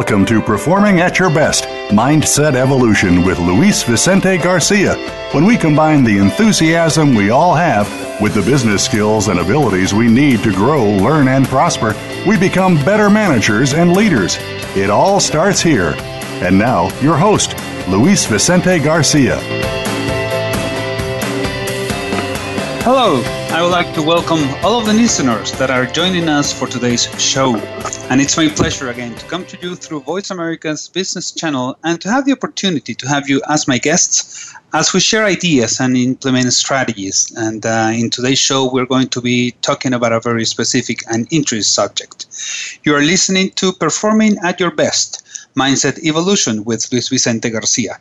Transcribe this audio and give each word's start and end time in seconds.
Welcome 0.00 0.24
to 0.26 0.40
Performing 0.40 1.02
at 1.02 1.18
Your 1.18 1.28
Best 1.28 1.64
Mindset 1.90 2.54
Evolution 2.54 3.22
with 3.22 3.38
Luis 3.38 3.82
Vicente 3.82 4.38
Garcia. 4.38 4.94
When 5.32 5.44
we 5.44 5.58
combine 5.58 6.04
the 6.04 6.16
enthusiasm 6.16 7.14
we 7.14 7.28
all 7.28 7.54
have 7.54 7.86
with 8.18 8.32
the 8.32 8.40
business 8.40 8.82
skills 8.82 9.28
and 9.28 9.38
abilities 9.38 9.92
we 9.92 10.08
need 10.08 10.42
to 10.42 10.54
grow, 10.54 10.88
learn, 10.88 11.28
and 11.28 11.46
prosper, 11.46 11.94
we 12.26 12.38
become 12.38 12.76
better 12.76 13.10
managers 13.10 13.74
and 13.74 13.92
leaders. 13.92 14.38
It 14.74 14.88
all 14.88 15.20
starts 15.20 15.60
here. 15.60 15.94
And 16.40 16.58
now, 16.58 16.88
your 17.00 17.18
host, 17.18 17.54
Luis 17.86 18.24
Vicente 18.24 18.78
Garcia. 18.78 19.69
Hello, 22.92 23.22
I 23.56 23.62
would 23.62 23.70
like 23.70 23.94
to 23.94 24.02
welcome 24.02 24.42
all 24.64 24.80
of 24.80 24.84
the 24.84 24.92
listeners 24.92 25.52
that 25.58 25.70
are 25.70 25.86
joining 25.86 26.28
us 26.28 26.52
for 26.52 26.66
today's 26.66 27.04
show. 27.22 27.54
And 28.10 28.20
it's 28.20 28.36
my 28.36 28.48
pleasure 28.48 28.90
again 28.90 29.14
to 29.14 29.26
come 29.26 29.46
to 29.46 29.56
you 29.62 29.76
through 29.76 30.00
Voice 30.00 30.32
America's 30.32 30.88
business 30.88 31.30
channel 31.30 31.78
and 31.84 32.00
to 32.00 32.10
have 32.10 32.24
the 32.24 32.32
opportunity 32.32 32.96
to 32.96 33.06
have 33.06 33.28
you 33.28 33.40
as 33.48 33.68
my 33.68 33.78
guests 33.78 34.52
as 34.72 34.92
we 34.92 34.98
share 34.98 35.24
ideas 35.24 35.78
and 35.78 35.96
implement 35.96 36.52
strategies. 36.52 37.32
And 37.36 37.64
uh, 37.64 37.92
in 37.94 38.10
today's 38.10 38.40
show, 38.40 38.68
we're 38.68 38.86
going 38.86 39.10
to 39.10 39.20
be 39.20 39.52
talking 39.62 39.94
about 39.94 40.12
a 40.12 40.18
very 40.18 40.44
specific 40.44 40.98
and 41.12 41.28
interesting 41.30 41.62
subject. 41.62 42.26
You 42.82 42.96
are 42.96 43.02
listening 43.02 43.50
to 43.50 43.72
Performing 43.72 44.36
at 44.42 44.58
Your 44.58 44.72
Best 44.72 45.22
Mindset 45.54 46.02
Evolution 46.02 46.64
with 46.64 46.90
Luis 46.90 47.08
Vicente 47.08 47.50
Garcia. 47.50 48.00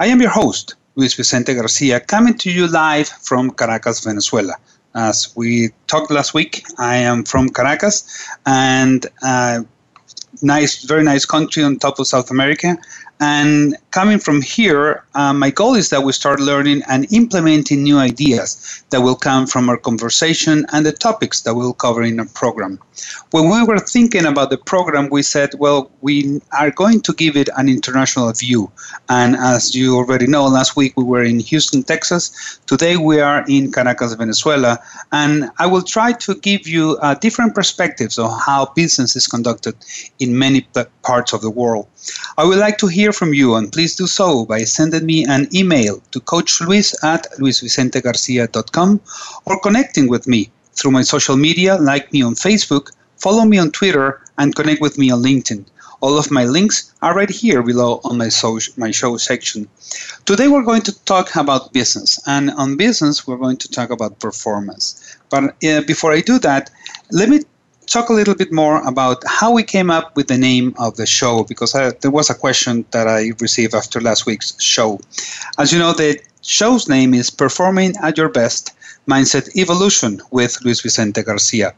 I 0.00 0.06
am 0.06 0.20
your 0.20 0.30
host, 0.30 0.74
Luis 0.96 1.14
Vicente 1.14 1.54
Garcia, 1.54 2.00
coming 2.00 2.34
to 2.38 2.50
you 2.50 2.66
live 2.68 3.08
from 3.08 3.50
Caracas, 3.50 4.04
Venezuela. 4.04 4.54
As 4.94 5.34
we 5.34 5.70
talked 5.88 6.10
last 6.10 6.34
week, 6.34 6.64
I 6.78 6.96
am 6.96 7.24
from 7.24 7.48
Caracas, 7.48 8.28
and 8.46 9.04
uh, 9.22 9.64
nice, 10.40 10.84
very 10.84 11.02
nice 11.02 11.24
country 11.24 11.64
on 11.64 11.78
top 11.78 11.98
of 11.98 12.06
South 12.06 12.30
America. 12.30 12.78
And 13.20 13.76
coming 13.92 14.18
from 14.18 14.42
here, 14.42 15.04
uh, 15.14 15.32
my 15.32 15.50
goal 15.50 15.74
is 15.74 15.90
that 15.90 16.02
we 16.02 16.12
start 16.12 16.40
learning 16.40 16.82
and 16.88 17.10
implementing 17.12 17.82
new 17.82 17.98
ideas 17.98 18.82
that 18.90 19.02
will 19.02 19.14
come 19.14 19.46
from 19.46 19.68
our 19.68 19.76
conversation 19.76 20.66
and 20.72 20.84
the 20.84 20.92
topics 20.92 21.42
that 21.42 21.54
we'll 21.54 21.74
cover 21.74 22.02
in 22.02 22.18
our 22.18 22.26
program. 22.26 22.80
When 23.30 23.48
we 23.48 23.62
were 23.64 23.78
thinking 23.78 24.24
about 24.24 24.50
the 24.50 24.58
program, 24.58 25.08
we 25.10 25.22
said, 25.22 25.50
well, 25.58 25.90
we 26.00 26.40
are 26.58 26.70
going 26.70 27.00
to 27.02 27.12
give 27.12 27.36
it 27.36 27.48
an 27.56 27.68
international 27.68 28.32
view. 28.32 28.70
And 29.08 29.36
as 29.36 29.74
you 29.74 29.96
already 29.96 30.26
know, 30.26 30.46
last 30.46 30.76
week 30.76 30.96
we 30.96 31.04
were 31.04 31.22
in 31.22 31.38
Houston, 31.38 31.84
Texas. 31.84 32.60
Today 32.66 32.96
we 32.96 33.20
are 33.20 33.44
in 33.48 33.70
Caracas, 33.70 34.14
Venezuela. 34.14 34.78
And 35.12 35.50
I 35.58 35.66
will 35.66 35.82
try 35.82 36.12
to 36.12 36.34
give 36.34 36.66
you 36.66 36.98
uh, 37.00 37.14
different 37.14 37.54
perspectives 37.54 38.18
of 38.18 38.30
how 38.44 38.72
business 38.74 39.14
is 39.14 39.28
conducted 39.28 39.76
in 40.18 40.36
many 40.38 40.66
parts 41.02 41.32
of 41.32 41.42
the 41.42 41.50
world. 41.50 41.86
I 42.36 42.44
would 42.44 42.58
like 42.58 42.78
to 42.78 42.86
hear 42.86 43.12
from 43.12 43.32
you, 43.32 43.54
and 43.54 43.72
please 43.72 43.94
do 43.94 44.06
so 44.06 44.44
by 44.44 44.64
sending 44.64 45.06
me 45.06 45.24
an 45.24 45.48
email 45.54 46.02
to 46.10 46.20
coachluis 46.20 46.94
at 47.04 47.26
luisvicentegarcia.com 47.38 49.00
or 49.46 49.60
connecting 49.60 50.08
with 50.08 50.26
me 50.26 50.50
through 50.74 50.90
my 50.90 51.02
social 51.02 51.36
media, 51.36 51.76
like 51.76 52.12
me 52.12 52.22
on 52.22 52.34
Facebook, 52.34 52.90
follow 53.16 53.44
me 53.44 53.58
on 53.58 53.70
Twitter, 53.70 54.20
and 54.38 54.54
connect 54.54 54.80
with 54.80 54.98
me 54.98 55.10
on 55.10 55.22
LinkedIn. 55.22 55.64
All 56.00 56.18
of 56.18 56.30
my 56.30 56.44
links 56.44 56.92
are 57.00 57.14
right 57.14 57.30
here 57.30 57.62
below 57.62 58.00
on 58.04 58.18
my, 58.18 58.28
so, 58.28 58.58
my 58.76 58.90
show 58.90 59.16
section. 59.16 59.68
Today 60.26 60.48
we're 60.48 60.64
going 60.70 60.82
to 60.82 61.04
talk 61.04 61.34
about 61.36 61.72
business, 61.72 62.18
and 62.26 62.50
on 62.50 62.76
business 62.76 63.26
we're 63.26 63.38
going 63.38 63.56
to 63.58 63.68
talk 63.70 63.90
about 63.90 64.18
performance. 64.18 65.16
But 65.30 65.54
uh, 65.64 65.80
before 65.86 66.12
I 66.12 66.20
do 66.20 66.38
that, 66.40 66.70
let 67.10 67.28
me 67.28 67.40
talk 67.86 68.08
a 68.08 68.12
little 68.12 68.34
bit 68.34 68.52
more 68.52 68.86
about 68.86 69.22
how 69.26 69.52
we 69.52 69.62
came 69.62 69.90
up 69.90 70.16
with 70.16 70.28
the 70.28 70.38
name 70.38 70.74
of 70.78 70.96
the 70.96 71.06
show 71.06 71.44
because 71.44 71.74
I, 71.74 71.90
there 72.00 72.10
was 72.10 72.30
a 72.30 72.34
question 72.34 72.84
that 72.90 73.06
I 73.08 73.32
received 73.40 73.74
after 73.74 74.00
last 74.00 74.26
week's 74.26 74.60
show. 74.62 75.00
As 75.58 75.72
you 75.72 75.78
know, 75.78 75.92
the 75.92 76.20
show's 76.42 76.88
name 76.88 77.14
is 77.14 77.30
Performing 77.30 77.94
at 78.02 78.16
Your 78.16 78.28
Best 78.28 78.72
Mindset 79.08 79.54
Evolution 79.56 80.20
with 80.30 80.62
Luis 80.64 80.80
Vicente 80.80 81.22
Garcia. 81.22 81.74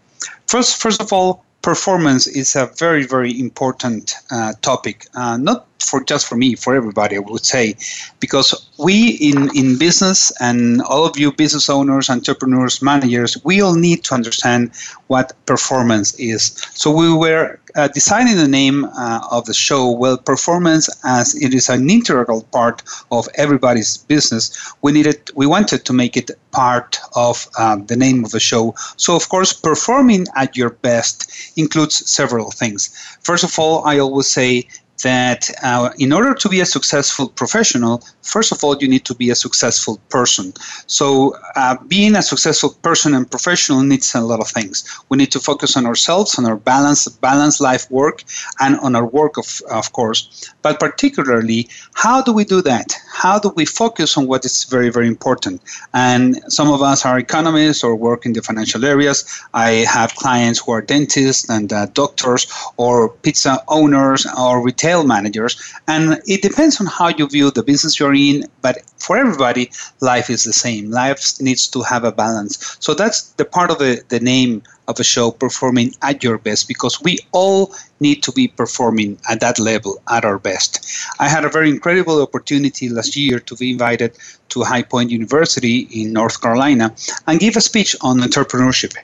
First, 0.47 0.81
first 0.81 1.01
of 1.01 1.13
all, 1.13 1.45
performance 1.63 2.27
is 2.27 2.55
a 2.55 2.67
very, 2.79 3.05
very 3.05 3.39
important 3.39 4.15
uh, 4.31 4.53
topic, 4.63 5.07
uh, 5.15 5.37
not 5.37 5.67
for 5.81 6.03
just 6.03 6.27
for 6.27 6.37
me, 6.37 6.55
for 6.55 6.75
everybody, 6.75 7.17
I 7.17 7.21
would 7.21 7.45
say, 7.45 7.77
because 8.21 8.71
we 8.79 9.11
in, 9.21 9.51
in 9.57 9.79
business 9.79 10.33
and 10.41 10.83
all 10.83 11.05
of 11.05 11.19
you 11.19 11.33
business 11.33 11.69
owners, 11.69 12.09
entrepreneurs, 12.09 12.83
managers, 12.83 13.37
we 13.45 13.61
all 13.61 13.75
need 13.75 14.05
to 14.05 14.15
understand 14.15 14.71
what 15.09 15.33
performance 15.47 16.15
is. 16.15 16.57
So 16.75 16.91
we 16.91 17.13
were 17.13 17.59
uh, 17.77 17.89
deciding 17.89 18.37
the 18.37 18.49
name 18.49 18.85
uh, 18.85 19.21
of 19.31 19.45
the 19.45 19.55
show, 19.55 19.91
well, 19.91 20.17
performance 20.17 20.89
as 21.05 21.35
it 21.37 21.53
is 21.55 21.69
an 21.69 21.89
integral 21.91 22.43
part 22.51 22.83
of 23.11 23.29
everybody's 23.35 23.99
business, 23.99 24.73
we 24.83 24.93
needed, 24.93 25.31
we 25.35 25.47
wanted 25.47 25.85
to 25.85 25.93
make 25.93 26.17
it 26.17 26.31
part 26.53 26.99
of 27.15 27.47
um, 27.59 27.87
the 27.87 27.97
name 27.97 28.25
of 28.25 28.31
the 28.31 28.41
show. 28.41 28.75
So 28.97 29.15
of 29.15 29.29
course, 29.29 29.53
performing 29.53 30.27
at 30.37 30.57
your 30.57 30.71
best 30.71 31.31
includes 31.57 32.09
several 32.11 32.51
things. 32.51 32.89
First 33.21 33.45
of 33.45 33.59
all, 33.59 33.85
I 33.85 33.99
always 33.99 34.27
say 34.27 34.67
that 35.07 35.49
uh, 35.63 35.91
in 36.05 36.11
order 36.13 36.35
to 36.43 36.49
be 36.49 36.59
a 36.67 36.67
successful 36.77 37.29
professional, 37.43 38.03
first 38.23 38.51
of 38.55 38.59
all, 38.65 38.75
you 38.83 38.89
need 38.95 39.05
to 39.11 39.15
be 39.15 39.29
a 39.31 39.39
successful 39.47 39.97
person. 40.17 40.53
So, 40.99 41.07
uh, 41.55 41.77
being 41.87 42.17
a 42.17 42.25
successful 42.33 42.71
person 42.89 43.15
and 43.15 43.25
professional 43.37 43.81
needs 43.93 44.09
a 44.15 44.21
lot 44.33 44.41
of 44.41 44.49
things. 44.49 44.77
We 45.09 45.15
need 45.21 45.33
to 45.37 45.41
focus 45.51 45.77
on 45.77 45.87
ourselves, 45.87 46.31
on 46.39 46.45
our 46.51 46.59
balance, 46.73 47.07
balance 47.31 47.57
life 47.61 47.85
work, 47.91 48.25
and 48.59 48.73
on 48.87 48.97
our 48.99 49.07
work, 49.21 49.35
of, 49.43 49.49
of 49.71 49.93
course. 49.93 50.19
But 50.63 50.81
particularly, 50.81 51.69
how 51.95 52.19
do 52.27 52.33
we 52.33 52.45
do 52.45 52.61
that? 52.63 52.89
How 53.25 53.39
do 53.39 53.49
we 53.61 53.65
focus 53.65 54.19
on 54.19 54.27
what 54.27 54.45
is 54.45 54.65
very, 54.65 54.91
very 54.97 55.09
important? 55.17 55.63
And 55.95 56.43
some 56.49 56.69
of 56.77 56.83
us 56.83 57.07
are 57.07 57.19
economists 57.19 57.85
or 57.85 57.95
work 57.95 58.27
in 58.27 58.33
the 58.33 58.43
financial 58.43 58.85
areas. 58.85 59.19
I 59.55 59.71
have 59.97 60.17
clients 60.25 60.59
who 60.61 60.73
are 60.73 60.83
dentists 60.83 61.49
and 61.49 61.73
uh, 61.73 61.87
doctors 62.03 62.43
or 62.77 63.11
pizza 63.25 63.63
owners 63.69 64.27
or 64.37 64.63
retail 64.69 64.96
managers. 65.05 65.57
And 65.89 66.21
it 66.27 66.43
depends 66.43 66.81
on 66.81 66.87
how 66.87 67.09
you 67.09 67.29
view 67.29 67.51
the 67.51 67.63
business 67.63 67.99
you're 67.99 68.15
in, 68.15 68.45
but 68.63 68.79
for 68.99 69.17
everybody, 69.17 69.71
life 70.01 70.31
is 70.31 70.45
the 70.45 70.53
same. 70.53 70.91
Life 70.91 71.41
needs 71.41 71.69
to 71.69 71.83
have 71.83 72.05
a 72.05 72.13
balance. 72.13 72.77
So 72.81 72.95
that's 72.95 73.31
the 73.33 73.45
part 73.45 73.71
of 73.71 73.79
the, 73.79 74.03
the 74.09 74.21
name 74.21 74.63
of 74.89 75.01
a 75.01 75.05
show, 75.05 75.31
Performing 75.31 75.95
at 76.03 76.23
Your 76.23 76.39
Best, 76.39 76.69
because 76.69 77.03
we 77.03 77.19
all 77.33 77.75
need 78.01 78.23
to 78.23 78.33
be 78.33 78.49
performing 78.49 79.19
at 79.29 79.41
that 79.41 79.59
level 79.59 80.01
at 80.11 80.25
our 80.25 80.39
best. 80.39 80.87
I 81.19 81.29
had 81.29 81.45
a 81.45 81.49
very 81.49 81.71
incredible 81.71 82.23
opportunity 82.23 82.89
last 82.89 83.17
year 83.17 83.41
to 83.41 83.57
be 83.57 83.73
invited 83.73 84.17
to 84.51 84.63
High 84.63 84.83
Point 84.83 85.11
University 85.11 85.89
in 85.91 86.13
North 86.13 86.41
Carolina 86.41 86.95
and 87.27 87.41
give 87.41 87.57
a 87.57 87.61
speech 87.61 87.97
on 88.01 88.19
entrepreneurship. 88.19 88.95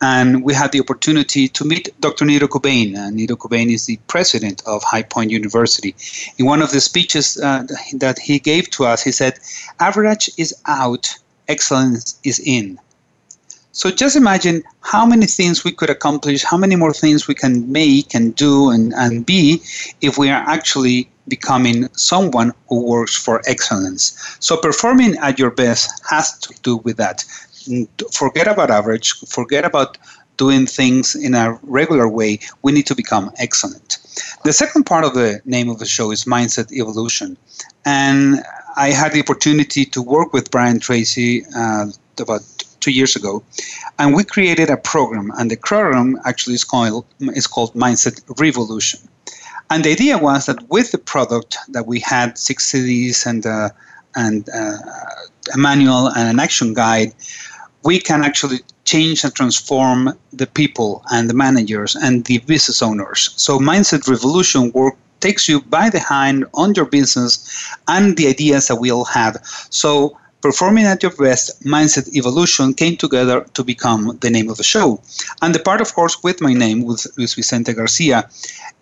And 0.00 0.44
we 0.44 0.54
had 0.54 0.72
the 0.72 0.80
opportunity 0.80 1.48
to 1.48 1.64
meet 1.64 1.88
Dr. 2.00 2.24
Nido 2.24 2.46
Qubein. 2.46 2.96
Uh, 2.96 3.10
Nido 3.10 3.36
Qubein 3.36 3.70
is 3.70 3.86
the 3.86 3.98
president 4.06 4.62
of 4.66 4.82
High 4.82 5.02
Point 5.02 5.30
University. 5.30 5.94
In 6.38 6.46
one 6.46 6.62
of 6.62 6.70
the 6.70 6.80
speeches 6.80 7.38
uh, 7.40 7.66
that 7.94 8.18
he 8.18 8.38
gave 8.38 8.70
to 8.70 8.84
us, 8.84 9.02
he 9.02 9.12
said, 9.12 9.38
Average 9.80 10.30
is 10.36 10.54
out, 10.66 11.08
excellence 11.48 12.18
is 12.24 12.38
in. 12.40 12.78
So 13.72 13.90
just 13.90 14.14
imagine 14.14 14.62
how 14.82 15.04
many 15.04 15.26
things 15.26 15.64
we 15.64 15.72
could 15.72 15.90
accomplish, 15.90 16.44
how 16.44 16.56
many 16.56 16.76
more 16.76 16.92
things 16.92 17.26
we 17.26 17.34
can 17.34 17.72
make 17.72 18.14
and 18.14 18.32
do 18.36 18.70
and, 18.70 18.94
and 18.94 19.26
be 19.26 19.62
if 20.00 20.16
we 20.16 20.30
are 20.30 20.44
actually 20.46 21.10
becoming 21.26 21.88
someone 21.94 22.52
who 22.68 22.84
works 22.84 23.16
for 23.16 23.42
excellence. 23.46 24.36
So 24.38 24.56
performing 24.56 25.16
at 25.18 25.40
your 25.40 25.50
best 25.50 25.90
has 26.08 26.38
to 26.38 26.54
do 26.62 26.76
with 26.78 26.98
that 26.98 27.24
forget 28.12 28.46
about 28.46 28.70
average, 28.70 29.12
forget 29.28 29.64
about 29.64 29.98
doing 30.36 30.66
things 30.66 31.14
in 31.14 31.34
a 31.34 31.58
regular 31.62 32.08
way. 32.08 32.40
We 32.62 32.72
need 32.72 32.86
to 32.86 32.94
become 32.94 33.30
excellent. 33.38 33.98
The 34.44 34.52
second 34.52 34.84
part 34.84 35.04
of 35.04 35.14
the 35.14 35.40
name 35.44 35.68
of 35.68 35.78
the 35.78 35.86
show 35.86 36.10
is 36.10 36.24
Mindset 36.24 36.72
Evolution. 36.72 37.36
And 37.84 38.42
I 38.76 38.90
had 38.90 39.12
the 39.12 39.20
opportunity 39.20 39.84
to 39.86 40.02
work 40.02 40.32
with 40.32 40.50
Brian 40.50 40.80
Tracy 40.80 41.44
uh, 41.56 41.86
about 42.18 42.42
two 42.80 42.90
years 42.90 43.16
ago, 43.16 43.42
and 43.98 44.14
we 44.14 44.24
created 44.24 44.68
a 44.68 44.76
program, 44.76 45.32
and 45.38 45.50
the 45.50 45.56
program 45.56 46.18
actually 46.26 46.54
is 46.54 46.64
called 46.64 47.04
is 47.40 47.46
called 47.46 47.72
Mindset 47.74 48.16
Revolution. 48.40 49.00
And 49.70 49.84
the 49.84 49.92
idea 49.92 50.18
was 50.18 50.46
that 50.46 50.58
with 50.68 50.92
the 50.92 50.98
product 50.98 51.56
that 51.68 51.86
we 51.86 52.00
had 52.00 52.36
six 52.36 52.70
CDs 52.70 53.26
and 53.26 53.46
uh, 53.46 53.70
and 54.14 54.48
uh, 54.50 54.76
a 55.54 55.58
manual 55.58 56.08
and 56.08 56.28
an 56.28 56.38
action 56.40 56.74
guide, 56.74 57.12
we 57.84 58.00
can 58.00 58.24
actually 58.24 58.60
change 58.84 59.24
and 59.24 59.34
transform 59.34 60.12
the 60.32 60.46
people 60.46 61.02
and 61.10 61.28
the 61.28 61.34
managers 61.34 61.94
and 61.96 62.24
the 62.24 62.38
business 62.38 62.82
owners. 62.82 63.30
So 63.36 63.58
Mindset 63.58 64.08
Revolution 64.08 64.72
work 64.72 64.96
takes 65.20 65.48
you 65.48 65.62
by 65.62 65.88
the 65.90 66.00
hand 66.00 66.44
on 66.54 66.74
your 66.74 66.84
business 66.86 67.32
and 67.88 68.16
the 68.16 68.28
ideas 68.28 68.68
that 68.68 68.76
we 68.76 68.90
all 68.90 69.04
have. 69.04 69.36
So 69.70 70.18
Performing 70.44 70.84
at 70.84 71.02
Your 71.02 71.12
Best 71.12 71.64
Mindset 71.64 72.14
Evolution 72.14 72.74
came 72.74 72.98
together 72.98 73.46
to 73.54 73.64
become 73.64 74.18
the 74.20 74.28
name 74.28 74.50
of 74.50 74.58
the 74.58 74.62
show. 74.62 75.00
And 75.40 75.54
the 75.54 75.58
part, 75.58 75.80
of 75.80 75.94
course, 75.94 76.22
with 76.22 76.42
my 76.42 76.52
name, 76.52 76.84
with 76.84 77.06
Luis 77.16 77.32
Vicente 77.32 77.72
Garcia, 77.72 78.28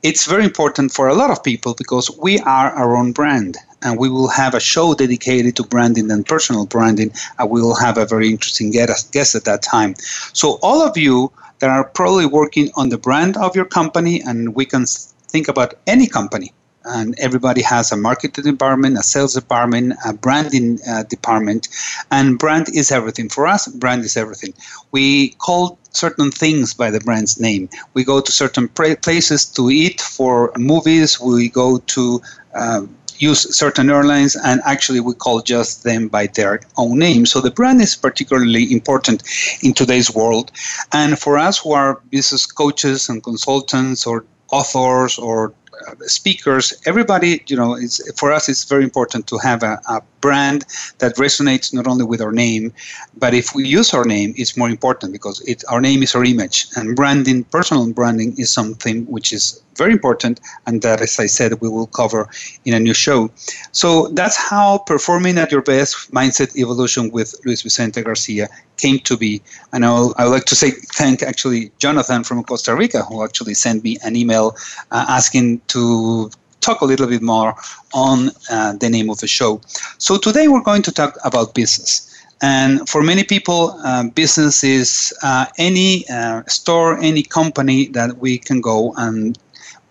it's 0.03 0.27
very 0.27 0.43
important 0.43 0.91
for 0.91 1.07
a 1.07 1.15
lot 1.15 1.31
of 1.31 1.45
people 1.45 1.75
because 1.75 2.11
we 2.21 2.41
are 2.41 2.73
our 2.73 2.97
own 2.97 3.13
brand 3.13 3.59
and 3.83 3.99
we 3.99 4.09
will 4.09 4.29
have 4.29 4.55
a 4.55 4.61
show 4.61 4.95
dedicated 4.95 5.57
to 5.57 5.63
branding 5.63 6.11
and 6.11 6.27
personal 6.27 6.67
branding 6.67 7.13
and 7.39 7.51
we 7.51 7.61
will 7.61 7.75
have 7.75 7.99
a 7.99 8.07
very 8.07 8.29
interesting 8.29 8.71
guest 8.71 9.35
at 9.35 9.45
that 9.45 9.63
time 9.63 9.95
so 10.33 10.59
all 10.63 10.83
of 10.83 10.97
you 10.97 11.31
that 11.59 11.71
are 11.71 11.85
probably 11.85 12.27
working 12.27 12.71
on 12.75 12.89
the 12.89 12.99
brand 12.99 13.37
of 13.37 13.55
your 13.55 13.65
company 13.65 14.21
and 14.23 14.55
we 14.55 14.65
can 14.65 14.85
think 14.87 15.49
about 15.49 15.75
any 15.87 16.07
company 16.07 16.53
and 16.85 17.15
everybody 17.19 17.63
has 17.63 17.93
a 17.93 17.97
marketing 17.97 18.45
department, 18.45 18.99
a 18.99 19.03
sales 19.03 19.35
department, 19.35 19.95
a 20.05 20.13
branding 20.13 20.79
uh, 20.89 21.05
department, 21.05 21.69
and 22.11 22.39
brand 22.39 22.67
is 22.75 22.91
everything. 22.91 23.29
For 23.29 23.47
us, 23.47 23.69
brand 23.69 24.05
is 24.05 24.17
everything. 24.17 24.53
We 24.91 25.31
call 25.39 25.79
certain 25.91 26.31
things 26.31 26.75
by 26.75 26.91
the 26.91 27.01
brand's 27.01 27.39
name. 27.39 27.69
We 27.95 28.05
go 28.05 28.21
to 28.21 28.33
certain 28.33 28.69
places 28.69 29.45
to 29.53 29.71
eat 29.71 30.01
for 30.01 30.53
movies. 30.57 31.21
We 31.21 31.49
go 31.49 31.79
to 31.79 32.21
uh, 32.55 32.83
use 33.23 33.43
certain 33.57 33.89
airlines, 33.89 34.37
and 34.45 34.61
actually 34.65 35.01
we 35.01 35.15
call 35.15 35.41
just 35.41 35.85
them 35.85 36.09
by 36.09 36.27
their 36.27 36.61
own 36.77 36.99
name. 36.99 37.25
So 37.25 37.41
the 37.41 37.53
brand 37.53 37.81
is 37.81 37.95
particularly 37.95 38.73
important 38.73 39.23
in 39.63 39.73
today's 39.73 40.13
world. 40.13 40.51
And 40.93 41.19
for 41.19 41.39
us 41.39 41.59
who 41.59 41.73
are 41.73 42.01
business 42.11 42.45
coaches 42.47 43.09
and 43.09 43.23
consultants 43.23 44.07
or 44.07 44.25
authors 44.51 45.19
or 45.19 45.55
speakers, 46.03 46.73
everybody, 46.87 47.43
you 47.47 47.57
know, 47.57 47.75
it's, 47.75 48.01
for 48.19 48.33
us, 48.33 48.49
it's 48.49 48.65
very 48.65 48.85
important 48.85 49.27
to 49.29 49.39
have 49.39 49.63
a, 49.63 49.81
a, 49.89 50.03
brand 50.23 50.65
that 50.99 51.17
resonates 51.17 51.75
not 51.75 51.89
only 51.89 52.05
with 52.05 52.21
our 52.21 52.31
name, 52.31 52.73
but 53.19 53.35
if 53.35 53.57
we 53.57 53.67
use 53.67 53.93
our 53.93 54.05
name, 54.05 54.33
it's 54.37 54.57
more 54.57 54.71
important 54.71 55.13
because 55.13 55.41
it, 55.49 55.65
our 55.69 55.81
name 55.81 56.01
is 56.01 56.15
our 56.15 56.25
image. 56.25 56.69
And 56.77 56.95
branding, 56.95 57.43
personal 57.43 57.93
branding, 57.93 58.33
is 58.39 58.49
something 58.49 59.05
which 59.07 59.33
is 59.33 59.61
very 59.77 59.93
important, 59.93 60.41
and 60.67 60.83
that, 60.83 61.01
as 61.01 61.19
I 61.19 61.27
said, 61.27 61.61
we 61.61 61.69
will 61.69 61.87
cover 61.87 62.29
in 62.65 62.75
a 62.75 62.81
new 62.81 62.95
show. 62.95 63.31
So 63.73 64.09
that's 64.09 64.37
how 64.37 64.79
performing 64.79 65.39
at 65.39 65.51
your 65.51 65.63
best 65.63 66.13
mindset 66.13 66.57
evolution 66.57 67.11
with 67.11 67.35
Luis 67.45 67.63
Vicente 67.63 68.03
Garcia 68.03 68.49
came 68.77 68.99
to 69.01 69.17
be. 69.17 69.43
And 69.73 69.85
I 69.85 69.91
would 70.25 70.31
like 70.31 70.45
to 70.47 70.55
say 70.55 70.71
thank 70.71 71.23
actually 71.23 71.71
Jonathan 71.79 72.25
from 72.25 72.43
Costa 72.45 72.75
Rica, 72.75 73.03
who 73.03 73.25
actually 73.25 73.55
sent 73.55 73.83
me 73.85 73.99
an 74.05 74.17
email 74.17 74.57
uh, 74.91 75.07
asking 75.09 75.61
to 75.75 76.31
talk 76.61 76.81
a 76.81 76.85
little 76.85 77.07
bit 77.07 77.23
more 77.23 77.55
on 77.93 78.31
uh, 78.51 78.73
the 78.75 78.89
name 78.89 79.11
of 79.11 79.19
the 79.19 79.27
show. 79.27 79.61
So 79.99 80.17
today 80.17 80.49
we're 80.49 80.63
going 80.63 80.83
to 80.83 80.93
talk 80.93 81.19
about 81.25 81.55
business. 81.55 82.09
And 82.41 82.89
for 82.89 83.03
many 83.03 83.23
people, 83.23 83.79
uh, 83.85 84.05
business 84.09 84.65
is 84.65 85.13
uh, 85.23 85.47
any 85.59 86.05
uh, 86.09 86.43
store, 86.49 86.99
any 86.99 87.23
company 87.23 87.87
that 87.89 88.19
we 88.19 88.39
can 88.39 88.61
go 88.61 88.93
and 88.97 89.39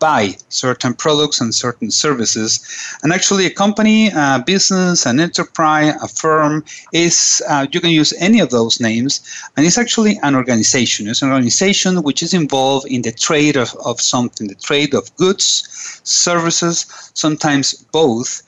buy 0.01 0.35
certain 0.49 0.93
products 0.93 1.39
and 1.39 1.53
certain 1.53 1.91
services. 1.91 2.59
And 3.03 3.13
actually, 3.13 3.45
a 3.45 3.53
company, 3.53 4.09
a 4.09 4.43
business, 4.45 5.05
an 5.05 5.19
enterprise, 5.19 5.93
a 6.01 6.07
firm 6.07 6.65
is, 6.91 7.41
uh, 7.47 7.67
you 7.71 7.79
can 7.79 7.91
use 7.91 8.11
any 8.19 8.39
of 8.41 8.49
those 8.49 8.81
names, 8.81 9.21
and 9.55 9.65
it's 9.65 9.77
actually 9.77 10.19
an 10.23 10.35
organization. 10.35 11.07
It's 11.07 11.21
an 11.21 11.31
organization 11.31 12.03
which 12.03 12.23
is 12.23 12.33
involved 12.33 12.87
in 12.87 13.03
the 13.03 13.13
trade 13.13 13.55
of, 13.55 13.69
of 13.85 14.01
something, 14.01 14.47
the 14.47 14.55
trade 14.55 14.93
of 14.93 15.15
goods, 15.15 16.01
services, 16.03 16.85
sometimes 17.13 17.73
both. 17.93 18.41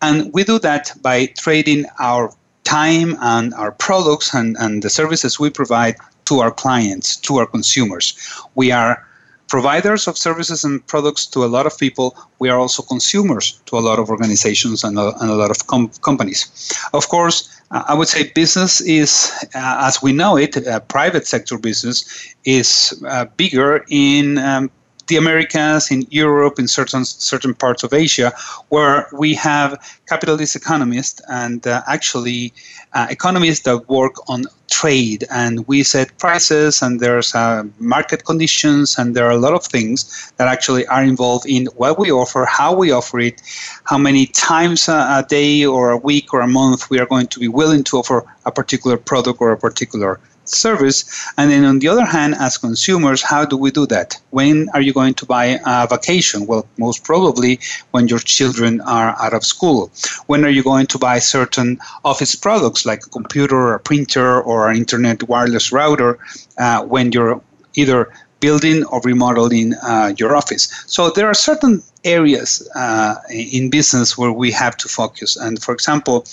And 0.00 0.32
we 0.32 0.42
do 0.44 0.58
that 0.60 0.92
by 1.02 1.26
trading 1.26 1.84
our 2.00 2.32
time 2.64 3.16
and 3.20 3.54
our 3.54 3.72
products 3.72 4.34
and, 4.34 4.56
and 4.58 4.82
the 4.82 4.90
services 4.90 5.38
we 5.38 5.50
provide 5.50 5.96
to 6.24 6.40
our 6.40 6.50
clients, 6.50 7.16
to 7.16 7.36
our 7.36 7.46
consumers. 7.46 8.18
We 8.56 8.72
are 8.72 9.05
providers 9.48 10.08
of 10.08 10.16
services 10.18 10.64
and 10.64 10.84
products 10.86 11.26
to 11.26 11.44
a 11.44 11.46
lot 11.46 11.66
of 11.66 11.78
people. 11.78 12.16
We 12.38 12.48
are 12.48 12.58
also 12.58 12.82
consumers 12.82 13.60
to 13.66 13.78
a 13.78 13.80
lot 13.80 13.98
of 13.98 14.10
organizations 14.10 14.84
and 14.84 14.98
a, 14.98 15.14
and 15.20 15.30
a 15.30 15.34
lot 15.34 15.50
of 15.50 15.66
com- 15.66 15.90
companies. 16.02 16.72
Of 16.92 17.08
course, 17.08 17.48
uh, 17.70 17.84
I 17.88 17.94
would 17.94 18.08
say 18.08 18.30
business 18.34 18.80
is, 18.80 19.32
uh, 19.54 19.86
as 19.88 20.02
we 20.02 20.12
know 20.12 20.36
it, 20.36 20.56
uh, 20.66 20.80
private 20.80 21.26
sector 21.26 21.58
business 21.58 22.34
is 22.44 23.02
uh, 23.08 23.26
bigger 23.36 23.84
in 23.88 24.38
um, 24.38 24.70
the 25.06 25.16
Americas, 25.16 25.90
in 25.90 26.06
Europe, 26.10 26.58
in 26.58 26.68
certain 26.68 27.04
certain 27.04 27.54
parts 27.54 27.82
of 27.82 27.92
Asia, 27.92 28.32
where 28.68 29.08
we 29.12 29.34
have 29.34 29.78
capitalist 30.08 30.56
economists 30.56 31.20
and 31.28 31.66
uh, 31.66 31.82
actually 31.86 32.52
uh, 32.94 33.06
economists 33.10 33.60
that 33.60 33.88
work 33.88 34.14
on 34.28 34.44
trade. 34.70 35.24
And 35.30 35.66
we 35.68 35.82
set 35.82 36.16
prices 36.18 36.82
and 36.82 37.00
there's 37.00 37.34
uh, 37.34 37.64
market 37.78 38.24
conditions 38.24 38.98
and 38.98 39.14
there 39.14 39.26
are 39.26 39.30
a 39.30 39.36
lot 39.38 39.54
of 39.54 39.64
things 39.64 40.32
that 40.36 40.48
actually 40.48 40.86
are 40.88 41.02
involved 41.02 41.46
in 41.46 41.66
what 41.76 41.98
we 41.98 42.10
offer 42.10 42.44
how 42.44 42.74
we 42.74 42.90
offer 42.90 43.18
it 43.20 43.40
how 43.84 43.98
many 43.98 44.26
times 44.26 44.88
a, 44.88 44.92
a 44.92 45.24
day 45.28 45.64
or 45.64 45.90
a 45.90 45.96
week 45.96 46.34
or 46.34 46.40
a 46.40 46.48
month 46.48 46.90
we 46.90 46.98
are 46.98 47.06
going 47.06 47.26
to 47.28 47.38
be 47.38 47.48
willing 47.48 47.84
to 47.84 47.98
offer 47.98 48.24
a 48.44 48.52
particular 48.52 48.96
product 48.96 49.40
or 49.40 49.52
a 49.52 49.56
particular 49.56 50.20
service. 50.48 51.04
And 51.36 51.50
then 51.50 51.64
on 51.64 51.78
the 51.78 51.88
other 51.88 52.04
hand, 52.04 52.34
as 52.38 52.58
consumers, 52.58 53.22
how 53.22 53.44
do 53.44 53.56
we 53.56 53.70
do 53.70 53.86
that? 53.86 54.18
When 54.30 54.68
are 54.74 54.80
you 54.80 54.92
going 54.92 55.14
to 55.14 55.26
buy 55.26 55.58
a 55.64 55.86
vacation? 55.86 56.46
Well, 56.46 56.66
most 56.78 57.04
probably 57.04 57.58
when 57.90 58.08
your 58.08 58.18
children 58.18 58.80
are 58.82 59.16
out 59.20 59.34
of 59.34 59.44
school. 59.44 59.90
When 60.26 60.44
are 60.44 60.50
you 60.50 60.62
going 60.62 60.86
to 60.88 60.98
buy 60.98 61.18
certain 61.18 61.78
office 62.04 62.34
products 62.34 62.84
like 62.86 63.06
a 63.06 63.10
computer, 63.10 63.56
or 63.56 63.74
a 63.74 63.80
printer, 63.80 64.40
or 64.40 64.70
an 64.70 64.76
internet 64.76 65.22
wireless 65.28 65.72
router 65.72 66.18
uh, 66.58 66.84
when 66.84 67.12
you're 67.12 67.40
either 67.74 68.12
building 68.40 68.84
or 68.84 69.00
remodeling 69.02 69.74
uh, 69.74 70.12
your 70.18 70.36
office? 70.36 70.68
So 70.86 71.10
there 71.10 71.26
are 71.26 71.34
certain 71.34 71.82
areas 72.04 72.68
uh, 72.74 73.16
in 73.30 73.70
business 73.70 74.16
where 74.16 74.32
we 74.32 74.52
have 74.52 74.76
to 74.76 74.88
focus. 74.88 75.36
And 75.36 75.62
for 75.62 75.72
example, 75.74 76.24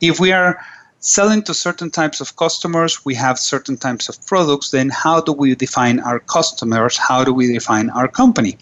if 0.00 0.20
we 0.20 0.32
are 0.32 0.58
selling 1.00 1.42
to 1.42 1.54
certain 1.54 1.90
types 1.90 2.20
of 2.20 2.34
customers, 2.36 3.04
we 3.04 3.14
have 3.14 3.38
certain 3.38 3.76
types 3.76 4.08
of 4.08 4.24
products, 4.26 4.70
then 4.70 4.90
how 4.90 5.20
do 5.20 5.32
we 5.32 5.54
define 5.54 6.00
our 6.00 6.18
customers? 6.18 6.96
How 6.96 7.24
do 7.24 7.32
we 7.32 7.52
define 7.52 7.90
our 7.90 8.08
company? 8.08 8.58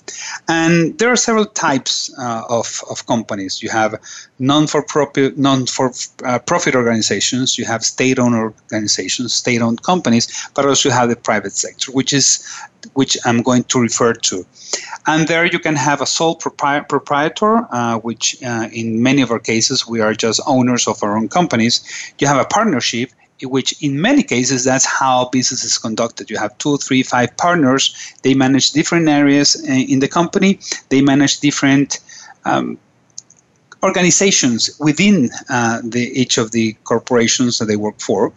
And 0.49 0.99
there 0.99 1.11
are 1.11 1.17
several 1.17 1.47
types 1.47 2.13
uh, 2.19 2.43
of, 2.49 2.83
of 2.91 3.07
companies. 3.07 3.63
You 3.63 3.71
have 3.71 3.99
non-for-profit, 4.39 5.39
non-for-profit 5.39 6.75
uh, 6.75 6.79
organizations, 6.79 7.57
you 7.59 7.65
have 7.65 7.83
state-owned 7.85 8.35
organizations, 8.35 9.35
state-owned 9.35 9.83
companies, 9.83 10.49
but 10.55 10.67
also 10.67 10.91
you 10.91 10.95
have 10.95 11.09
the 11.09 11.17
private 11.17 11.53
sector, 11.53 11.91
which 11.93 12.13
is 12.13 12.47
which 12.95 13.17
I'm 13.25 13.43
going 13.43 13.65
to 13.65 13.81
refer 13.81 14.13
to. 14.15 14.47
And 15.07 15.29
there 15.29 15.45
you 15.45 15.59
can 15.59 15.77
have 15.77 16.01
a 16.01 16.07
sole 16.07 16.37
propri- 16.37 16.89
proprietor, 16.89 17.67
uh, 17.71 17.99
which 17.99 18.43
uh, 18.43 18.69
in 18.73 19.03
many 19.03 19.23
of 19.23 19.31
our 19.31 19.39
cases 19.39 19.87
we 19.87 20.01
are 20.01 20.15
just 20.15 20.41
owners 20.47 20.87
of 20.89 21.03
our 21.03 21.17
own 21.17 21.29
companies. 21.29 21.81
You 22.19 22.27
have 22.27 22.41
a 22.41 22.45
partnership, 22.45 23.11
which 23.43 23.81
in 23.83 24.01
many 24.01 24.23
cases 24.23 24.65
that's 24.65 24.85
how 24.85 25.29
business 25.31 25.63
is 25.65 25.79
conducted. 25.79 26.31
You 26.31 26.39
have 26.39 26.57
two, 26.59 26.77
three, 26.79 27.03
five 27.03 27.37
partners. 27.37 27.95
They 28.23 28.35
manage 28.35 28.73
different 28.73 29.09
areas 29.09 29.57
uh, 29.69 29.73
in 29.73 30.01
the 30.01 30.09
company. 30.09 30.59
They 30.89 31.03
manage 31.03 31.41
different 31.41 32.01
um, 32.45 32.79
organizations 33.89 34.61
within 34.89 35.31
uh, 35.49 35.81
the, 35.95 36.05
each 36.23 36.39
of 36.43 36.51
the 36.51 36.67
corporations 36.85 37.59
that 37.59 37.67
they 37.67 37.79
work 37.87 37.99
for. 38.09 38.33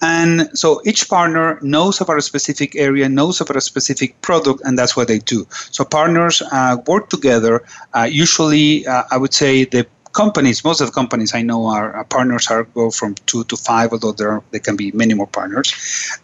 And 0.00 0.32
so 0.60 0.80
each 0.84 1.02
partner 1.08 1.58
knows 1.62 2.00
about 2.00 2.18
a 2.18 2.22
specific 2.32 2.70
area, 2.86 3.08
knows 3.08 3.40
about 3.40 3.56
a 3.56 3.60
specific 3.72 4.10
product, 4.22 4.58
and 4.64 4.78
that's 4.78 4.94
what 4.96 5.06
they 5.08 5.20
do. 5.34 5.46
So 5.76 5.84
partners 5.84 6.42
uh, 6.52 6.76
work 6.86 7.04
together. 7.10 7.54
Uh, 7.92 8.08
usually, 8.24 8.86
uh, 8.86 9.04
I 9.14 9.16
would 9.22 9.34
say 9.34 9.64
the 9.64 9.86
companies, 10.14 10.64
most 10.64 10.80
of 10.80 10.86
the 10.86 10.92
companies 10.92 11.34
I 11.34 11.42
know 11.42 11.66
are, 11.66 11.92
are 11.92 12.04
partners 12.04 12.46
are 12.50 12.64
go 12.64 12.90
from 12.90 13.14
two 13.26 13.44
to 13.44 13.56
five, 13.56 13.92
although 13.92 14.12
there 14.12 14.42
there 14.52 14.60
can 14.60 14.76
be 14.76 14.92
many 14.92 15.14
more 15.14 15.26
partners, 15.26 15.72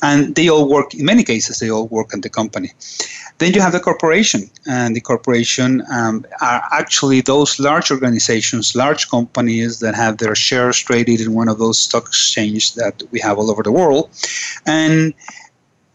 and 0.02 0.35
they 0.35 0.49
all 0.49 0.68
work. 0.68 0.94
In 0.94 1.04
many 1.04 1.25
cases, 1.25 1.59
they 1.59 1.70
all 1.70 1.88
work 1.88 2.14
in 2.14 2.20
the 2.23 2.30
company. 2.30 2.70
Then 3.38 3.52
you 3.52 3.61
have 3.61 3.73
the 3.73 3.80
corporation, 3.80 4.50
and 4.66 4.97
the 4.97 5.00
corporation 5.00 5.82
um, 5.92 6.25
are 6.40 6.62
actually 6.73 7.20
those 7.20 7.59
large 7.59 7.90
organizations, 7.90 8.75
large 8.75 9.11
companies 9.11 9.80
that 9.80 9.94
have 9.94 10.18
their 10.18 10.35
shares 10.35 10.78
traded 10.78 11.20
in 11.20 11.35
one 11.35 11.49
of 11.49 11.59
those 11.59 11.78
stock 11.78 12.06
exchanges 12.06 12.75
that 12.75 13.02
we 13.11 13.20
have 13.20 13.38
all 13.38 13.50
over 13.50 13.62
the 13.62 13.73
world, 13.73 14.09
and 14.66 15.14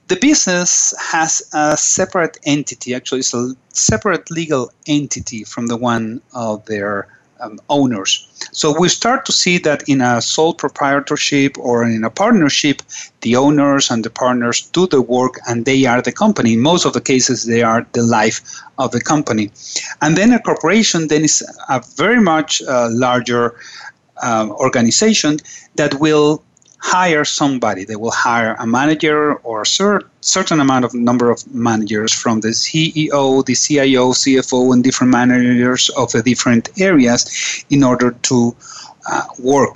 the 0.07 0.17
business 0.17 0.93
has 0.99 1.41
a 1.53 1.75
separate 1.75 2.37
entity. 2.45 2.93
Actually, 2.93 3.21
it's 3.21 3.33
a 3.33 3.55
separate 3.69 4.29
legal 4.29 4.69
entity 4.85 5.43
from 5.43 5.65
the 5.67 5.77
one 5.77 6.21
of 6.33 6.63
their 6.65 7.07
um, 7.39 7.59
owners. 7.69 8.27
So 8.51 8.77
we 8.77 8.89
start 8.89 9.25
to 9.25 9.31
see 9.31 9.57
that 9.59 9.87
in 9.87 10.01
a 10.01 10.21
sole 10.21 10.53
proprietorship 10.53 11.57
or 11.57 11.83
in 11.83 12.03
a 12.03 12.09
partnership, 12.09 12.81
the 13.21 13.35
owners 13.35 13.89
and 13.89 14.03
the 14.03 14.09
partners 14.09 14.69
do 14.73 14.87
the 14.87 15.01
work 15.01 15.39
and 15.47 15.65
they 15.65 15.85
are 15.85 16.01
the 16.01 16.11
company. 16.11 16.53
In 16.53 16.61
most 16.61 16.85
of 16.85 16.93
the 16.93 17.01
cases, 17.01 17.45
they 17.45 17.63
are 17.63 17.85
the 17.93 18.03
life 18.03 18.41
of 18.77 18.91
the 18.91 19.01
company. 19.01 19.51
And 20.01 20.15
then 20.17 20.31
a 20.33 20.39
corporation 20.39 21.07
then 21.07 21.23
is 21.23 21.43
a 21.69 21.83
very 21.95 22.21
much 22.21 22.61
uh, 22.63 22.89
larger 22.91 23.55
uh, 24.23 24.47
organization 24.51 25.37
that 25.75 25.95
will 25.95 26.43
hire 26.85 27.25
somebody. 27.25 27.83
They 27.83 27.95
will 27.95 28.11
hire 28.11 28.55
a 28.59 28.67
manager 28.67 29.35
or 29.47 29.63
a 29.63 29.65
cer- 29.65 30.07
certain 30.21 30.59
amount 30.59 30.85
of 30.85 30.93
number 30.93 31.31
of 31.31 31.39
managers 31.53 32.13
from 32.13 32.41
the 32.41 32.49
CEO, 32.49 33.43
the 33.43 33.55
CIO, 33.55 34.11
CFO, 34.11 34.71
and 34.71 34.83
different 34.83 35.11
managers 35.11 35.89
of 36.01 36.11
the 36.11 36.21
different 36.21 36.69
areas 36.79 37.65
in 37.71 37.83
order 37.83 38.11
to 38.29 38.55
uh, 39.11 39.23
work 39.39 39.75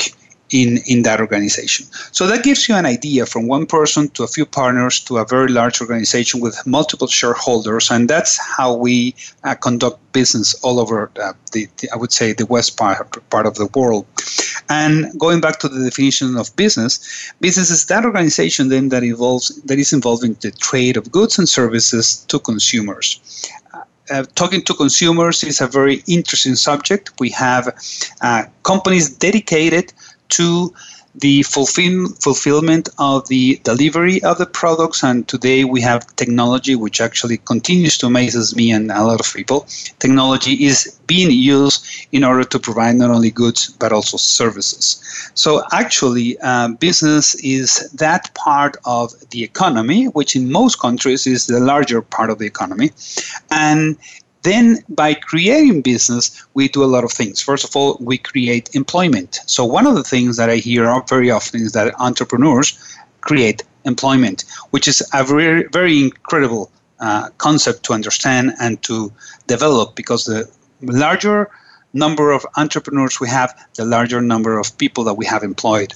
in, 0.51 0.79
in 0.87 1.03
that 1.03 1.19
organization. 1.19 1.85
So 2.11 2.27
that 2.27 2.43
gives 2.43 2.67
you 2.67 2.75
an 2.75 2.85
idea 2.85 3.25
from 3.25 3.47
one 3.47 3.65
person 3.65 4.09
to 4.09 4.23
a 4.23 4.27
few 4.27 4.45
partners 4.45 4.99
to 5.01 5.17
a 5.17 5.25
very 5.25 5.49
large 5.49 5.81
organization 5.81 6.39
with 6.41 6.55
multiple 6.65 7.07
shareholders, 7.07 7.91
and 7.91 8.09
that's 8.09 8.37
how 8.37 8.73
we 8.73 9.15
uh, 9.43 9.55
conduct 9.55 9.99
business 10.11 10.55
all 10.63 10.79
over 10.79 11.11
uh, 11.21 11.33
the, 11.51 11.67
the, 11.77 11.89
I 11.93 11.97
would 11.97 12.11
say, 12.11 12.33
the 12.33 12.45
west 12.45 12.77
part, 12.77 13.29
part 13.29 13.45
of 13.45 13.55
the 13.55 13.67
world. 13.75 14.05
And 14.69 15.17
going 15.19 15.41
back 15.41 15.59
to 15.59 15.67
the 15.67 15.83
definition 15.83 16.37
of 16.37 16.55
business, 16.55 17.31
business 17.41 17.69
is 17.71 17.85
that 17.85 18.05
organization 18.05 18.69
then 18.69 18.89
that 18.89 19.03
involves 19.03 19.49
that 19.63 19.79
is 19.79 19.93
involved 19.93 20.23
in 20.23 20.35
the 20.41 20.51
trade 20.51 20.95
of 20.95 21.11
goods 21.11 21.39
and 21.39 21.49
services 21.49 22.23
to 22.27 22.39
consumers. 22.39 23.19
Uh, 24.11 24.23
talking 24.33 24.61
to 24.63 24.73
consumers 24.73 25.43
is 25.43 25.61
a 25.61 25.67
very 25.67 26.03
interesting 26.07 26.55
subject. 26.55 27.11
We 27.19 27.29
have 27.29 27.69
uh, 28.21 28.45
companies 28.63 29.09
dedicated 29.09 29.93
to 30.29 30.73
the 31.15 31.43
fulfill, 31.43 32.07
fulfillment 32.21 32.89
of 32.97 33.27
the 33.27 33.59
delivery 33.63 34.21
of 34.23 34.37
the 34.37 34.45
products. 34.45 35.03
And 35.03 35.27
today 35.27 35.63
we 35.63 35.81
have 35.81 36.15
technology 36.15 36.75
which 36.75 37.01
actually 37.01 37.37
continues 37.37 37.97
to 37.99 38.07
amaze 38.07 38.55
me 38.55 38.71
and 38.71 38.91
a 38.91 39.03
lot 39.03 39.19
of 39.19 39.33
people. 39.33 39.67
Technology 39.99 40.65
is 40.65 40.99
being 41.07 41.31
used 41.31 41.85
in 42.11 42.23
order 42.23 42.43
to 42.43 42.59
provide 42.59 42.95
not 42.95 43.09
only 43.09 43.31
goods 43.31 43.69
but 43.79 43.91
also 43.91 44.17
services. 44.17 45.03
So 45.33 45.63
actually, 45.71 46.37
uh, 46.39 46.69
business 46.69 47.35
is 47.35 47.89
that 47.91 48.33
part 48.35 48.77
of 48.85 49.13
the 49.31 49.43
economy, 49.43 50.05
which 50.05 50.35
in 50.35 50.51
most 50.51 50.79
countries 50.79 51.25
is 51.25 51.47
the 51.47 51.59
larger 51.59 52.01
part 52.01 52.29
of 52.29 52.39
the 52.39 52.45
economy. 52.45 52.91
And 53.49 53.97
then, 54.43 54.83
by 54.87 55.13
creating 55.15 55.81
business, 55.81 56.45
we 56.53 56.69
do 56.69 56.83
a 56.83 56.85
lot 56.85 57.03
of 57.03 57.11
things. 57.11 57.41
First 57.41 57.65
of 57.65 57.75
all, 57.75 57.97
we 57.99 58.17
create 58.17 58.73
employment. 58.73 59.39
So, 59.45 59.65
one 59.65 59.85
of 59.85 59.95
the 59.95 60.03
things 60.03 60.37
that 60.37 60.49
I 60.49 60.57
hear 60.57 61.03
very 61.09 61.29
often 61.29 61.61
is 61.61 61.73
that 61.73 61.93
entrepreneurs 61.99 62.79
create 63.21 63.63
employment, 63.83 64.45
which 64.69 64.87
is 64.87 65.03
a 65.13 65.23
very, 65.23 65.67
very 65.73 66.01
incredible 66.03 66.71
uh, 66.99 67.29
concept 67.37 67.83
to 67.83 67.93
understand 67.93 68.53
and 68.59 68.81
to 68.83 69.11
develop 69.47 69.95
because 69.95 70.25
the 70.25 70.49
larger 70.81 71.49
number 71.93 72.31
of 72.31 72.45
entrepreneurs 72.55 73.19
we 73.19 73.27
have, 73.27 73.53
the 73.75 73.85
larger 73.85 74.21
number 74.21 74.57
of 74.57 74.77
people 74.77 75.03
that 75.03 75.15
we 75.15 75.25
have 75.25 75.43
employed 75.43 75.93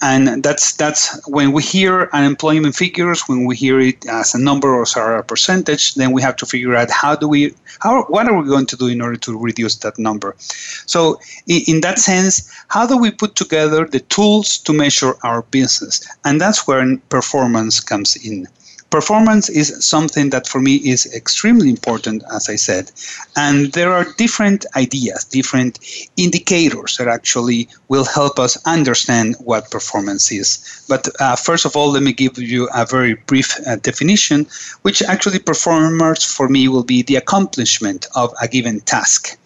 and 0.00 0.42
that's 0.42 0.76
that's 0.76 1.26
when 1.26 1.52
we 1.52 1.62
hear 1.62 2.08
unemployment 2.12 2.74
figures 2.74 3.22
when 3.22 3.44
we 3.44 3.56
hear 3.56 3.80
it 3.80 4.06
as 4.06 4.34
a 4.34 4.38
number 4.38 4.68
or 4.68 4.82
as 4.82 4.96
a 4.96 5.24
percentage 5.26 5.94
then 5.94 6.12
we 6.12 6.22
have 6.22 6.36
to 6.36 6.46
figure 6.46 6.76
out 6.76 6.90
how 6.90 7.16
do 7.16 7.26
we 7.26 7.52
how 7.80 8.04
what 8.04 8.26
are 8.28 8.40
we 8.40 8.48
going 8.48 8.66
to 8.66 8.76
do 8.76 8.86
in 8.86 9.00
order 9.00 9.16
to 9.16 9.36
reduce 9.38 9.76
that 9.76 9.98
number? 9.98 10.34
So 10.38 11.20
in, 11.46 11.62
in 11.66 11.80
that 11.80 11.98
sense 11.98 12.48
how 12.68 12.86
do 12.86 12.96
we 12.96 13.10
put 13.10 13.34
together 13.34 13.86
the 13.86 14.00
tools 14.00 14.58
to 14.58 14.72
measure 14.72 15.14
our 15.24 15.42
business? 15.42 16.06
And 16.24 16.40
that's 16.40 16.66
where 16.66 16.96
performance 17.08 17.80
comes 17.80 18.16
in 18.16 18.46
performance 18.90 19.48
is 19.48 19.84
something 19.84 20.30
that 20.30 20.46
for 20.46 20.60
me 20.60 20.76
is 20.76 21.06
extremely 21.14 21.68
important, 21.68 22.22
as 22.34 22.48
I 22.48 22.56
said. 22.56 22.90
And 23.36 23.72
there 23.72 23.92
are 23.92 24.06
different 24.16 24.64
ideas, 24.76 25.24
different 25.24 25.78
indicators 26.16 26.96
that 26.96 27.08
actually 27.08 27.68
will 27.88 28.04
help 28.04 28.38
us 28.38 28.56
understand 28.66 29.36
what 29.40 29.70
performance 29.70 30.32
is. 30.32 30.84
But 30.88 31.08
uh, 31.20 31.36
first 31.36 31.64
of 31.64 31.76
all, 31.76 31.90
let 31.90 32.02
me 32.02 32.12
give 32.12 32.38
you 32.38 32.68
a 32.74 32.86
very 32.86 33.14
brief 33.14 33.54
uh, 33.66 33.76
definition, 33.76 34.46
which 34.82 35.02
actually 35.02 35.38
performance 35.38 36.24
for 36.24 36.48
me 36.48 36.68
will 36.68 36.84
be 36.84 37.02
the 37.02 37.16
accomplishment 37.16 38.06
of 38.14 38.34
a 38.40 38.48
given 38.48 38.80
task. 38.80 39.38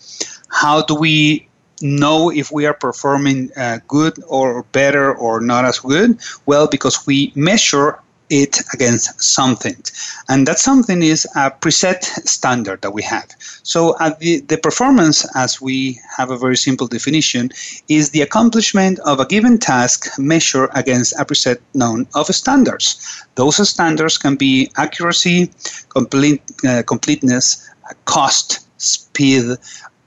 How 0.49 0.83
do 0.83 0.95
we 0.95 1.49
know 1.81 2.31
if 2.31 2.53
we 2.53 2.65
are 2.65 2.75
performing 2.75 3.51
uh, 3.57 3.79
good 3.89 4.23
or 4.29 4.63
better 4.73 5.13
or 5.15 5.41
not 5.41 5.65
as 5.65 5.81
good? 5.81 6.19
Well, 6.47 6.69
because 6.69 7.07
we 7.07 7.33
measure 7.35 7.99
it 8.33 8.59
against 8.73 9.23
something. 9.23 9.77
And 10.29 10.49
that 10.49 10.59
something 10.59 11.03
is 11.03 11.27
a 11.37 11.51
preset 11.51 12.03
standard 12.27 12.81
that 12.81 12.93
we 12.93 13.03
have. 13.03 13.29
So 13.63 13.95
the, 14.21 14.41
the 14.41 14.57
performance, 14.57 15.27
as 15.37 15.61
we 15.61 16.01
have 16.17 16.31
a 16.31 16.39
very 16.39 16.57
simple 16.57 16.87
definition, 16.87 17.51
is 17.89 18.11
the 18.11 18.23
accomplishment 18.23 18.99
of 19.01 19.21
a 19.21 19.27
given 19.27 19.59
task 19.59 20.19
measured 20.19 20.71
against 20.75 21.13
a 21.21 21.25
preset 21.27 21.59
known 21.75 22.07
of 22.15 22.27
standards. 22.27 22.87
Those 23.35 23.69
standards 23.69 24.17
can 24.17 24.37
be 24.37 24.71
accuracy, 24.77 25.51
complete, 25.91 26.43
uh, 26.67 26.83
completeness, 26.87 27.69
cost, 28.07 28.67
speed, 28.81 29.59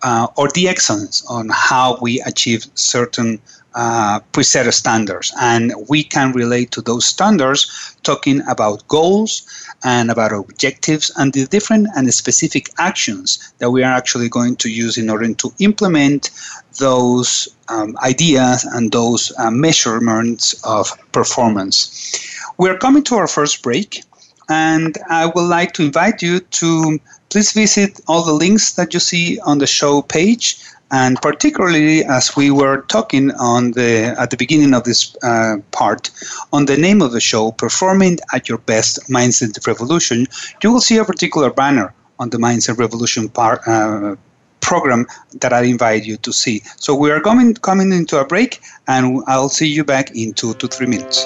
uh, 0.01 0.27
or 0.36 0.50
the 0.50 0.67
excellence 0.67 1.25
on 1.27 1.50
how 1.51 1.98
we 2.01 2.22
achieve 2.22 2.65
certain 2.74 3.39
uh, 3.75 4.20
preset 4.32 4.72
standards. 4.74 5.34
And 5.39 5.74
we 5.89 6.03
can 6.03 6.32
relate 6.32 6.72
to 6.72 6.82
those 6.82 7.05
standards 7.05 7.96
talking 8.03 8.41
about 8.48 8.88
goals 8.88 9.46
and 9.84 10.10
about 10.10 10.32
objectives 10.32 11.12
and 11.17 11.34
the 11.34 11.46
different 11.46 11.88
and 11.96 12.12
specific 12.13 12.70
actions 12.77 13.53
that 13.60 13.72
we 13.72 13.84
are 13.84 13.91
actually 13.91 14.29
going 14.29 14.55
to 14.58 14.70
use 14.70 14.98
in 14.98 15.10
order 15.10 15.34
to 15.34 15.53
implement 15.60 16.32
those 16.79 17.48
um, 17.67 17.98
ideas 18.03 18.63
and 18.63 18.91
those 18.91 19.32
uh, 19.38 19.51
measurements 19.51 20.55
of 20.63 20.89
performance. 21.12 22.15
We're 22.58 22.77
coming 22.77 23.03
to 23.03 23.15
our 23.15 23.27
first 23.27 23.62
break, 23.62 24.03
and 24.50 24.98
I 25.10 25.25
would 25.25 25.50
like 25.50 25.74
to 25.74 25.84
invite 25.84 26.22
you 26.22 26.39
to 26.39 27.00
please 27.29 27.51
visit 27.51 28.00
all 28.08 28.24
the 28.24 28.34
links 28.34 28.74
that 28.74 28.94
you 28.94 29.00
see 29.00 29.39
on 29.41 29.58
the 29.58 29.67
show 29.67 30.01
page 30.01 30.58
and 30.92 31.22
particularly 31.22 32.04
as 32.06 32.36
we 32.36 32.51
were 32.51 32.82
talking 32.84 33.32
on 33.32 33.72
the 33.72 34.15
at 34.20 34.30
the 34.30 34.38
beginning 34.38 34.74
of 34.74 34.84
this 34.84 35.15
uh, 35.24 35.58
part 35.72 36.12
on 36.54 36.65
the 36.65 36.77
name 36.77 37.01
of 37.01 37.12
the 37.12 37.20
show 37.20 37.51
performing 37.51 38.18
at 38.34 38.48
your 38.48 38.60
best 38.60 39.00
mindset 39.10 39.65
revolution 39.65 40.27
you 40.62 40.72
will 40.72 40.82
see 40.82 40.98
a 40.98 41.06
particular 41.06 41.50
banner 41.50 41.94
on 42.20 42.30
the 42.30 42.38
mindset 42.38 42.77
revolution 42.77 43.27
part 43.30 43.60
uh, 43.68 44.15
program 44.62 45.06
that 45.42 45.54
i 45.54 45.62
invite 45.62 46.04
you 46.06 46.18
to 46.18 46.34
see. 46.34 46.62
So 46.77 46.96
we 46.96 47.12
are 47.12 47.22
coming 47.22 47.54
coming 47.54 47.92
into 47.92 48.20
a 48.20 48.25
break 48.25 48.62
and 48.88 49.24
i'll 49.27 49.50
see 49.50 49.68
you 49.68 49.84
back 49.84 50.15
in 50.15 50.34
two 50.34 50.54
to 50.56 50.68
three 50.68 50.88
minutes 50.88 51.25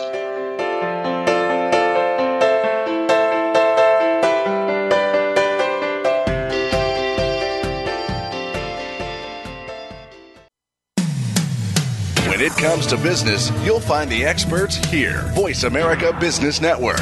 comes 12.59 12.85
to 12.87 12.97
business, 12.97 13.51
you'll 13.63 13.79
find 13.79 14.11
the 14.11 14.25
experts 14.25 14.75
here. 14.87 15.21
Voice 15.33 15.63
America 15.63 16.15
Business 16.19 16.59
Network. 16.59 16.99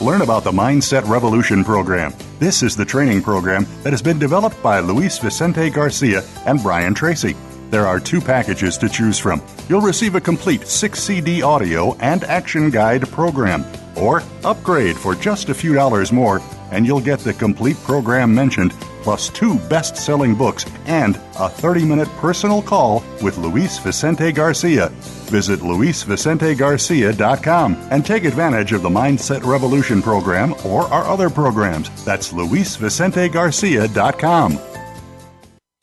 Learn 0.00 0.20
about 0.20 0.44
the 0.44 0.52
Mindset 0.52 1.08
Revolution 1.08 1.64
program. 1.64 2.12
This 2.38 2.62
is 2.62 2.76
the 2.76 2.84
training 2.84 3.22
program 3.22 3.66
that 3.84 3.92
has 3.92 4.02
been 4.02 4.18
developed 4.18 4.62
by 4.62 4.80
Luis 4.80 5.18
Vicente 5.18 5.70
Garcia 5.70 6.22
and 6.44 6.62
Brian 6.62 6.92
Tracy. 6.92 7.34
There 7.70 7.86
are 7.86 7.98
two 7.98 8.20
packages 8.20 8.76
to 8.78 8.88
choose 8.88 9.18
from. 9.18 9.40
You'll 9.68 9.80
receive 9.80 10.14
a 10.14 10.20
complete 10.20 10.66
6 10.66 11.02
CD 11.02 11.40
audio 11.40 11.94
and 12.00 12.24
action 12.24 12.68
guide 12.68 13.08
program, 13.08 13.64
or 13.96 14.22
upgrade 14.44 14.96
for 14.96 15.14
just 15.14 15.48
a 15.48 15.54
few 15.54 15.72
dollars 15.72 16.12
more, 16.12 16.42
and 16.70 16.84
you'll 16.84 17.00
get 17.00 17.20
the 17.20 17.32
complete 17.32 17.76
program 17.78 18.34
mentioned 18.34 18.74
plus 19.02 19.28
two 19.28 19.58
best 19.68 19.96
selling 19.96 20.34
books, 20.34 20.64
and 20.86 21.16
a 21.38 21.48
30 21.48 21.84
minute 21.84 22.08
personal 22.18 22.60
call 22.62 23.04
with 23.22 23.38
Luis 23.38 23.78
Vicente 23.78 24.32
Garcia. 24.32 24.88
Visit 25.28 25.60
luisvicentegarcia.com 25.60 27.76
and 27.90 28.06
take 28.06 28.24
advantage 28.24 28.72
of 28.72 28.82
the 28.82 28.88
Mindset 28.88 29.44
Revolution 29.44 30.02
program 30.02 30.54
or 30.64 30.88
our 30.88 31.04
other 31.04 31.30
programs. 31.30 32.04
That's 32.04 32.32
luisvicentegarcia.com. 32.32 34.58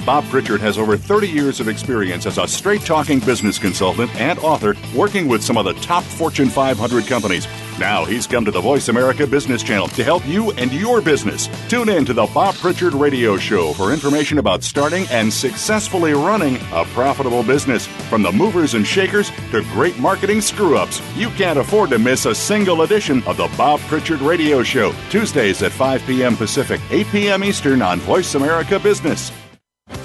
Bob 0.05 0.23
Pritchard 0.25 0.61
has 0.61 0.77
over 0.77 0.97
30 0.97 1.27
years 1.27 1.59
of 1.59 1.67
experience 1.67 2.25
as 2.25 2.37
a 2.37 2.47
straight 2.47 2.81
talking 2.81 3.19
business 3.19 3.59
consultant 3.59 4.13
and 4.15 4.39
author 4.39 4.75
working 4.95 5.27
with 5.27 5.43
some 5.43 5.57
of 5.57 5.65
the 5.65 5.73
top 5.73 6.03
Fortune 6.03 6.49
500 6.49 7.05
companies. 7.05 7.45
Now 7.79 8.03
he's 8.03 8.27
come 8.27 8.43
to 8.43 8.51
the 8.51 8.59
Voice 8.59 8.89
America 8.89 9.25
Business 9.25 9.63
Channel 9.63 9.87
to 9.89 10.03
help 10.03 10.27
you 10.27 10.51
and 10.51 10.69
your 10.73 10.99
business. 10.99 11.47
Tune 11.69 11.87
in 11.87 12.03
to 12.05 12.13
the 12.13 12.25
Bob 12.33 12.55
Pritchard 12.55 12.93
Radio 12.93 13.37
Show 13.37 13.71
for 13.71 13.93
information 13.93 14.37
about 14.37 14.63
starting 14.63 15.07
and 15.11 15.31
successfully 15.31 16.11
running 16.11 16.57
a 16.73 16.83
profitable 16.93 17.41
business. 17.41 17.87
From 18.09 18.21
the 18.21 18.33
movers 18.33 18.73
and 18.73 18.85
shakers 18.85 19.31
to 19.51 19.61
great 19.71 19.97
marketing 19.97 20.41
screw 20.41 20.77
ups, 20.77 21.01
you 21.15 21.29
can't 21.29 21.57
afford 21.57 21.91
to 21.91 21.99
miss 21.99 22.25
a 22.25 22.35
single 22.35 22.81
edition 22.81 23.23
of 23.23 23.37
the 23.37 23.49
Bob 23.57 23.79
Pritchard 23.81 24.19
Radio 24.19 24.61
Show. 24.61 24.93
Tuesdays 25.09 25.63
at 25.63 25.71
5 25.71 26.05
p.m. 26.05 26.35
Pacific, 26.35 26.81
8 26.89 27.07
p.m. 27.07 27.43
Eastern 27.45 27.81
on 27.81 27.99
Voice 28.01 28.35
America 28.35 28.77
Business. 28.77 29.31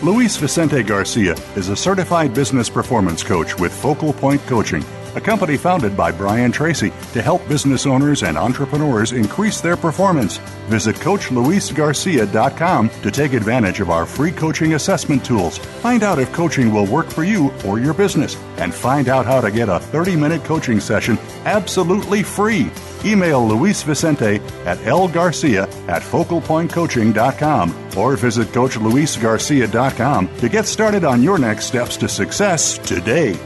Luis 0.03 0.37
Vicente 0.37 0.83
Garcia 0.83 1.35
is 1.57 1.71
a 1.71 1.77
certified 1.77 2.35
business 2.35 2.71
performance 2.71 3.23
coach 3.23 3.59
with 3.59 3.73
Focal 3.73 4.13
Point 4.13 4.41
Coaching, 4.43 4.85
a 5.17 5.21
company 5.21 5.57
founded 5.57 5.97
by 5.97 6.11
Brian 6.11 6.53
Tracy 6.53 6.93
to 7.13 7.23
help 7.23 7.47
business 7.49 7.87
owners 7.87 8.23
and 8.23 8.37
entrepreneurs 8.37 9.13
increase 9.13 9.61
their 9.61 9.77
performance. 9.77 10.39
Visit 10.69 10.97
CoachLuisGarcia.com 10.97 12.91
to 12.91 13.11
take 13.11 13.33
advantage 13.33 13.81
of 13.81 13.91
our 13.91 14.07
free 14.07 14.33
coaching 14.33 14.75
assessment 14.75 15.25
tools. 15.25 15.59
Find 15.59 16.03
out 16.03 16.19
if 16.19 16.33
coaching 16.33 16.73
will 16.73 16.87
work 16.87 17.09
for 17.11 17.25
you 17.25 17.53
or 17.67 17.79
your 17.79 17.95
business, 17.95 18.37
and 18.59 18.75
find 18.75 19.09
out 19.09 19.27
how 19.27 19.41
to 19.41 19.51
get 19.51 19.69
a 19.69 19.79
30 19.79 20.17
minute 20.17 20.45
coaching 20.45 20.81
session 20.81 21.19
absolutely 21.45 22.23
free. 22.23 22.71
Email 23.05 23.47
Luis 23.47 23.83
Vicente 23.83 24.41
at 24.65 24.79
lgarcia 24.79 25.69
at 25.89 26.03
focalpointcoaching.com 26.03 27.99
or 27.99 28.17
visit 28.17 28.49
CoachLuisGarcia.com 28.49 30.37
to 30.39 30.49
get 30.49 30.67
started 30.67 31.05
on 31.05 31.23
your 31.23 31.39
next 31.39 31.67
steps 31.67 31.97
to 31.99 32.09
success 32.09 32.79
today. 32.79 33.39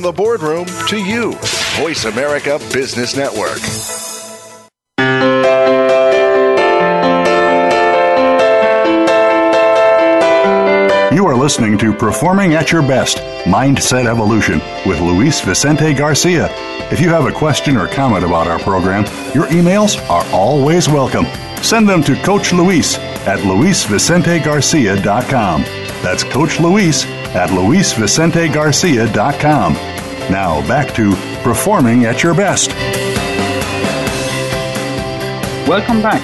From 0.00 0.16
the 0.16 0.16
boardroom 0.16 0.64
to 0.88 0.96
you, 0.96 1.34
Voice 1.76 2.06
America 2.06 2.58
Business 2.72 3.14
Network. 3.14 3.58
You 11.12 11.26
are 11.26 11.36
listening 11.36 11.76
to 11.76 11.92
Performing 11.92 12.54
at 12.54 12.72
Your 12.72 12.80
Best 12.80 13.18
Mindset 13.44 14.06
Evolution 14.06 14.62
with 14.86 15.00
Luis 15.00 15.42
Vicente 15.42 15.92
Garcia. 15.92 16.48
If 16.90 16.98
you 16.98 17.10
have 17.10 17.26
a 17.26 17.32
question 17.32 17.76
or 17.76 17.86
comment 17.86 18.24
about 18.24 18.46
our 18.46 18.58
program, 18.58 19.04
your 19.34 19.48
emails 19.48 20.00
are 20.08 20.24
always 20.32 20.88
welcome. 20.88 21.26
Send 21.62 21.86
them 21.86 22.02
to 22.04 22.16
Coach 22.22 22.54
Luis 22.54 22.96
at 23.26 23.40
luisvicentegarcia.com. 23.40 25.62
That's 26.02 26.24
Coach 26.24 26.58
Luis 26.58 27.04
at 27.34 27.50
luisvicentegarcia.com. 27.50 29.74
Now 30.30 30.60
back 30.68 30.94
to 30.94 31.14
Performing 31.42 32.04
at 32.04 32.22
Your 32.22 32.34
Best. 32.34 32.70
Welcome 35.68 36.02
back. 36.02 36.22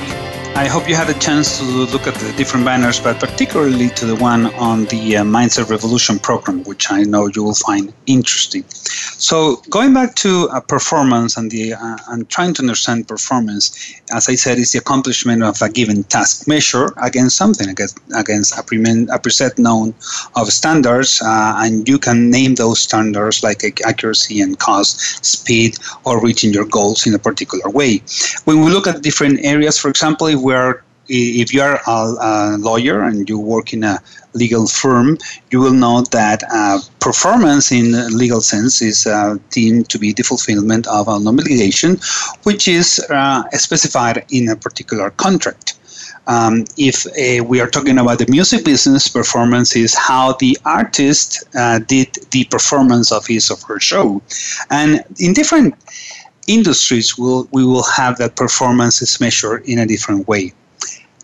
I 0.57 0.69
hope 0.69 0.89
you 0.89 0.95
had 0.95 1.11
a 1.11 1.19
chance 1.19 1.59
to 1.59 1.65
look 1.65 2.07
at 2.07 2.15
the 2.15 2.33
different 2.33 2.65
banners, 2.65 2.99
but 2.99 3.21
particularly 3.21 3.91
to 3.91 4.07
the 4.07 4.17
one 4.17 4.47
on 4.55 4.87
the 4.87 5.19
uh, 5.19 5.23
Mindset 5.23 5.69
Revolution 5.69 6.19
program, 6.19 6.65
which 6.65 6.91
I 6.91 7.03
know 7.03 7.27
you 7.27 7.45
will 7.45 7.55
find 7.55 7.93
interesting. 8.07 8.65
So, 8.71 9.57
going 9.69 9.93
back 9.93 10.15
to 10.17 10.49
uh, 10.49 10.61
performance 10.61 11.37
and 11.37 11.51
the 11.51 11.75
uh, 11.75 11.99
and 12.09 12.27
trying 12.31 12.55
to 12.55 12.63
understand 12.63 13.07
performance, 13.07 14.01
as 14.15 14.31
I 14.31 14.35
said, 14.35 14.57
is 14.57 14.73
the 14.73 14.79
accomplishment 14.79 15.43
of 15.43 15.61
a 15.61 15.69
given 15.69 16.05
task 16.05 16.49
measure 16.49 16.89
against 17.03 17.37
something, 17.37 17.69
against, 17.69 17.99
against 18.17 18.59
a, 18.59 18.63
pre- 18.63 18.79
a 18.79 19.19
preset 19.19 19.59
known 19.59 19.95
of 20.37 20.49
standards, 20.49 21.21
uh, 21.23 21.55
and 21.59 21.87
you 21.87 21.99
can 21.99 22.31
name 22.31 22.55
those 22.55 22.81
standards 22.81 23.43
like 23.43 23.63
accuracy 23.85 24.41
and 24.41 24.59
cost, 24.59 25.23
speed, 25.23 25.77
or 26.05 26.19
reaching 26.23 26.55
your 26.55 26.65
goals 26.65 27.07
in 27.07 27.15
a 27.15 27.19
particular 27.19 27.69
way. 27.69 28.01
When 28.45 28.65
we 28.65 28.71
look 28.71 28.87
at 28.87 29.03
different 29.03 29.45
areas, 29.45 29.79
for 29.79 29.91
example, 29.91 30.29
if 30.29 30.46
where 30.47 30.83
if 31.09 31.53
you 31.55 31.63
are 31.63 31.81
a, 31.87 31.99
a, 32.31 32.57
lawyer 32.59 33.03
and 33.03 33.29
you 33.29 33.39
work 33.39 33.73
in 33.73 33.85
a 33.85 33.99
legal 34.35 34.67
firm, 34.67 35.19
you 35.51 35.61
will 35.61 35.73
know 35.73 36.03
that 36.11 36.43
uh, 36.53 36.79
performance 37.01 37.71
in 37.71 37.87
legal 38.17 38.41
sense 38.41 38.83
is 38.83 39.07
uh, 39.07 39.37
deemed 39.51 39.89
to 39.89 39.99
be 39.99 40.13
the 40.13 40.23
fulfillment 40.23 40.87
of 40.89 41.09
an 41.09 41.27
obligation, 41.29 41.99
which 42.43 42.67
is 42.69 43.01
uh, 43.11 43.43
specified 43.53 44.25
in 44.31 44.49
a 44.49 44.57
particular 44.57 45.11
contract. 45.11 45.79
Um, 46.29 46.65
if 46.77 47.07
uh, 47.07 47.45
we 47.45 47.61
are 47.61 47.71
talking 47.77 47.99
about 47.99 48.19
the 48.19 48.27
music 48.29 48.65
business, 48.65 49.07
performance 49.09 49.77
is 49.77 49.95
how 49.95 50.33
the 50.45 50.59
artist 50.65 51.45
uh, 51.55 51.79
did 51.79 52.09
the 52.33 52.45
performance 52.45 53.13
of 53.13 53.27
his 53.27 53.49
or 53.51 53.59
her 53.69 53.79
show. 53.79 54.21
And 54.71 55.05
in 55.21 55.35
different 55.35 55.75
industries 56.47 57.19
will 57.19 57.49
we 57.53 57.65
will 57.65 57.85
have 57.85 58.19
that 58.19 58.37
performance 58.37 59.03
is 59.03 59.21
measured 59.21 59.65
in 59.67 59.79
a 59.79 59.87
different 59.87 60.27
way. 60.29 60.53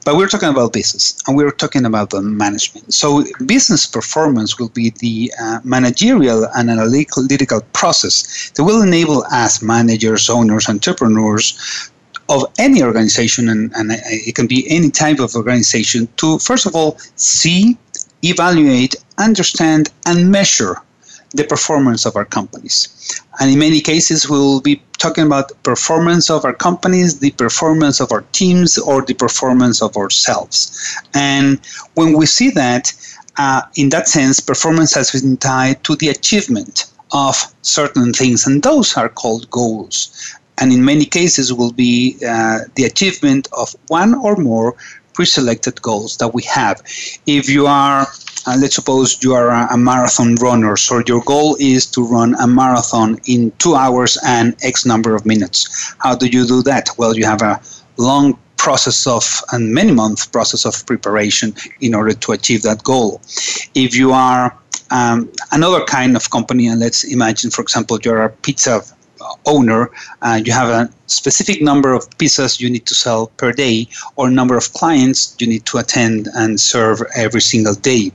But 0.04 0.16
we're 0.16 0.28
talking 0.28 0.48
about 0.48 0.72
business 0.72 1.16
and 1.26 1.36
we're 1.36 1.52
talking 1.52 1.84
about 1.84 2.10
the 2.10 2.20
management. 2.20 2.92
So, 2.92 3.24
business 3.46 3.86
performance 3.86 4.58
will 4.58 4.70
be 4.70 4.90
the 4.98 5.32
uh, 5.40 5.60
managerial 5.62 6.48
and 6.56 6.68
analytical 6.70 7.60
process 7.72 8.50
that 8.54 8.64
will 8.64 8.82
enable 8.82 9.22
us, 9.30 9.62
managers, 9.62 10.28
owners, 10.28 10.68
entrepreneurs, 10.68 11.90
of 12.28 12.44
any 12.58 12.82
organization, 12.82 13.48
and, 13.48 13.72
and 13.76 13.92
it 13.92 14.34
can 14.34 14.46
be 14.46 14.68
any 14.68 14.90
type 14.90 15.20
of 15.20 15.34
organization, 15.36 16.08
to 16.16 16.38
first 16.38 16.66
of 16.66 16.74
all 16.74 16.98
see, 17.16 17.76
evaluate, 18.22 18.96
understand, 19.18 19.90
and 20.06 20.30
measure 20.30 20.76
the 21.34 21.44
performance 21.44 22.04
of 22.06 22.16
our 22.16 22.24
companies. 22.24 23.22
And 23.40 23.50
in 23.50 23.58
many 23.58 23.80
cases, 23.80 24.28
we 24.28 24.38
will 24.38 24.60
be 24.60 24.82
talking 24.98 25.24
about 25.24 25.50
performance 25.62 26.30
of 26.30 26.44
our 26.44 26.52
companies, 26.52 27.18
the 27.18 27.30
performance 27.32 28.00
of 28.00 28.12
our 28.12 28.22
teams, 28.32 28.78
or 28.78 29.02
the 29.02 29.14
performance 29.14 29.82
of 29.82 29.96
ourselves. 29.96 30.96
And 31.14 31.60
when 31.94 32.16
we 32.16 32.26
see 32.26 32.50
that, 32.50 32.92
uh, 33.38 33.62
in 33.76 33.88
that 33.90 34.08
sense, 34.08 34.40
performance 34.40 34.94
has 34.94 35.10
been 35.10 35.36
tied 35.38 35.82
to 35.84 35.96
the 35.96 36.08
achievement 36.08 36.84
of 37.12 37.36
certain 37.62 38.12
things, 38.12 38.46
and 38.46 38.62
those 38.62 38.96
are 38.96 39.08
called 39.08 39.50
goals. 39.50 40.36
And 40.58 40.72
in 40.72 40.84
many 40.84 41.04
cases, 41.04 41.52
will 41.52 41.72
be 41.72 42.16
uh, 42.26 42.60
the 42.76 42.84
achievement 42.84 43.48
of 43.52 43.74
one 43.88 44.14
or 44.14 44.36
more 44.36 44.76
pre-selected 45.14 45.80
goals 45.82 46.16
that 46.18 46.32
we 46.34 46.42
have. 46.44 46.82
If 47.26 47.48
you 47.48 47.66
are 47.66 48.06
uh, 48.46 48.56
let's 48.58 48.74
suppose 48.74 49.22
you 49.22 49.34
are 49.34 49.50
a, 49.50 49.74
a, 49.74 49.76
marathon 49.76 50.34
runner, 50.36 50.76
so 50.76 51.02
your 51.06 51.22
goal 51.22 51.56
is 51.60 51.86
to 51.86 52.04
run 52.04 52.34
a 52.40 52.46
marathon 52.46 53.18
in 53.26 53.52
two 53.58 53.74
hours 53.74 54.18
and 54.26 54.56
X 54.62 54.84
number 54.84 55.14
of 55.14 55.24
minutes. 55.24 55.94
How 55.98 56.14
do 56.14 56.26
you 56.26 56.46
do 56.46 56.62
that? 56.62 56.88
Well, 56.98 57.16
you 57.16 57.24
have 57.24 57.42
a 57.42 57.60
long 57.96 58.38
process 58.56 59.06
of 59.06 59.42
and 59.52 59.72
many 59.72 59.92
month 59.92 60.30
process 60.30 60.64
of 60.64 60.86
preparation 60.86 61.54
in 61.80 61.94
order 61.94 62.12
to 62.12 62.32
achieve 62.32 62.62
that 62.62 62.82
goal. 62.84 63.20
If 63.74 63.94
you 63.96 64.12
are 64.12 64.56
um, 64.90 65.30
another 65.50 65.84
kind 65.84 66.16
of 66.16 66.30
company, 66.30 66.68
and 66.68 66.78
let's 66.80 67.04
imagine, 67.04 67.50
for 67.50 67.62
example, 67.62 67.98
you're 68.04 68.24
a 68.24 68.30
pizza 68.30 68.82
owner, 69.46 69.90
uh, 70.22 70.40
you 70.44 70.52
have 70.52 70.68
a 70.68 70.90
specific 71.06 71.62
number 71.62 71.92
of 71.92 72.08
pizzas 72.18 72.60
you 72.60 72.70
need 72.70 72.86
to 72.86 72.94
sell 72.94 73.28
per 73.36 73.52
day 73.52 73.86
or 74.16 74.30
number 74.30 74.56
of 74.56 74.72
clients 74.72 75.36
you 75.38 75.46
need 75.46 75.64
to 75.66 75.78
attend 75.78 76.28
and 76.34 76.60
serve 76.60 77.02
every 77.16 77.40
single 77.40 77.74
day. 77.74 78.10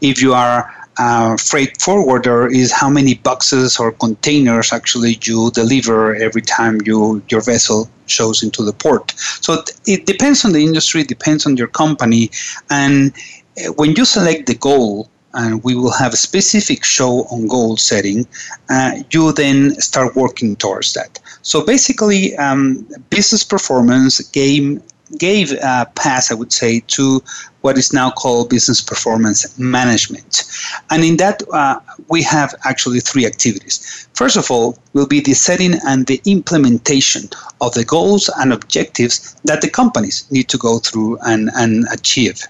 If 0.00 0.20
you 0.20 0.34
are 0.34 0.70
a 0.98 1.38
freight 1.38 1.80
forwarder 1.80 2.46
is 2.46 2.70
how 2.70 2.90
many 2.90 3.14
boxes 3.14 3.78
or 3.78 3.92
containers 3.92 4.72
actually 4.72 5.18
you 5.22 5.50
deliver 5.52 6.14
every 6.16 6.42
time 6.42 6.80
you 6.84 7.22
your 7.28 7.40
vessel 7.40 7.88
shows 8.06 8.42
into 8.42 8.62
the 8.62 8.72
port. 8.72 9.12
So 9.16 9.62
it 9.86 10.06
depends 10.06 10.44
on 10.44 10.52
the 10.52 10.62
industry, 10.62 11.02
depends 11.02 11.46
on 11.46 11.56
your 11.56 11.68
company, 11.68 12.30
and 12.70 13.12
eh, 13.56 13.68
when 13.68 13.96
you 13.96 14.04
select 14.04 14.46
the 14.46 14.54
goal 14.54 15.08
and 15.34 15.62
we 15.64 15.74
will 15.74 15.92
have 15.92 16.12
a 16.12 16.16
specific 16.16 16.84
show 16.84 17.24
on 17.30 17.46
goal 17.46 17.76
setting, 17.76 18.26
uh, 18.70 19.02
you 19.10 19.32
then 19.32 19.74
start 19.80 20.14
working 20.16 20.56
towards 20.56 20.92
that. 20.94 21.18
So 21.42 21.64
basically, 21.64 22.36
um, 22.36 22.86
business 23.10 23.44
performance 23.44 24.20
game 24.30 24.82
gave 25.18 25.52
a 25.52 25.90
pass, 25.94 26.30
I 26.30 26.34
would 26.34 26.52
say, 26.52 26.80
to 26.88 27.22
what 27.60 27.78
is 27.78 27.92
now 27.92 28.10
called 28.10 28.50
business 28.50 28.80
performance 28.80 29.58
management. 29.58 30.44
And 30.90 31.04
in 31.04 31.16
that, 31.18 31.42
uh, 31.52 31.80
we 32.08 32.22
have 32.22 32.54
actually 32.64 33.00
three 33.00 33.26
activities. 33.26 34.08
First 34.14 34.36
of 34.36 34.50
all, 34.50 34.78
will 34.94 35.06
be 35.06 35.20
the 35.20 35.34
setting 35.34 35.74
and 35.86 36.06
the 36.06 36.20
implementation 36.24 37.28
of 37.60 37.74
the 37.74 37.84
goals 37.84 38.30
and 38.38 38.52
objectives 38.52 39.34
that 39.44 39.60
the 39.60 39.70
companies 39.70 40.26
need 40.30 40.48
to 40.48 40.58
go 40.58 40.78
through 40.78 41.18
and, 41.24 41.50
and 41.54 41.86
achieve. 41.92 42.42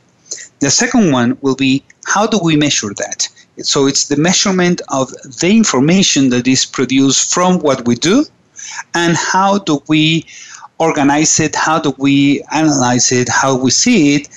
The 0.63 0.71
second 0.71 1.11
one 1.11 1.37
will 1.41 1.57
be 1.57 1.83
how 2.07 2.25
do 2.25 2.39
we 2.39 2.55
measure 2.55 2.95
that? 2.95 3.29
So 3.59 3.89
it's 3.89 4.07
the 4.07 4.17
measurement 4.17 4.81
of 4.91 5.11
the 5.41 5.51
information 5.57 6.31
that 6.31 6.47
is 6.47 6.65
produced 6.65 7.35
from 7.35 7.59
what 7.59 7.85
we 7.85 7.97
do 7.97 8.25
and 8.95 9.17
how 9.17 9.59
do 9.59 9.83
we 9.89 10.25
organize 10.79 11.41
it, 11.41 11.57
how 11.57 11.81
do 11.81 11.93
we 11.99 12.45
analyze 12.53 13.11
it, 13.11 13.29
how 13.29 13.57
we 13.57 13.73
see 13.73 14.15
it, 14.15 14.29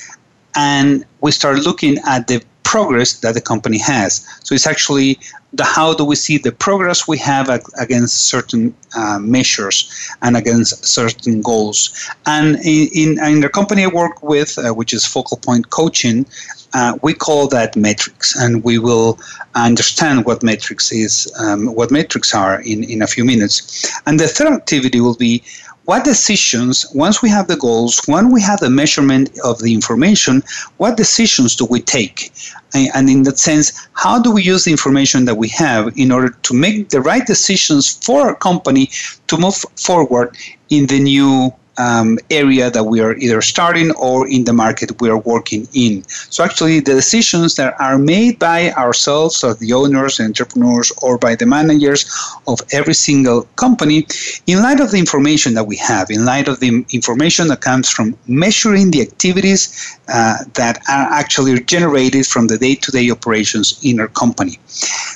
and 0.55 1.05
we 1.21 1.29
start 1.31 1.59
looking 1.59 1.99
at 2.07 2.25
the 2.25 2.41
progress 2.65 3.13
that 3.19 3.33
the 3.35 3.41
company 3.41 3.77
has. 3.77 4.27
So 4.43 4.53
it's 4.55 4.67
actually 4.67 5.19
the 5.53 5.63
how 5.63 5.93
do 5.93 6.03
we 6.03 6.15
see 6.15 6.37
the 6.37 6.51
progress 6.51 7.07
we 7.07 7.17
have 7.19 7.47
against 7.77 8.27
certain 8.27 8.75
uh, 8.97 9.19
measures 9.19 9.77
and 10.21 10.35
against 10.35 10.85
certain 10.85 11.41
goals. 11.41 11.79
And 12.25 12.57
in, 12.57 12.89
in, 12.93 13.09
in 13.23 13.39
the 13.39 13.49
company 13.49 13.83
I 13.83 13.87
work 13.87 14.21
with, 14.21 14.57
uh, 14.57 14.73
which 14.73 14.91
is 14.93 15.05
Focal 15.05 15.37
Point 15.37 15.69
Coaching, 15.69 16.25
uh, 16.73 16.97
we 17.01 17.13
call 17.13 17.47
that 17.47 17.77
metrics, 17.77 18.35
and 18.35 18.61
we 18.65 18.77
will 18.77 19.17
understand 19.53 20.25
what 20.25 20.43
metrics 20.43 20.91
is, 20.91 21.31
um, 21.39 21.73
what 21.73 21.89
metrics 21.89 22.35
are 22.35 22.59
in, 22.61 22.83
in 22.83 23.01
a 23.01 23.07
few 23.07 23.23
minutes. 23.23 23.89
And 24.05 24.19
the 24.19 24.27
third 24.27 24.51
activity 24.51 24.99
will 24.99 25.15
be 25.15 25.41
what 25.85 26.03
decisions, 26.03 26.85
once 26.93 27.21
we 27.21 27.29
have 27.29 27.47
the 27.47 27.57
goals, 27.57 28.01
once 28.07 28.33
we 28.33 28.41
have 28.41 28.59
the 28.59 28.69
measurement 28.69 29.29
of 29.43 29.59
the 29.59 29.73
information, 29.73 30.43
what 30.77 30.97
decisions 30.97 31.55
do 31.55 31.65
we 31.65 31.79
take? 31.79 32.31
And 32.73 33.09
in 33.09 33.23
that 33.23 33.37
sense, 33.37 33.87
how 33.93 34.19
do 34.19 34.31
we 34.31 34.43
use 34.43 34.65
the 34.65 34.71
information 34.71 35.25
that 35.25 35.35
we 35.35 35.47
have 35.49 35.97
in 35.97 36.11
order 36.11 36.29
to 36.29 36.53
make 36.53 36.89
the 36.89 37.01
right 37.01 37.25
decisions 37.25 37.97
for 38.03 38.21
our 38.21 38.35
company 38.35 38.89
to 39.27 39.37
move 39.37 39.55
forward 39.77 40.35
in 40.69 40.87
the 40.87 40.99
new 40.99 41.53
um, 41.77 42.17
area 42.29 42.69
that 42.69 42.83
we 42.83 42.99
are 43.01 43.15
either 43.15 43.41
starting 43.41 43.91
or 43.95 44.27
in 44.27 44.43
the 44.43 44.53
market 44.53 45.01
we 45.01 45.09
are 45.09 45.19
working 45.19 45.67
in. 45.73 46.03
So 46.07 46.43
actually, 46.43 46.79
the 46.79 46.93
decisions 46.93 47.55
that 47.55 47.79
are 47.79 47.97
made 47.97 48.39
by 48.39 48.71
ourselves, 48.71 49.43
or 49.43 49.53
the 49.53 49.73
owners, 49.73 50.19
entrepreneurs, 50.19 50.91
or 51.01 51.17
by 51.17 51.35
the 51.35 51.45
managers 51.45 52.05
of 52.47 52.59
every 52.71 52.93
single 52.93 53.43
company, 53.55 54.07
in 54.47 54.61
light 54.61 54.79
of 54.79 54.91
the 54.91 54.99
information 54.99 55.53
that 55.55 55.65
we 55.65 55.77
have, 55.77 56.09
in 56.09 56.25
light 56.25 56.47
of 56.47 56.59
the 56.59 56.85
information 56.91 57.47
that 57.47 57.61
comes 57.61 57.89
from 57.89 58.15
measuring 58.27 58.91
the 58.91 59.01
activities 59.01 59.97
uh, 60.07 60.37
that 60.53 60.77
are 60.89 61.07
actually 61.11 61.59
generated 61.61 62.25
from 62.25 62.47
the 62.47 62.57
day-to-day 62.57 63.09
operations 63.09 63.79
in 63.83 63.99
our 63.99 64.07
company. 64.07 64.59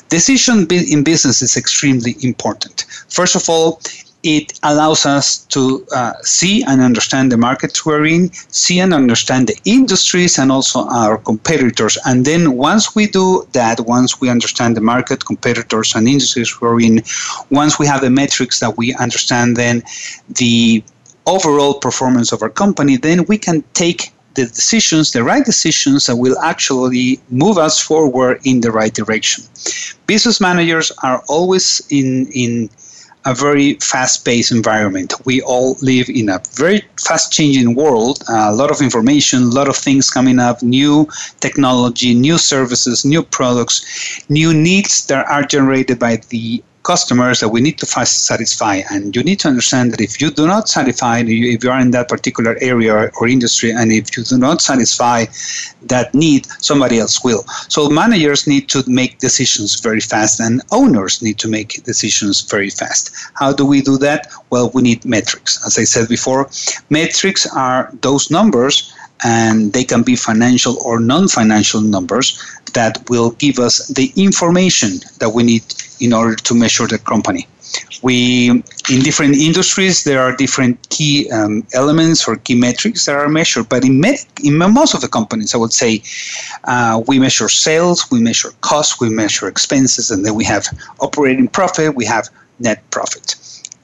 Decision 0.09 0.67
in 0.69 1.03
business 1.03 1.41
is 1.41 1.55
extremely 1.55 2.15
important. 2.21 2.85
First 3.09 3.35
of 3.35 3.49
all, 3.49 3.81
it 4.23 4.59
allows 4.63 5.05
us 5.05 5.45
to 5.45 5.85
uh, 5.95 6.13
see 6.21 6.63
and 6.63 6.81
understand 6.81 7.31
the 7.31 7.37
markets 7.37 7.85
we're 7.85 8.05
in, 8.05 8.31
see 8.33 8.79
and 8.79 8.93
understand 8.93 9.47
the 9.47 9.57
industries 9.63 10.37
and 10.37 10.51
also 10.51 10.87
our 10.89 11.17
competitors. 11.17 11.97
And 12.05 12.25
then 12.25 12.57
once 12.57 12.95
we 12.95 13.07
do 13.07 13.47
that, 13.53 13.79
once 13.81 14.19
we 14.19 14.29
understand 14.29 14.75
the 14.75 14.81
market, 14.81 15.25
competitors, 15.25 15.95
and 15.95 16.07
industries 16.07 16.59
we're 16.59 16.81
in, 16.81 17.01
once 17.49 17.79
we 17.79 17.87
have 17.87 18.01
the 18.01 18.09
metrics 18.09 18.59
that 18.59 18.77
we 18.77 18.93
understand, 18.95 19.55
then 19.55 19.83
the 20.27 20.83
overall 21.25 21.75
performance 21.75 22.31
of 22.33 22.41
our 22.41 22.49
company, 22.49 22.97
then 22.97 23.25
we 23.25 23.37
can 23.37 23.63
take 23.73 24.11
the 24.35 24.45
decisions, 24.45 25.11
the 25.11 25.23
right 25.23 25.45
decisions 25.45 26.05
that 26.07 26.15
will 26.15 26.37
actually 26.39 27.19
move 27.29 27.57
us 27.57 27.79
forward 27.79 28.39
in 28.43 28.61
the 28.61 28.71
right 28.71 28.93
direction. 28.93 29.43
Business 30.07 30.39
managers 30.39 30.91
are 31.03 31.23
always 31.27 31.81
in 31.89 32.27
in 32.33 32.69
a 33.29 33.35
very 33.35 33.75
fast-paced 33.75 34.51
environment. 34.51 35.13
We 35.23 35.39
all 35.43 35.77
live 35.83 36.09
in 36.09 36.29
a 36.29 36.41
very 36.55 36.81
fast-changing 37.05 37.75
world. 37.75 38.23
Uh, 38.27 38.49
a 38.49 38.55
lot 38.55 38.71
of 38.71 38.81
information, 38.81 39.43
a 39.43 39.55
lot 39.59 39.69
of 39.69 39.77
things 39.77 40.09
coming 40.09 40.39
up, 40.39 40.63
new 40.63 41.07
technology, 41.39 42.15
new 42.15 42.39
services, 42.39 43.05
new 43.05 43.21
products, 43.21 43.85
new 44.29 44.51
needs 44.51 45.05
that 45.05 45.27
are 45.27 45.43
generated 45.43 45.99
by 45.99 46.15
the 46.29 46.63
customers 46.91 47.39
that 47.41 47.49
we 47.55 47.61
need 47.61 47.77
to 47.77 47.85
satisfy. 47.85 48.75
And 48.91 49.15
you 49.15 49.23
need 49.29 49.39
to 49.43 49.47
understand 49.53 49.85
that 49.91 50.01
if 50.01 50.13
you 50.21 50.29
do 50.41 50.45
not 50.47 50.63
satisfy, 50.77 51.15
if 51.25 51.63
you 51.63 51.69
are 51.73 51.81
in 51.85 51.91
that 51.97 52.07
particular 52.15 52.53
area 52.71 52.93
or 53.17 53.27
industry, 53.37 53.69
and 53.79 53.87
if 53.91 54.05
you 54.15 54.23
do 54.23 54.37
not 54.47 54.57
satisfy 54.69 55.19
that 55.93 56.07
need, 56.23 56.41
somebody 56.69 56.97
else 57.03 57.15
will. 57.23 57.43
So 57.75 57.79
managers 58.03 58.41
need 58.53 58.65
to 58.73 58.79
make 59.01 59.11
decisions 59.19 59.79
very 59.87 60.03
fast, 60.11 60.39
and 60.45 60.53
owners 60.79 61.21
need 61.25 61.37
to 61.43 61.47
make 61.47 61.69
decisions 61.91 62.35
very 62.53 62.71
fast. 62.81 63.03
How 63.41 63.51
do 63.59 63.63
we 63.71 63.79
do 63.81 63.95
that? 64.07 64.21
Well, 64.49 64.67
we 64.73 64.81
need 64.89 65.05
metrics. 65.05 65.51
As 65.67 65.77
I 65.77 65.85
said 65.93 66.07
before, 66.17 66.49
metrics 66.89 67.43
are 67.65 67.81
those 68.01 68.23
numbers 68.37 68.75
and 69.23 69.73
they 69.73 69.83
can 69.83 70.01
be 70.03 70.15
financial 70.15 70.77
or 70.83 70.99
non 70.99 71.27
financial 71.27 71.81
numbers 71.81 72.41
that 72.73 73.09
will 73.09 73.31
give 73.31 73.59
us 73.59 73.87
the 73.87 74.11
information 74.15 74.99
that 75.19 75.29
we 75.29 75.43
need 75.43 75.63
in 75.99 76.13
order 76.13 76.35
to 76.35 76.53
measure 76.55 76.87
the 76.87 76.97
company. 76.97 77.47
We, 78.01 78.49
in 78.49 78.99
different 79.03 79.35
industries, 79.35 80.03
there 80.03 80.21
are 80.21 80.35
different 80.35 80.89
key 80.89 81.29
um, 81.31 81.67
elements 81.73 82.27
or 82.27 82.37
key 82.37 82.55
metrics 82.55 83.05
that 83.05 83.15
are 83.15 83.29
measured. 83.29 83.69
But 83.69 83.83
in, 83.83 83.99
med- 83.99 84.25
in 84.43 84.57
most 84.57 84.93
of 84.93 85.01
the 85.01 85.07
companies, 85.07 85.53
I 85.53 85.57
would 85.57 85.73
say, 85.73 86.01
uh, 86.63 87.03
we 87.07 87.19
measure 87.19 87.49
sales, 87.49 88.09
we 88.09 88.21
measure 88.21 88.51
costs, 88.61 88.99
we 88.99 89.09
measure 89.09 89.47
expenses, 89.47 90.09
and 90.09 90.25
then 90.25 90.35
we 90.35 90.45
have 90.45 90.65
operating 90.99 91.47
profit, 91.47 91.95
we 91.95 92.05
have 92.05 92.29
net 92.59 92.89
profit. 92.89 93.35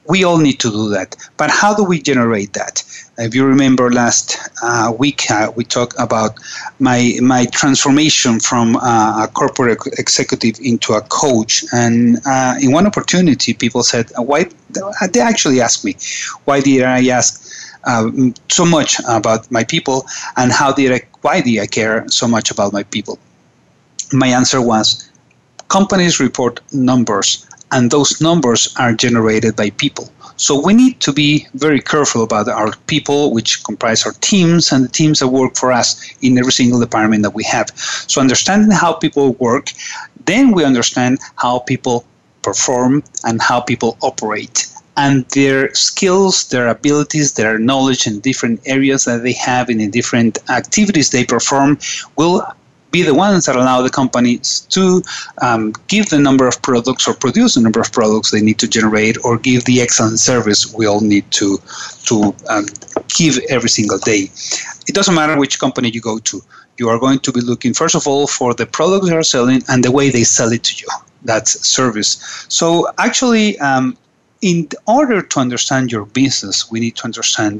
We 0.08 0.24
all 0.24 0.38
need 0.38 0.60
to 0.60 0.70
do 0.70 0.88
that. 0.90 1.16
But 1.36 1.50
how 1.50 1.74
do 1.74 1.84
we 1.84 2.00
generate 2.00 2.54
that? 2.54 2.82
If 3.18 3.34
you 3.34 3.46
remember 3.46 3.90
last 3.90 4.36
uh, 4.62 4.92
week, 4.98 5.30
uh, 5.30 5.50
we 5.56 5.64
talked 5.64 5.94
about 5.98 6.38
my 6.78 7.18
my 7.22 7.46
transformation 7.46 8.40
from 8.40 8.76
uh, 8.76 9.24
a 9.24 9.28
corporate 9.32 9.78
executive 9.98 10.56
into 10.60 10.92
a 10.92 11.00
coach. 11.00 11.64
And 11.72 12.18
uh, 12.26 12.56
in 12.60 12.72
one 12.72 12.86
opportunity, 12.86 13.54
people 13.54 13.82
said, 13.82 14.12
"Why?" 14.16 14.46
They 15.12 15.20
actually 15.20 15.60
asked 15.62 15.82
me, 15.84 15.96
"Why 16.44 16.60
did 16.60 16.82
I 16.82 17.06
ask?" 17.08 17.42
Uh, 17.84 18.10
so 18.48 18.64
much 18.64 18.98
about 19.06 19.48
my 19.50 19.62
people, 19.62 20.06
and 20.36 20.50
how 20.50 20.72
did 20.72 20.90
I, 20.92 21.00
why 21.22 21.40
did 21.40 21.60
I 21.60 21.66
care 21.66 22.04
so 22.08 22.26
much 22.26 22.50
about 22.50 22.72
my 22.72 22.82
people? 22.82 23.16
My 24.12 24.26
answer 24.26 24.60
was, 24.60 25.08
companies 25.68 26.18
report 26.18 26.60
numbers, 26.72 27.46
and 27.72 27.90
those 27.90 28.20
numbers 28.20 28.74
are 28.78 28.92
generated 28.92 29.56
by 29.56 29.70
people. 29.70 30.10
So 30.36 30.60
we 30.60 30.74
need 30.74 31.00
to 31.00 31.12
be 31.12 31.46
very 31.54 31.80
careful 31.80 32.22
about 32.22 32.48
our 32.48 32.72
people, 32.86 33.32
which 33.32 33.64
comprise 33.64 34.04
our 34.04 34.12
teams 34.20 34.70
and 34.70 34.84
the 34.84 34.88
teams 34.88 35.20
that 35.20 35.28
work 35.28 35.56
for 35.56 35.72
us 35.72 35.88
in 36.20 36.38
every 36.38 36.52
single 36.52 36.78
department 36.78 37.22
that 37.22 37.34
we 37.34 37.44
have. 37.44 37.70
So 38.06 38.20
understanding 38.20 38.70
how 38.70 38.92
people 38.92 39.32
work, 39.34 39.72
then 40.26 40.52
we 40.52 40.64
understand 40.64 41.18
how 41.36 41.60
people 41.60 42.04
perform 42.42 43.02
and 43.24 43.40
how 43.40 43.60
people 43.60 43.96
operate 44.02 44.66
and 44.96 45.26
their 45.30 45.72
skills, 45.74 46.48
their 46.48 46.68
abilities, 46.68 47.34
their 47.34 47.58
knowledge 47.58 48.06
in 48.06 48.20
different 48.20 48.60
areas 48.64 49.04
that 49.04 49.22
they 49.22 49.34
have 49.34 49.68
in 49.68 49.78
the 49.78 49.88
different 49.88 50.38
activities 50.48 51.10
they 51.10 51.24
perform 51.24 51.78
will 52.16 52.46
be 52.96 53.02
the 53.02 53.18
ones 53.26 53.42
that 53.46 53.56
allow 53.62 53.78
the 53.86 53.94
companies 54.00 54.48
to 54.76 54.82
um, 55.46 55.62
give 55.92 56.06
the 56.14 56.20
number 56.28 56.46
of 56.50 56.56
products 56.68 57.04
or 57.08 57.14
produce 57.24 57.52
the 57.56 57.62
number 57.66 57.80
of 57.84 57.88
products 57.98 58.28
they 58.30 58.44
need 58.48 58.58
to 58.64 58.68
generate 58.78 59.16
or 59.24 59.32
give 59.48 59.60
the 59.70 59.76
excellent 59.84 60.18
service 60.30 60.60
we 60.78 60.84
all 60.90 61.02
need 61.14 61.26
to 61.38 61.48
to 62.08 62.16
um, 62.52 62.64
give 63.18 63.34
every 63.56 63.72
single 63.78 64.00
day. 64.12 64.22
It 64.88 64.94
doesn't 64.98 65.16
matter 65.20 65.36
which 65.42 65.54
company 65.66 65.88
you 65.96 66.02
go 66.12 66.16
to. 66.30 66.36
You 66.80 66.86
are 66.92 67.00
going 67.06 67.20
to 67.26 67.30
be 67.36 67.42
looking 67.50 67.72
first 67.82 67.96
of 68.00 68.04
all 68.10 68.24
for 68.38 68.50
the 68.60 68.66
products 68.78 69.06
they 69.08 69.16
are 69.20 69.30
selling 69.36 69.60
and 69.70 69.78
the 69.86 69.92
way 69.98 70.06
they 70.16 70.24
sell 70.38 70.50
it 70.56 70.62
to 70.68 70.74
you. 70.82 70.88
That's 71.30 71.52
service. 71.76 72.12
So 72.58 72.66
actually, 73.06 73.46
um, 73.68 73.86
in 74.42 74.68
order 74.86 75.18
to 75.32 75.36
understand 75.44 75.84
your 75.94 76.06
business, 76.22 76.70
we 76.70 76.78
need 76.84 76.94
to 77.00 77.04
understand 77.10 77.54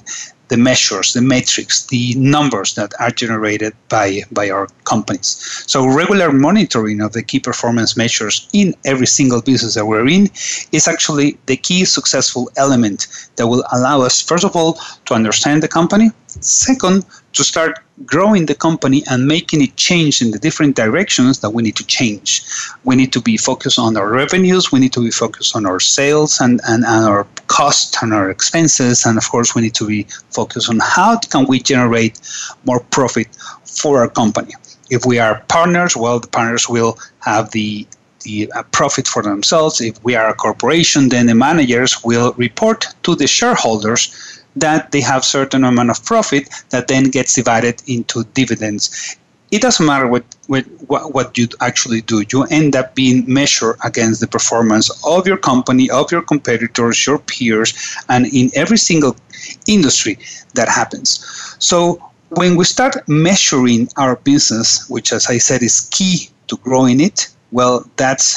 the 0.48 0.56
measures, 0.56 1.12
the 1.12 1.22
metrics, 1.22 1.86
the 1.86 2.14
numbers 2.16 2.74
that 2.74 2.92
are 3.00 3.10
generated 3.10 3.74
by, 3.88 4.22
by 4.30 4.50
our 4.50 4.68
companies. 4.84 5.64
So 5.66 5.86
regular 5.86 6.32
monitoring 6.32 7.00
of 7.00 7.12
the 7.12 7.22
key 7.22 7.40
performance 7.40 7.96
measures 7.96 8.48
in 8.52 8.74
every 8.84 9.06
single 9.06 9.42
business 9.42 9.74
that 9.74 9.86
we're 9.86 10.08
in 10.08 10.30
is 10.72 10.88
actually 10.88 11.38
the 11.46 11.56
key 11.56 11.84
successful 11.84 12.50
element 12.56 13.06
that 13.36 13.46
will 13.46 13.64
allow 13.72 14.02
us, 14.02 14.22
first 14.22 14.44
of 14.44 14.54
all, 14.54 14.78
to 15.06 15.14
understand 15.14 15.62
the 15.62 15.68
company, 15.68 16.10
second, 16.40 17.04
to 17.36 17.44
start 17.44 17.78
growing 18.04 18.46
the 18.46 18.54
company 18.54 19.02
and 19.10 19.26
making 19.26 19.62
it 19.62 19.76
change 19.76 20.20
in 20.20 20.30
the 20.30 20.38
different 20.38 20.74
directions 20.74 21.40
that 21.40 21.50
we 21.50 21.62
need 21.62 21.76
to 21.76 21.86
change. 21.86 22.42
We 22.84 22.96
need 22.96 23.12
to 23.12 23.20
be 23.20 23.36
focused 23.36 23.78
on 23.78 23.96
our 23.96 24.10
revenues, 24.10 24.72
we 24.72 24.80
need 24.80 24.92
to 24.94 25.02
be 25.02 25.10
focused 25.10 25.54
on 25.54 25.66
our 25.66 25.80
sales 25.80 26.40
and, 26.40 26.60
and, 26.66 26.84
and 26.84 27.04
our 27.04 27.26
costs 27.46 28.02
and 28.02 28.12
our 28.12 28.30
expenses, 28.30 29.04
and 29.06 29.16
of 29.18 29.30
course 29.30 29.54
we 29.54 29.62
need 29.62 29.74
to 29.74 29.86
be 29.86 30.06
focused 30.30 30.68
on 30.68 30.78
how 30.82 31.18
can 31.18 31.46
we 31.46 31.60
generate 31.60 32.20
more 32.64 32.80
profit 32.80 33.28
for 33.64 34.00
our 34.00 34.08
company. 34.08 34.54
If 34.90 35.04
we 35.04 35.18
are 35.18 35.42
partners, 35.48 35.96
well, 35.96 36.20
the 36.20 36.28
partners 36.28 36.68
will 36.68 36.98
have 37.20 37.50
the 37.50 37.86
the 38.22 38.50
uh, 38.52 38.62
profit 38.72 39.06
for 39.06 39.22
themselves. 39.22 39.80
If 39.80 40.02
we 40.02 40.16
are 40.16 40.28
a 40.28 40.34
corporation, 40.34 41.08
then 41.10 41.26
the 41.26 41.34
managers 41.34 42.02
will 42.02 42.32
report 42.36 42.86
to 43.04 43.14
the 43.14 43.28
shareholders 43.28 44.35
that 44.56 44.90
they 44.90 45.00
have 45.00 45.24
certain 45.24 45.64
amount 45.64 45.90
of 45.90 46.04
profit 46.04 46.48
that 46.70 46.88
then 46.88 47.04
gets 47.04 47.34
divided 47.34 47.82
into 47.86 48.24
dividends. 48.34 49.16
It 49.52 49.62
doesn't 49.62 49.86
matter 49.86 50.08
what, 50.08 50.24
what, 50.48 50.64
what 50.88 51.38
you 51.38 51.46
actually 51.60 52.00
do. 52.00 52.24
You 52.32 52.44
end 52.44 52.74
up 52.74 52.96
being 52.96 53.22
measured 53.32 53.76
against 53.84 54.20
the 54.20 54.26
performance 54.26 54.90
of 55.06 55.26
your 55.26 55.36
company, 55.36 55.88
of 55.88 56.10
your 56.10 56.22
competitors, 56.22 57.06
your 57.06 57.18
peers, 57.18 57.72
and 58.08 58.26
in 58.26 58.50
every 58.56 58.78
single 58.78 59.16
industry 59.68 60.18
that 60.54 60.68
happens. 60.68 61.24
So 61.60 62.02
when 62.30 62.56
we 62.56 62.64
start 62.64 62.96
measuring 63.08 63.88
our 63.96 64.16
business, 64.16 64.88
which 64.90 65.12
as 65.12 65.28
I 65.28 65.38
said 65.38 65.62
is 65.62 65.88
key 65.92 66.30
to 66.48 66.56
growing 66.56 67.00
it, 67.00 67.28
well, 67.52 67.88
that's 67.96 68.36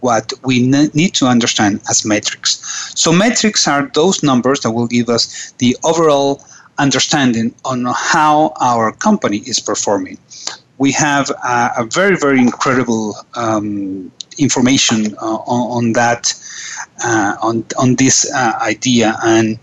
what 0.00 0.32
we 0.44 0.66
need 0.66 1.14
to 1.14 1.26
understand 1.26 1.80
as 1.88 2.04
metrics. 2.04 2.60
So, 2.94 3.12
metrics 3.12 3.68
are 3.68 3.90
those 3.94 4.22
numbers 4.22 4.60
that 4.60 4.70
will 4.70 4.86
give 4.86 5.08
us 5.08 5.52
the 5.58 5.76
overall 5.84 6.42
understanding 6.78 7.54
on 7.64 7.86
how 7.94 8.52
our 8.60 8.92
company 8.92 9.38
is 9.38 9.60
performing. 9.60 10.18
We 10.78 10.92
have 10.92 11.30
a, 11.30 11.70
a 11.78 11.84
very, 11.90 12.16
very 12.16 12.38
incredible 12.38 13.16
um, 13.34 14.12
information 14.38 15.14
uh, 15.16 15.36
on, 15.46 15.84
on, 15.84 15.92
that, 15.94 16.34
uh, 17.02 17.36
on, 17.40 17.64
on 17.78 17.94
this 17.94 18.30
uh, 18.34 18.52
idea, 18.60 19.16
and 19.24 19.58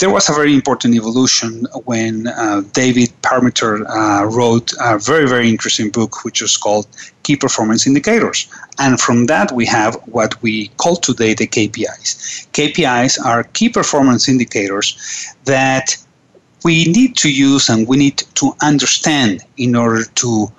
there 0.00 0.10
was 0.10 0.30
a 0.30 0.32
very 0.32 0.54
important 0.54 0.94
evolution 0.94 1.66
when 1.84 2.26
uh, 2.26 2.62
David 2.72 3.10
Parmenter 3.20 3.84
uh, 3.86 4.24
wrote 4.24 4.72
a 4.80 4.98
very, 4.98 5.28
very 5.28 5.48
interesting 5.48 5.90
book, 5.90 6.24
which 6.24 6.40
was 6.40 6.56
called 6.56 6.86
Key 7.30 7.36
Performance 7.36 7.86
Indicators. 7.86 8.48
And 8.80 9.00
from 9.00 9.26
that, 9.26 9.52
we 9.52 9.64
have 9.66 9.94
what 10.06 10.42
we 10.42 10.66
call 10.78 10.96
today 10.96 11.32
the 11.32 11.46
KPIs. 11.46 12.10
KPIs 12.58 13.24
are 13.24 13.44
key 13.44 13.68
performance 13.68 14.28
indicators 14.28 14.88
that 15.44 15.96
we 16.64 16.86
need 16.86 17.16
to 17.18 17.30
use 17.30 17.68
and 17.68 17.86
we 17.86 17.96
need 17.98 18.24
to 18.34 18.52
understand 18.62 19.44
in 19.58 19.76
order 19.76 20.02
to 20.22 20.50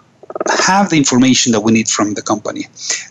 have 0.66 0.90
the 0.92 0.96
information 0.96 1.52
that 1.52 1.60
we 1.60 1.74
need 1.74 1.90
from 1.90 2.14
the 2.14 2.22
company. 2.22 2.64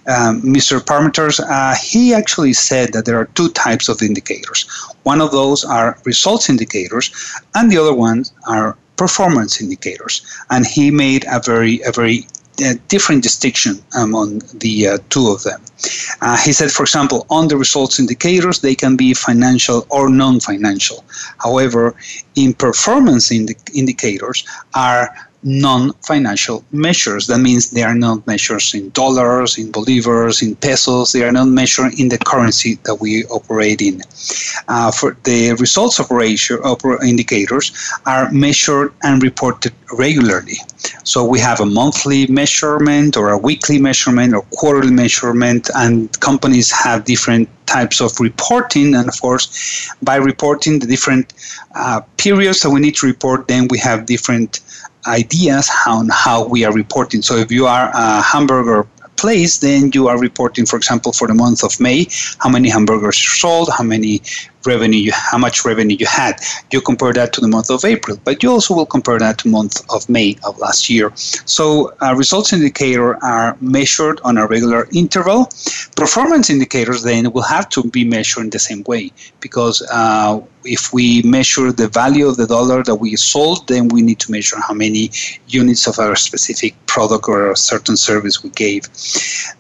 Um, 0.08 0.40
Mr. 0.40 0.74
Parmenters, 0.84 1.38
uh, 1.38 1.74
he 1.82 2.14
actually 2.14 2.54
said 2.54 2.94
that 2.94 3.04
there 3.04 3.18
are 3.20 3.26
two 3.38 3.50
types 3.50 3.90
of 3.90 4.00
indicators. 4.00 4.66
One 5.02 5.20
of 5.20 5.32
those 5.32 5.66
are 5.66 5.98
results 6.06 6.48
indicators, 6.48 7.10
and 7.54 7.70
the 7.70 7.76
other 7.76 7.94
ones 7.94 8.32
are 8.48 8.78
performance 9.00 9.62
indicators. 9.62 10.14
And 10.50 10.66
he 10.66 10.90
made 10.90 11.24
a 11.26 11.40
very, 11.40 11.80
a 11.86 11.90
very 11.90 12.26
different 12.88 13.22
distinction 13.22 13.82
among 13.96 14.42
the 14.54 14.88
uh, 14.88 14.98
two 15.08 15.28
of 15.28 15.42
them. 15.42 15.60
Uh, 16.20 16.36
he 16.36 16.52
said, 16.52 16.70
for 16.70 16.82
example, 16.82 17.26
on 17.30 17.48
the 17.48 17.56
results 17.56 17.98
indicators, 17.98 18.60
they 18.60 18.74
can 18.74 18.96
be 18.96 19.14
financial 19.14 19.86
or 19.90 20.08
non 20.08 20.40
financial. 20.40 21.04
However, 21.38 21.94
in 22.34 22.54
performance 22.54 23.32
indi- 23.32 23.54
indicators 23.74 24.44
are 24.74 25.14
non-financial 25.42 26.64
measures. 26.70 27.26
That 27.26 27.38
means 27.38 27.70
they 27.70 27.82
are 27.82 27.94
not 27.94 28.26
measures 28.26 28.74
in 28.74 28.90
dollars, 28.90 29.56
in 29.58 29.72
bolivars, 29.72 30.42
in 30.42 30.54
pesos. 30.56 31.12
They 31.12 31.24
are 31.24 31.32
not 31.32 31.48
measured 31.48 31.98
in 31.98 32.08
the 32.08 32.18
currency 32.18 32.78
that 32.84 32.96
we 32.96 33.24
operate 33.26 33.80
in. 33.80 34.02
Uh, 34.68 34.90
for 34.90 35.16
the 35.24 35.54
results 35.54 35.98
of 35.98 36.10
ratio 36.10 36.58
oper- 36.62 37.02
indicators 37.02 37.72
are 38.06 38.30
measured 38.30 38.92
and 39.02 39.22
reported 39.22 39.72
regularly. 39.92 40.56
So 41.04 41.24
we 41.24 41.40
have 41.40 41.60
a 41.60 41.66
monthly 41.66 42.26
measurement 42.26 43.16
or 43.16 43.30
a 43.30 43.38
weekly 43.38 43.78
measurement 43.78 44.34
or 44.34 44.42
quarterly 44.52 44.92
measurement, 44.92 45.70
and 45.74 46.18
companies 46.20 46.70
have 46.70 47.04
different 47.04 47.48
types 47.66 48.00
of 48.00 48.18
reporting. 48.20 48.94
And 48.94 49.08
of 49.08 49.20
course, 49.20 49.90
by 50.02 50.16
reporting 50.16 50.80
the 50.80 50.86
different 50.86 51.32
uh, 51.74 52.02
periods 52.16 52.60
that 52.60 52.70
we 52.70 52.80
need 52.80 52.96
to 52.96 53.06
report, 53.06 53.48
then 53.48 53.68
we 53.68 53.78
have 53.78 54.06
different 54.06 54.60
ideas 55.06 55.70
on 55.86 56.08
how 56.12 56.46
we 56.46 56.64
are 56.64 56.72
reporting. 56.72 57.22
So 57.22 57.36
if 57.36 57.50
you 57.50 57.66
are 57.66 57.90
a 57.94 58.22
hamburger 58.22 58.86
place, 59.16 59.58
then 59.58 59.90
you 59.92 60.08
are 60.08 60.18
reporting, 60.18 60.66
for 60.66 60.76
example, 60.76 61.12
for 61.12 61.28
the 61.28 61.34
month 61.34 61.62
of 61.62 61.78
May, 61.78 62.06
how 62.38 62.48
many 62.48 62.70
hamburgers 62.70 63.18
sold, 63.18 63.68
how 63.76 63.84
many 63.84 64.22
revenue 64.66 64.98
you, 64.98 65.12
how 65.14 65.38
much 65.38 65.64
revenue 65.64 65.96
you 65.98 66.06
had. 66.06 66.40
You 66.70 66.80
compare 66.80 67.12
that 67.12 67.32
to 67.34 67.40
the 67.40 67.48
month 67.48 67.70
of 67.70 67.84
April, 67.84 68.18
but 68.24 68.42
you 68.42 68.50
also 68.50 68.74
will 68.74 68.86
compare 68.86 69.18
that 69.18 69.38
to 69.38 69.48
month 69.48 69.82
of 69.90 70.08
May 70.08 70.36
of 70.44 70.58
last 70.58 70.90
year. 70.90 71.12
So 71.16 71.94
uh, 72.02 72.14
results 72.14 72.52
indicator 72.52 73.22
are 73.24 73.56
measured 73.60 74.20
on 74.24 74.38
a 74.38 74.46
regular 74.46 74.88
interval. 74.92 75.48
Performance 75.96 76.50
indicators 76.50 77.02
then 77.02 77.32
will 77.32 77.42
have 77.42 77.68
to 77.70 77.84
be 77.84 78.04
measured 78.04 78.44
in 78.44 78.50
the 78.50 78.58
same 78.58 78.84
way 78.84 79.12
because 79.40 79.82
uh, 79.92 80.40
if 80.64 80.92
we 80.92 81.22
measure 81.22 81.72
the 81.72 81.88
value 81.88 82.26
of 82.28 82.36
the 82.36 82.46
dollar 82.46 82.82
that 82.82 82.96
we 82.96 83.16
sold, 83.16 83.66
then 83.68 83.88
we 83.88 84.02
need 84.02 84.18
to 84.20 84.30
measure 84.30 84.56
how 84.60 84.74
many 84.74 85.10
units 85.48 85.86
of 85.86 85.98
our 85.98 86.16
specific 86.16 86.74
product 86.86 87.28
or 87.28 87.50
a 87.50 87.56
certain 87.56 87.96
service 87.96 88.42
we 88.42 88.50
gave. 88.50 88.82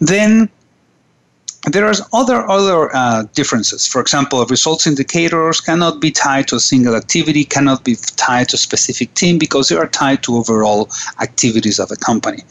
Then 0.00 0.50
there 1.64 1.84
are 1.84 1.94
other 2.12 2.48
other 2.48 2.94
uh, 2.94 3.24
differences. 3.34 3.86
For 3.86 4.00
example, 4.00 4.44
results 4.46 4.86
indicators 4.86 5.60
cannot 5.60 6.00
be 6.00 6.10
tied 6.10 6.48
to 6.48 6.56
a 6.56 6.60
single 6.60 6.96
activity, 6.96 7.44
cannot 7.44 7.84
be 7.84 7.96
tied 8.16 8.48
to 8.50 8.54
a 8.54 8.58
specific 8.58 9.12
team 9.14 9.38
because 9.38 9.68
they 9.68 9.76
are 9.76 9.88
tied 9.88 10.22
to 10.22 10.36
overall 10.36 10.88
activities 11.20 11.78
of 11.78 11.90
a 11.90 11.96
company. 11.96 12.42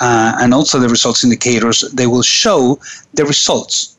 Uh, 0.00 0.36
and 0.40 0.54
also, 0.54 0.78
the 0.78 0.88
results 0.88 1.24
indicators 1.24 1.80
they 1.92 2.06
will 2.06 2.22
show 2.22 2.78
the 3.14 3.24
results 3.24 3.96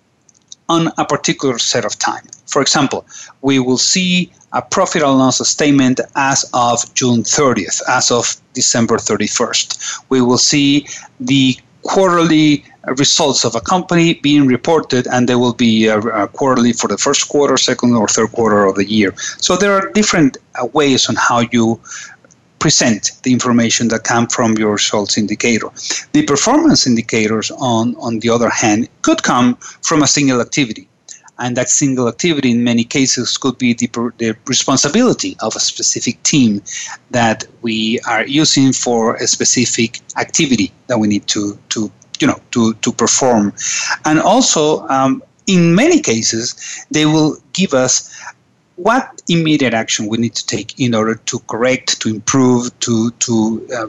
on 0.70 0.88
a 0.98 1.06
particular 1.06 1.60
set 1.60 1.84
of 1.84 2.00
time. 2.00 2.26
For 2.48 2.62
example, 2.62 3.06
we 3.42 3.60
will 3.60 3.78
see 3.78 4.32
a 4.54 4.62
profit 4.62 5.02
and 5.02 5.18
loss 5.18 5.46
statement 5.48 6.00
as 6.16 6.50
of 6.54 6.94
June 6.94 7.24
30th, 7.24 7.82
as 7.90 8.12
of 8.12 8.36
December 8.54 8.98
31st. 8.98 10.04
We 10.10 10.22
will 10.22 10.38
see 10.38 10.88
the 11.20 11.58
quarterly 11.84 12.64
results 12.98 13.46
of 13.46 13.56
a 13.56 13.62
company 13.62 14.16
being 14.16 14.48
reported, 14.48 15.08
and 15.08 15.30
they 15.30 15.36
will 15.36 15.54
be 15.54 15.90
uh, 15.90 16.00
uh, 16.00 16.28
quarterly 16.28 16.74
for 16.74 16.88
the 16.88 16.98
first 16.98 17.30
quarter, 17.30 17.58
second, 17.58 17.96
or 17.96 18.08
third 18.08 18.32
quarter 18.32 18.66
of 18.66 18.76
the 18.76 18.86
year. 18.86 19.14
So 19.18 19.56
there 19.56 19.74
are 19.74 19.92
different 19.92 20.38
uh, 20.62 20.66
ways 20.68 21.08
on 21.10 21.16
how 21.16 21.42
you 21.52 21.80
present 22.60 23.12
the 23.24 23.32
information 23.34 23.90
that 23.90 24.04
come 24.06 24.28
from 24.28 24.58
your 24.58 24.74
results 24.74 25.18
indicator. 25.18 25.70
The 26.14 26.24
performance 26.24 26.88
indicators, 26.88 27.52
on, 27.52 27.96
on 27.98 28.20
the 28.20 28.30
other 28.30 28.50
hand, 28.50 28.88
could 29.02 29.22
come 29.24 29.56
from 29.82 30.02
a 30.02 30.08
single 30.08 30.40
activity. 30.40 30.88
And 31.40 31.58
that 31.58 31.70
single 31.70 32.08
activity, 32.08 32.52
in 32.52 32.64
many 32.64 32.84
cases, 32.84 33.38
could 33.38 33.58
be 33.58 33.74
the, 33.74 33.88
the 34.18 34.36
responsibility 34.46 35.36
of 35.42 35.56
a 35.56 35.60
specific 35.60 36.22
team 36.24 36.62
that 37.12 37.46
we 37.62 38.00
are 38.08 38.26
using 38.26 38.72
for 38.72 39.16
a 39.16 39.28
specific 39.28 40.00
activity 40.18 40.72
that 40.88 41.00
we 41.00 41.08
need 41.08 41.28
to, 41.28 41.58
to 41.70 41.92
you 42.20 42.28
know 42.28 42.40
to 42.52 42.74
to 42.76 42.92
perform. 42.92 43.54
And 44.06 44.20
also 44.20 44.88
um, 44.88 45.24
in 45.48 45.76
many 45.76 46.00
cases 46.00 46.46
they 46.92 47.06
will 47.06 47.38
give 47.54 47.74
us 47.74 47.94
what 48.76 49.22
immediate 49.28 49.74
action 49.74 50.08
we 50.08 50.18
need 50.18 50.36
to 50.36 50.46
take 50.46 50.80
in 50.80 50.96
order 50.96 51.16
to 51.30 51.40
correct 51.52 52.02
to 52.02 52.10
improve 52.10 52.78
to 52.80 53.12
to 53.26 53.34
uh, 53.78 53.88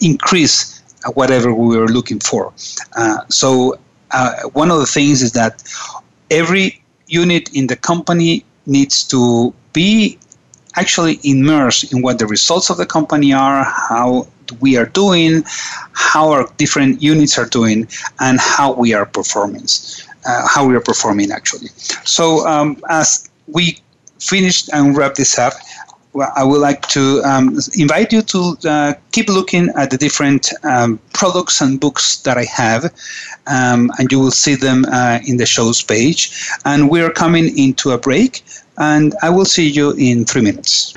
increase 0.00 0.80
whatever 1.14 1.52
we 1.52 1.76
were 1.76 1.88
looking 1.88 2.20
for. 2.20 2.52
Uh, 2.96 3.18
so 3.28 3.78
uh, 4.12 4.34
one 4.52 4.70
of 4.70 4.78
the 4.78 4.86
things 4.86 5.22
is 5.22 5.32
that 5.32 5.62
every 6.32 6.82
unit 7.06 7.54
in 7.54 7.66
the 7.66 7.76
company 7.76 8.44
needs 8.66 9.04
to 9.04 9.54
be 9.72 10.18
actually 10.76 11.20
immersed 11.22 11.92
in 11.92 12.00
what 12.02 12.18
the 12.18 12.26
results 12.26 12.70
of 12.70 12.78
the 12.78 12.86
company 12.86 13.32
are, 13.32 13.64
how 13.64 14.26
we 14.60 14.76
are 14.76 14.86
doing, 14.86 15.44
how 15.92 16.30
our 16.30 16.48
different 16.56 17.02
units 17.02 17.38
are 17.38 17.46
doing, 17.46 17.86
and 18.20 18.40
how 18.40 18.72
we 18.72 18.94
are 18.94 19.06
performing. 19.06 19.66
Uh, 20.24 20.46
how 20.46 20.66
we 20.66 20.74
are 20.74 20.80
performing 20.80 21.32
actually. 21.32 21.68
So 22.04 22.46
um, 22.46 22.80
as 22.88 23.28
we 23.48 23.78
finished 24.20 24.70
and 24.72 24.96
wrap 24.96 25.14
this 25.14 25.38
up, 25.38 25.52
I 26.14 26.44
would 26.44 26.60
like 26.60 26.86
to 26.88 27.22
um, 27.24 27.58
invite 27.74 28.12
you 28.12 28.20
to 28.20 28.56
uh, 28.68 28.94
keep 29.12 29.28
looking 29.28 29.70
at 29.76 29.90
the 29.90 29.96
different 29.96 30.52
um, 30.62 31.00
products 31.14 31.62
and 31.62 31.80
books 31.80 32.18
that 32.18 32.36
I 32.36 32.44
have, 32.44 32.84
um, 33.46 33.90
and 33.98 34.12
you 34.12 34.20
will 34.20 34.30
see 34.30 34.54
them 34.54 34.84
uh, 34.92 35.20
in 35.26 35.38
the 35.38 35.46
show's 35.46 35.82
page. 35.82 36.50
And 36.66 36.90
we 36.90 37.00
are 37.00 37.10
coming 37.10 37.56
into 37.56 37.92
a 37.92 37.98
break, 37.98 38.42
and 38.76 39.14
I 39.22 39.30
will 39.30 39.46
see 39.46 39.68
you 39.68 39.92
in 39.92 40.26
three 40.26 40.42
minutes. 40.42 40.92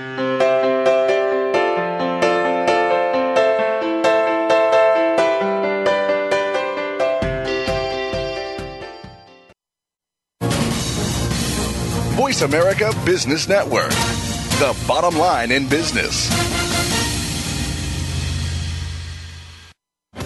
Voice 12.17 12.41
America 12.41 12.91
Business 13.05 13.47
Network 13.47 13.93
the 14.59 14.75
bottom 14.87 15.19
line 15.19 15.51
in 15.51 15.67
business. 15.67 16.29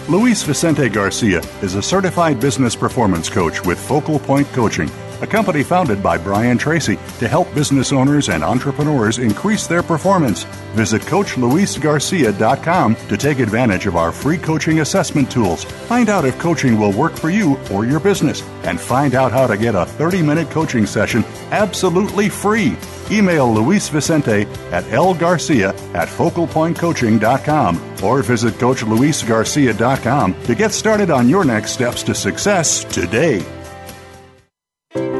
Luis 0.08 0.42
Vicente 0.42 0.88
Garcia 0.88 1.40
is 1.62 1.74
a 1.74 1.82
certified 1.82 2.40
business 2.40 2.76
performance 2.76 3.28
coach 3.28 3.64
with 3.64 3.78
Focal 3.78 4.18
Point 4.20 4.46
Coaching 4.48 4.88
a 5.22 5.26
company 5.26 5.62
founded 5.62 6.02
by 6.02 6.18
Brian 6.18 6.58
Tracy 6.58 6.96
to 7.18 7.28
help 7.28 7.52
business 7.54 7.92
owners 7.92 8.28
and 8.28 8.42
entrepreneurs 8.42 9.18
increase 9.18 9.66
their 9.66 9.82
performance. 9.82 10.44
Visit 10.74 11.02
CoachLuisGarcia.com 11.02 12.96
to 12.96 13.16
take 13.16 13.38
advantage 13.38 13.86
of 13.86 13.96
our 13.96 14.12
free 14.12 14.38
coaching 14.38 14.80
assessment 14.80 15.30
tools. 15.30 15.64
Find 15.64 16.08
out 16.08 16.24
if 16.24 16.38
coaching 16.38 16.78
will 16.78 16.92
work 16.92 17.16
for 17.16 17.30
you 17.30 17.58
or 17.72 17.84
your 17.84 18.00
business, 18.00 18.42
and 18.64 18.80
find 18.80 19.14
out 19.14 19.32
how 19.32 19.46
to 19.46 19.56
get 19.56 19.74
a 19.74 19.86
30 19.86 20.22
minute 20.22 20.50
coaching 20.50 20.86
session 20.86 21.24
absolutely 21.50 22.28
free. 22.28 22.76
Email 23.10 23.52
Luis 23.52 23.88
Vicente 23.88 24.46
at 24.70 24.84
lgarcia 24.84 25.74
at 25.94 26.08
focalpointcoaching.com 26.08 28.04
or 28.04 28.22
visit 28.22 28.54
CoachLuisGarcia.com 28.54 30.42
to 30.44 30.54
get 30.54 30.72
started 30.72 31.10
on 31.10 31.28
your 31.28 31.44
next 31.44 31.72
steps 31.72 32.02
to 32.04 32.14
success 32.14 32.84
today. 32.84 33.59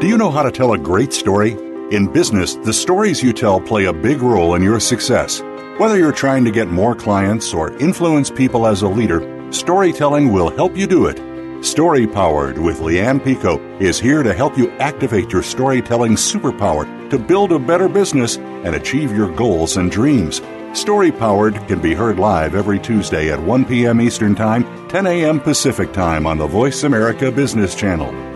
Do 0.01 0.09
you 0.09 0.17
know 0.17 0.31
how 0.31 0.43
to 0.43 0.51
tell 0.51 0.73
a 0.73 0.79
great 0.79 1.13
story? 1.13 1.53
In 1.95 2.11
business, 2.11 2.55
the 2.55 2.73
stories 2.73 3.23
you 3.23 3.35
tell 3.35 3.61
play 3.61 3.85
a 3.85 3.93
big 3.93 4.23
role 4.23 4.55
in 4.55 4.63
your 4.63 4.81
success. 4.81 5.43
Whether 5.77 5.99
you're 5.99 6.11
trying 6.11 6.43
to 6.47 6.51
get 6.51 6.69
more 6.69 6.95
clients 6.95 7.53
or 7.53 7.77
influence 7.77 8.31
people 8.31 8.67
as 8.67 8.81
a 8.81 8.89
leader, 8.89 9.53
storytelling 9.53 10.33
will 10.33 10.49
help 10.49 10.75
you 10.75 10.87
do 10.87 11.05
it. 11.05 11.21
Story 11.63 12.07
Powered 12.07 12.57
with 12.57 12.79
Leanne 12.81 13.23
Pico 13.23 13.61
is 13.79 14.01
here 14.01 14.23
to 14.23 14.33
help 14.33 14.57
you 14.57 14.71
activate 14.79 15.31
your 15.33 15.43
storytelling 15.43 16.15
superpower 16.15 17.11
to 17.11 17.19
build 17.19 17.53
a 17.53 17.59
better 17.59 17.87
business 17.87 18.39
and 18.39 18.75
achieve 18.75 19.15
your 19.15 19.31
goals 19.31 19.77
and 19.77 19.93
dreams. 19.93 20.41
Story 20.73 21.13
Powered 21.13 21.57
can 21.69 21.79
be 21.79 21.93
heard 21.93 22.19
live 22.19 22.55
every 22.55 22.79
Tuesday 22.79 23.31
at 23.31 23.43
1 23.43 23.67
p.m. 23.67 24.01
Eastern 24.01 24.35
Time, 24.35 24.65
10 24.89 25.07
a.m. 25.07 25.39
Pacific 25.41 25.93
Time 25.93 26.27
on 26.27 26.39
the 26.39 26.47
Voice 26.47 26.85
America 26.85 27.31
Business 27.31 27.75
Channel. 27.75 28.30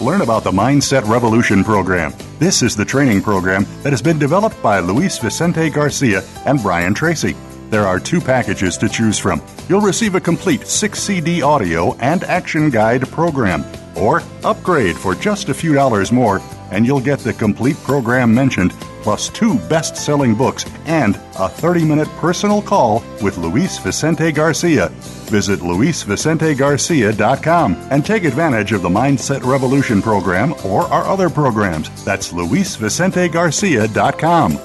Learn 0.00 0.22
about 0.22 0.42
the 0.42 0.50
Mindset 0.50 1.08
Revolution 1.08 1.62
program. 1.62 2.12
This 2.40 2.62
is 2.62 2.74
the 2.74 2.84
training 2.84 3.22
program 3.22 3.64
that 3.82 3.92
has 3.92 4.02
been 4.02 4.18
developed 4.18 4.60
by 4.60 4.80
Luis 4.80 5.18
Vicente 5.18 5.70
Garcia 5.70 6.22
and 6.46 6.60
Brian 6.60 6.94
Tracy. 6.94 7.36
There 7.70 7.86
are 7.86 8.00
two 8.00 8.20
packages 8.20 8.76
to 8.78 8.88
choose 8.88 9.18
from. 9.18 9.40
You'll 9.68 9.80
receive 9.80 10.16
a 10.16 10.20
complete 10.20 10.66
6 10.66 10.98
CD 10.98 11.42
audio 11.42 11.94
and 11.98 12.24
action 12.24 12.70
guide 12.70 13.08
program, 13.08 13.64
or 13.96 14.20
upgrade 14.42 14.96
for 14.96 15.14
just 15.14 15.48
a 15.48 15.54
few 15.54 15.74
dollars 15.74 16.10
more, 16.10 16.40
and 16.72 16.84
you'll 16.84 17.00
get 17.00 17.20
the 17.20 17.32
complete 17.32 17.76
program 17.76 18.34
mentioned 18.34 18.74
plus 19.04 19.28
two 19.28 19.60
best 19.68 19.96
selling 19.96 20.34
books 20.34 20.64
and 20.86 21.14
a 21.38 21.48
30 21.48 21.84
minute 21.84 22.08
personal 22.16 22.60
call 22.62 23.04
with 23.22 23.38
Luis 23.38 23.78
Vicente 23.78 24.32
Garcia. 24.32 24.88
Visit 25.28 25.60
LuisVicenteGarcia.com 25.60 27.76
and 27.90 28.04
take 28.04 28.24
advantage 28.24 28.72
of 28.72 28.82
the 28.82 28.88
Mindset 28.88 29.44
Revolution 29.44 30.02
program 30.02 30.52
or 30.64 30.82
our 30.84 31.04
other 31.04 31.30
programs. 31.30 32.04
That's 32.04 32.32
LuisVicenteGarcia.com. 32.32 34.58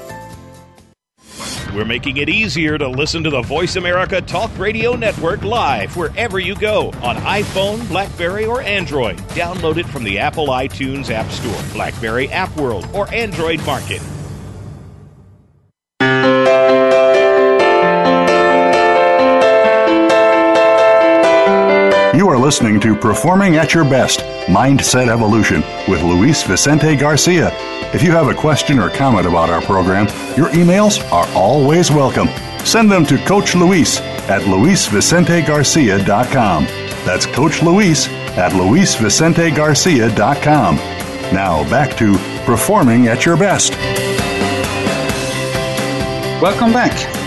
We're 1.73 1.85
making 1.85 2.17
it 2.17 2.29
easier 2.29 2.79
to 2.79 2.87
listen 2.87 3.23
to 3.23 3.29
the 3.29 3.43
Voice 3.43 3.75
America 3.75 4.21
Talk 4.21 4.49
Radio 4.57 4.95
Network 4.95 5.43
live 5.43 5.95
wherever 5.95 6.39
you 6.39 6.55
go 6.55 6.87
on 7.03 7.15
iPhone, 7.17 7.87
Blackberry, 7.89 8.45
or 8.45 8.61
Android. 8.61 9.17
Download 9.29 9.77
it 9.77 9.85
from 9.85 10.03
the 10.03 10.17
Apple 10.17 10.47
iTunes 10.47 11.11
App 11.11 11.29
Store, 11.29 11.61
Blackberry 11.73 12.27
App 12.29 12.55
World, 12.57 12.87
or 12.93 13.13
Android 13.13 13.63
Market. 13.65 14.01
Listening 22.49 22.79
to 22.79 22.95
Performing 22.95 23.57
at 23.57 23.75
Your 23.75 23.83
Best 23.83 24.21
Mindset 24.47 25.07
Evolution 25.07 25.61
with 25.87 26.01
Luis 26.01 26.41
Vicente 26.41 26.95
Garcia. 26.95 27.51
If 27.93 28.01
you 28.01 28.11
have 28.13 28.27
a 28.27 28.33
question 28.33 28.79
or 28.79 28.89
comment 28.89 29.27
about 29.27 29.51
our 29.51 29.61
program, 29.61 30.07
your 30.35 30.49
emails 30.49 30.99
are 31.11 31.27
always 31.35 31.91
welcome. 31.91 32.27
Send 32.65 32.91
them 32.91 33.05
to 33.05 33.23
Coach 33.25 33.53
Luis 33.53 33.99
at 34.31 34.41
LuisVicenteGarcia.com. 34.41 36.65
That's 37.05 37.27
Coach 37.27 37.61
Luis 37.61 38.07
at 38.07 38.51
LuisVicenteGarcia.com. 38.53 40.75
Now 41.31 41.69
back 41.69 41.95
to 41.97 42.17
Performing 42.45 43.09
at 43.09 43.27
Your 43.27 43.37
Best. 43.37 43.73
Welcome 46.41 46.73
back. 46.73 47.18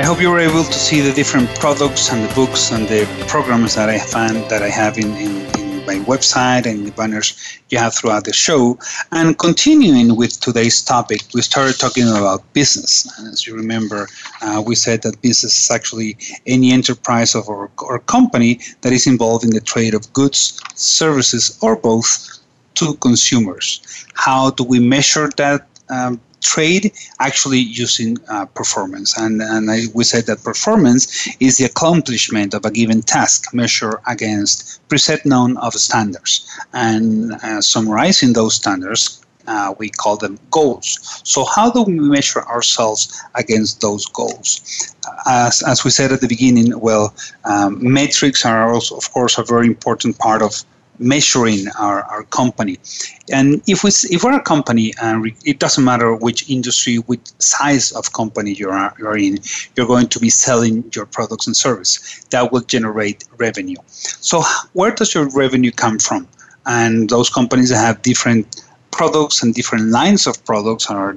I 0.00 0.02
hope 0.02 0.18
you 0.18 0.30
were 0.30 0.40
able 0.40 0.64
to 0.64 0.72
see 0.72 1.02
the 1.02 1.12
different 1.12 1.46
products 1.56 2.10
and 2.10 2.26
the 2.26 2.34
books 2.34 2.72
and 2.72 2.88
the 2.88 3.04
programs 3.28 3.74
that 3.74 3.90
I 3.90 3.98
found 3.98 4.48
that 4.48 4.62
I 4.62 4.70
have 4.70 4.96
in, 4.96 5.14
in, 5.16 5.32
in 5.60 5.84
my 5.84 5.96
website 6.06 6.64
and 6.64 6.86
the 6.86 6.90
banners 6.92 7.36
you 7.68 7.76
have 7.76 7.92
throughout 7.94 8.24
the 8.24 8.32
show. 8.32 8.78
And 9.12 9.38
continuing 9.38 10.16
with 10.16 10.40
today's 10.40 10.80
topic, 10.80 11.20
we 11.34 11.42
started 11.42 11.78
talking 11.78 12.08
about 12.08 12.50
business. 12.54 13.06
And 13.18 13.28
as 13.28 13.46
you 13.46 13.54
remember, 13.54 14.08
uh, 14.40 14.62
we 14.66 14.74
said 14.74 15.02
that 15.02 15.20
business 15.20 15.64
is 15.64 15.70
actually 15.70 16.16
any 16.46 16.72
enterprise 16.72 17.34
of 17.34 17.46
or, 17.46 17.70
or 17.82 17.98
company 17.98 18.58
that 18.80 18.94
is 18.94 19.06
involved 19.06 19.44
in 19.44 19.50
the 19.50 19.60
trade 19.60 19.92
of 19.92 20.10
goods, 20.14 20.58
services, 20.76 21.58
or 21.60 21.76
both 21.76 22.40
to 22.76 22.94
consumers. 23.02 24.06
How 24.14 24.48
do 24.52 24.64
we 24.64 24.80
measure 24.80 25.28
that? 25.36 25.66
Um, 25.90 26.22
trade 26.40 26.92
actually 27.18 27.58
using 27.58 28.16
uh, 28.28 28.46
performance. 28.46 29.16
And, 29.16 29.42
and 29.42 29.70
I, 29.70 29.82
we 29.94 30.04
said 30.04 30.26
that 30.26 30.42
performance 30.42 31.28
is 31.40 31.58
the 31.58 31.64
accomplishment 31.64 32.54
of 32.54 32.64
a 32.64 32.70
given 32.70 33.02
task 33.02 33.52
measured 33.54 33.96
against 34.06 34.80
preset 34.88 35.24
known 35.24 35.56
of 35.58 35.74
standards. 35.74 36.46
And 36.72 37.32
uh, 37.32 37.60
summarizing 37.60 38.32
those 38.32 38.54
standards, 38.54 39.20
uh, 39.46 39.74
we 39.78 39.88
call 39.88 40.16
them 40.16 40.38
goals. 40.50 41.20
So, 41.24 41.44
how 41.44 41.70
do 41.70 41.82
we 41.82 41.94
measure 41.94 42.42
ourselves 42.42 43.22
against 43.34 43.80
those 43.80 44.06
goals? 44.06 44.94
As, 45.26 45.62
as 45.62 45.84
we 45.84 45.90
said 45.90 46.12
at 46.12 46.20
the 46.20 46.28
beginning, 46.28 46.78
well, 46.78 47.14
um, 47.44 47.78
metrics 47.80 48.44
are 48.44 48.72
also, 48.72 48.96
of 48.96 49.10
course, 49.12 49.38
a 49.38 49.42
very 49.42 49.66
important 49.66 50.18
part 50.18 50.42
of 50.42 50.64
measuring 51.00 51.66
our, 51.78 52.02
our 52.04 52.22
company. 52.24 52.78
And 53.32 53.62
if 53.66 53.82
we 53.82 53.90
if 54.10 54.22
we're 54.22 54.36
a 54.36 54.42
company, 54.42 54.92
and 55.02 55.26
it 55.44 55.58
doesn't 55.58 55.84
matter 55.84 56.14
which 56.14 56.48
industry, 56.48 56.96
which 56.96 57.26
size 57.38 57.90
of 57.92 58.12
company 58.12 58.52
you're, 58.52 58.92
you're 58.98 59.16
in, 59.16 59.38
you're 59.76 59.86
going 59.86 60.08
to 60.08 60.20
be 60.20 60.30
selling 60.30 60.84
your 60.94 61.06
products 61.06 61.46
and 61.46 61.56
service. 61.56 62.24
That 62.30 62.52
will 62.52 62.60
generate 62.60 63.24
revenue. 63.38 63.76
So 63.88 64.42
where 64.74 64.92
does 64.92 65.14
your 65.14 65.28
revenue 65.30 65.72
come 65.72 65.98
from? 65.98 66.28
And 66.66 67.08
those 67.08 67.30
companies 67.30 67.70
have 67.70 68.02
different 68.02 68.62
products 69.00 69.42
and 69.42 69.54
different 69.54 69.86
lines 69.88 70.26
of 70.26 70.34
products 70.44 70.90
are 70.90 71.14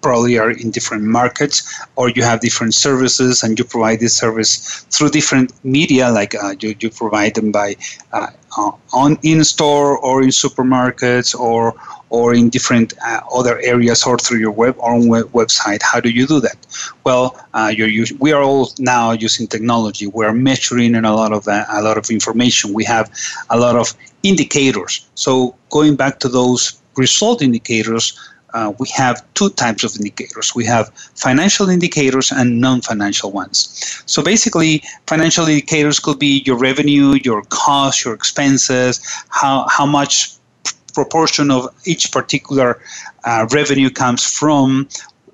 probably 0.00 0.38
are 0.38 0.52
in 0.52 0.70
different 0.70 1.04
markets 1.04 1.56
or 1.96 2.08
you 2.16 2.22
have 2.22 2.40
different 2.40 2.72
services 2.72 3.42
and 3.42 3.58
you 3.58 3.64
provide 3.74 4.00
this 4.00 4.16
service 4.16 4.50
through 4.94 5.10
different 5.10 5.48
media 5.62 6.04
like 6.18 6.32
uh, 6.34 6.54
you, 6.60 6.74
you 6.80 6.88
provide 6.88 7.34
them 7.34 7.52
by 7.52 7.68
uh, 8.14 8.30
uh 8.56 8.72
on 8.94 9.18
in 9.22 9.44
store 9.44 9.98
or 9.98 10.22
in 10.22 10.30
supermarkets 10.44 11.38
or 11.38 11.62
or 12.08 12.26
in 12.40 12.48
different 12.48 12.88
uh, 13.04 13.20
other 13.38 13.56
areas 13.72 13.98
or 14.08 14.16
through 14.16 14.38
your 14.38 14.54
web 14.62 14.74
own 14.90 15.02
web 15.14 15.26
website. 15.40 15.82
How 15.82 16.00
do 16.06 16.08
you 16.18 16.26
do 16.26 16.40
that? 16.40 16.58
Well 17.04 17.26
uh, 17.52 17.70
you're 17.76 18.06
we 18.18 18.32
are 18.36 18.44
all 18.48 18.64
now 18.78 19.06
using 19.26 19.46
technology. 19.46 20.06
We're 20.06 20.38
measuring 20.50 20.94
and 20.94 21.04
a 21.04 21.14
lot 21.22 21.32
of 21.38 21.44
that, 21.44 21.66
a 21.68 21.82
lot 21.82 21.98
of 21.98 22.06
information. 22.18 22.72
We 22.72 22.84
have 22.84 23.06
a 23.50 23.58
lot 23.58 23.76
of 23.82 23.86
indicators. 24.22 24.94
So 25.14 25.54
going 25.68 25.96
back 25.96 26.14
to 26.20 26.28
those 26.30 26.62
result 26.96 27.42
indicators, 27.42 28.18
uh, 28.54 28.72
we 28.78 28.88
have 28.88 29.22
two 29.34 29.50
types 29.50 29.84
of 29.84 29.94
indicators. 29.96 30.54
We 30.54 30.64
have 30.64 30.88
financial 31.14 31.68
indicators 31.68 32.32
and 32.32 32.60
non 32.60 32.80
financial 32.80 33.30
ones. 33.30 34.02
So 34.06 34.22
basically, 34.22 34.82
financial 35.06 35.46
indicators 35.46 35.98
could 35.98 36.18
be 36.18 36.42
your 36.46 36.56
revenue, 36.56 37.18
your 37.22 37.42
cost, 37.50 38.04
your 38.04 38.14
expenses, 38.14 39.00
how, 39.28 39.66
how 39.68 39.84
much 39.84 40.36
proportion 40.94 41.50
of 41.50 41.68
each 41.84 42.10
particular 42.10 42.80
uh, 43.24 43.46
revenue 43.52 43.90
comes 43.90 44.24
from 44.24 44.88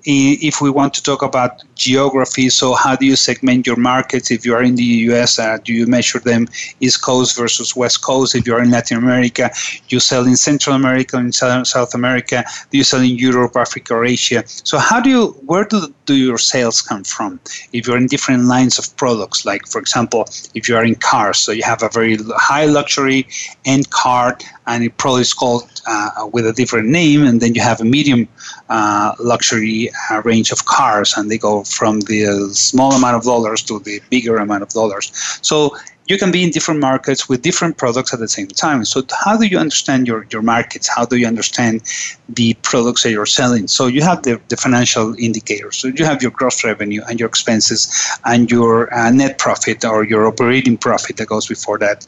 if 0.05 0.61
we 0.61 0.69
want 0.69 0.93
to 0.95 1.03
talk 1.03 1.21
about 1.21 1.63
geography, 1.75 2.49
so 2.49 2.73
how 2.73 2.95
do 2.95 3.05
you 3.05 3.15
segment 3.15 3.65
your 3.65 3.75
markets? 3.75 4.31
If 4.31 4.45
you 4.45 4.53
are 4.55 4.63
in 4.63 4.75
the 4.75 4.83
US, 4.83 5.39
uh, 5.39 5.57
do 5.63 5.73
you 5.73 5.87
measure 5.87 6.19
them 6.19 6.47
East 6.79 7.01
Coast 7.01 7.37
versus 7.37 7.75
West 7.75 8.03
Coast? 8.03 8.35
If 8.35 8.45
you 8.45 8.55
are 8.55 8.61
in 8.61 8.71
Latin 8.71 8.97
America, 8.97 9.51
you 9.89 9.99
sell 9.99 10.25
in 10.25 10.35
Central 10.35 10.75
America 10.75 11.17
in 11.17 11.31
South 11.31 11.93
America? 11.93 12.43
Do 12.71 12.77
you 12.77 12.83
sell 12.83 13.01
in 13.01 13.15
Europe, 13.15 13.55
Africa, 13.55 13.93
or 13.95 14.05
Asia? 14.05 14.43
So 14.47 14.77
how 14.77 14.99
do 14.99 15.09
you, 15.09 15.27
where 15.45 15.63
do, 15.63 15.93
do 16.05 16.15
your 16.15 16.37
sales 16.37 16.81
come 16.81 17.03
from? 17.03 17.39
If 17.71 17.87
you're 17.87 17.97
in 17.97 18.07
different 18.07 18.45
lines 18.45 18.77
of 18.77 18.95
products, 18.97 19.45
like 19.45 19.67
for 19.67 19.79
example, 19.79 20.25
if 20.53 20.67
you 20.67 20.75
are 20.75 20.83
in 20.83 20.95
cars, 20.95 21.37
so 21.37 21.51
you 21.51 21.63
have 21.63 21.83
a 21.83 21.89
very 21.89 22.17
high 22.35 22.65
luxury 22.65 23.27
end 23.65 23.89
car, 23.89 24.37
and 24.67 24.83
it 24.83 24.97
probably 24.97 25.21
is 25.21 25.33
called 25.33 25.69
uh, 25.87 26.27
with 26.31 26.45
a 26.45 26.53
different 26.53 26.89
name, 26.89 27.23
and 27.23 27.41
then 27.41 27.53
you 27.55 27.61
have 27.61 27.81
a 27.81 27.85
medium 27.85 28.27
uh, 28.69 29.13
luxury 29.19 29.89
uh, 30.09 30.21
range 30.23 30.51
of 30.51 30.65
cars, 30.65 31.13
and 31.17 31.29
they 31.29 31.37
go 31.37 31.63
from 31.63 31.99
the 32.01 32.49
small 32.53 32.93
amount 32.93 33.15
of 33.15 33.23
dollars 33.23 33.61
to 33.63 33.79
the 33.79 34.01
bigger 34.09 34.37
amount 34.37 34.63
of 34.63 34.69
dollars. 34.69 35.11
So 35.41 35.75
you 36.07 36.17
can 36.17 36.31
be 36.31 36.43
in 36.43 36.49
different 36.49 36.79
markets 36.79 37.29
with 37.29 37.41
different 37.41 37.77
products 37.77 38.13
at 38.13 38.19
the 38.19 38.27
same 38.27 38.47
time. 38.47 38.83
So 38.85 39.03
how 39.23 39.37
do 39.37 39.45
you 39.45 39.57
understand 39.57 40.07
your, 40.07 40.27
your 40.31 40.41
markets? 40.41 40.89
How 40.93 41.05
do 41.05 41.15
you 41.15 41.25
understand 41.25 41.81
the 42.27 42.55
products 42.55 43.03
that 43.03 43.11
you're 43.11 43.25
selling? 43.25 43.67
So 43.67 43.87
you 43.87 44.01
have 44.01 44.23
the, 44.23 44.41
the 44.49 44.57
financial 44.57 45.15
indicators. 45.17 45.77
So 45.77 45.87
you 45.87 46.03
have 46.05 46.21
your 46.21 46.31
gross 46.31 46.63
revenue 46.63 47.01
and 47.07 47.19
your 47.19 47.29
expenses 47.29 47.89
and 48.25 48.51
your 48.51 48.93
uh, 48.93 49.11
net 49.11 49.37
profit 49.37 49.85
or 49.85 50.03
your 50.03 50.27
operating 50.27 50.77
profit 50.77 51.17
that 51.17 51.27
goes 51.27 51.47
before 51.47 51.77
that. 51.79 52.05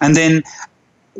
And 0.00 0.14
then 0.14 0.42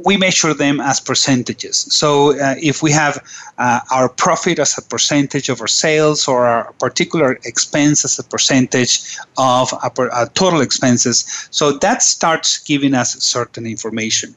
we 0.04 0.16
measure 0.16 0.54
them 0.54 0.80
as 0.80 1.00
percentages. 1.00 1.76
So 1.90 2.38
uh, 2.38 2.54
if 2.60 2.82
we 2.82 2.92
have 2.92 3.22
uh, 3.58 3.80
our 3.90 4.08
profit 4.08 4.58
as 4.58 4.76
a 4.78 4.82
percentage 4.82 5.48
of 5.48 5.60
our 5.60 5.66
sales 5.66 6.28
or 6.28 6.46
our 6.46 6.72
particular 6.74 7.38
expense 7.44 8.04
as 8.04 8.18
a 8.18 8.24
percentage 8.24 9.16
of 9.36 9.72
our, 9.74 10.10
our 10.10 10.26
total 10.28 10.60
expenses, 10.60 11.48
so 11.50 11.72
that 11.78 12.02
starts 12.02 12.58
giving 12.58 12.94
us 12.94 13.14
certain 13.22 13.66
information. 13.66 14.34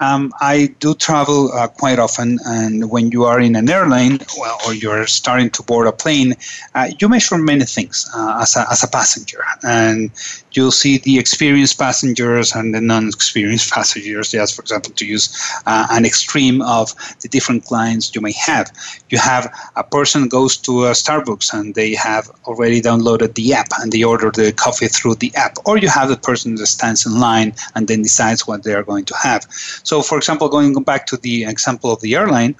Um, 0.00 0.32
I 0.40 0.74
do 0.80 0.94
travel 0.94 1.52
uh, 1.52 1.68
quite 1.68 1.98
often, 1.98 2.38
and 2.44 2.90
when 2.90 3.10
you 3.10 3.24
are 3.24 3.40
in 3.40 3.56
an 3.56 3.70
airline 3.70 4.18
well, 4.38 4.58
or 4.66 4.74
you're 4.74 5.06
starting 5.06 5.50
to 5.50 5.62
board 5.62 5.86
a 5.86 5.92
plane, 5.92 6.34
uh, 6.74 6.90
you 6.98 7.08
measure 7.08 7.38
many 7.38 7.64
things 7.64 8.06
uh, 8.14 8.38
as, 8.42 8.56
a, 8.56 8.66
as 8.70 8.82
a 8.82 8.88
passenger. 8.88 9.42
And 9.62 10.10
you'll 10.52 10.70
see 10.70 10.98
the 10.98 11.18
experienced 11.18 11.78
passengers 11.78 12.54
and 12.54 12.74
the 12.74 12.80
non 12.80 13.08
experienced 13.08 13.70
passengers, 13.76 14.32
just 14.32 14.56
for 14.56 14.62
example, 14.62 14.92
to 14.96 15.06
use 15.06 15.28
uh, 15.66 15.86
an 15.90 16.04
extreme 16.04 16.62
of 16.62 16.94
the 17.20 17.28
different 17.28 17.64
clients 17.64 18.14
you 18.14 18.20
may 18.20 18.32
have. 18.32 18.70
You 19.10 19.18
have 19.18 19.52
a 19.76 19.84
person 19.84 20.28
goes 20.28 20.56
to 20.58 20.86
a 20.86 20.92
Starbucks 20.92 21.52
and 21.52 21.74
they 21.74 21.94
have 21.94 22.30
already 22.44 22.80
downloaded 22.80 23.34
the 23.34 23.54
app 23.54 23.68
and 23.80 23.92
they 23.92 24.02
order 24.02 24.30
the 24.30 24.52
coffee 24.52 24.88
through 24.88 25.16
the 25.16 25.32
app, 25.36 25.56
or 25.64 25.78
you 25.78 25.88
have 25.88 26.08
the 26.08 26.16
person 26.16 26.54
that 26.56 26.66
stands 26.66 27.06
in 27.06 27.18
line 27.18 27.54
and 27.74 27.88
then 27.88 28.02
decides 28.02 28.46
what 28.46 28.62
they 28.62 28.74
are 28.74 28.82
going 28.82 29.04
to 29.04 29.14
have. 29.16 29.46
So, 29.82 30.02
for 30.02 30.18
example, 30.18 30.48
going 30.48 30.72
back 30.82 31.06
to 31.06 31.16
the 31.16 31.44
example 31.44 31.92
of 31.92 32.00
the 32.00 32.14
airline, 32.14 32.56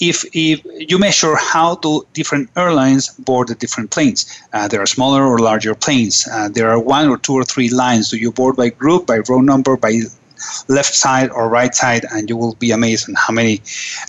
if, 0.00 0.24
if 0.32 0.60
you 0.90 0.98
measure 0.98 1.36
how 1.36 1.76
do 1.76 2.02
different 2.14 2.50
airlines 2.56 3.10
board 3.10 3.48
the 3.48 3.54
different 3.54 3.90
planes, 3.90 4.26
uh, 4.52 4.66
there 4.68 4.80
are 4.80 4.86
smaller 4.86 5.24
or 5.24 5.38
larger 5.38 5.74
planes. 5.74 6.26
Uh, 6.30 6.48
there 6.48 6.68
are 6.68 6.80
one 6.80 7.08
or 7.08 7.16
two 7.18 7.34
or 7.34 7.44
three 7.44 7.68
lines. 7.68 8.10
Do 8.10 8.16
you 8.16 8.32
board 8.32 8.56
by 8.56 8.70
group, 8.70 9.06
by 9.06 9.18
row 9.28 9.40
number, 9.40 9.76
by 9.76 10.00
left 10.68 10.94
side 10.94 11.30
or 11.30 11.48
right 11.48 11.74
side? 11.74 12.04
And 12.12 12.28
you 12.28 12.36
will 12.36 12.54
be 12.54 12.70
amazed 12.70 13.08
at 13.08 13.16
how 13.16 13.32
many, 13.32 13.62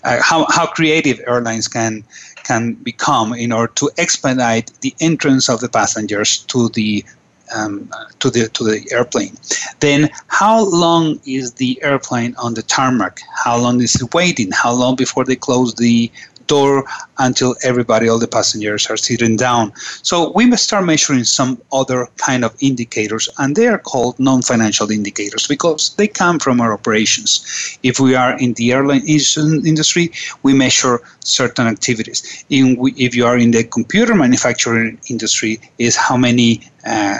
uh, 0.04 0.22
how, 0.22 0.46
how 0.50 0.68
creative 0.68 1.20
airlines 1.28 1.68
can 1.68 2.04
can 2.46 2.74
become 2.76 3.34
in 3.34 3.52
order 3.52 3.74
to 3.74 3.90
expedite 3.98 4.72
the 4.82 4.94
entrance 5.00 5.50
of 5.50 5.60
the 5.62 5.70
passengers 5.70 6.38
to 6.44 6.70
the 6.70 7.04
um, 7.54 7.90
to 8.20 8.30
the 8.30 8.50
to 8.50 8.64
the 8.64 8.88
airplane. 8.92 9.36
Then, 9.80 10.10
how 10.28 10.66
long 10.66 11.20
is 11.26 11.54
the 11.54 11.82
airplane 11.84 12.36
on 12.38 12.54
the 12.54 12.64
tarmac? 12.64 13.20
How 13.44 13.58
long 13.58 13.82
is 13.82 14.02
it 14.02 14.14
waiting? 14.14 14.52
How 14.52 14.74
long 14.74 14.96
before 14.96 15.26
they 15.26 15.36
close 15.36 15.76
the 15.76 16.12
door 16.48 16.86
until 17.18 17.56
everybody, 17.64 18.08
all 18.10 18.20
the 18.20 18.28
passengers 18.28 18.88
are 18.88 18.98
sitting 18.98 19.36
down. 19.36 19.74
So 20.04 20.32
we 20.36 20.46
must 20.46 20.64
start 20.64 20.86
measuring 20.86 21.24
some 21.24 21.62
other 21.72 22.08
kind 22.18 22.44
of 22.44 22.56
indicators, 22.60 23.30
and 23.38 23.56
they 23.56 23.68
are 23.68 23.78
called 23.78 24.20
non-financial 24.20 24.92
indicators 24.92 25.48
because 25.48 25.96
they 25.96 26.08
come 26.08 26.40
from 26.40 26.62
our 26.62 26.74
operations. 26.74 27.78
If 27.84 28.00
we 28.00 28.16
are 28.16 28.38
in 28.38 28.54
the 28.54 28.74
airline 28.74 29.04
industry, 29.08 30.12
we 30.44 30.54
measure 30.54 31.02
certain 31.20 31.68
activities. 31.68 32.46
In, 32.50 32.78
if 32.98 33.16
you 33.16 33.26
are 33.26 33.38
in 33.38 33.52
the 33.52 33.64
computer 33.64 34.16
manufacturing 34.16 35.00
industry, 35.10 35.60
is 35.78 35.96
how 35.96 36.18
many 36.18 36.62
uh, 36.86 37.18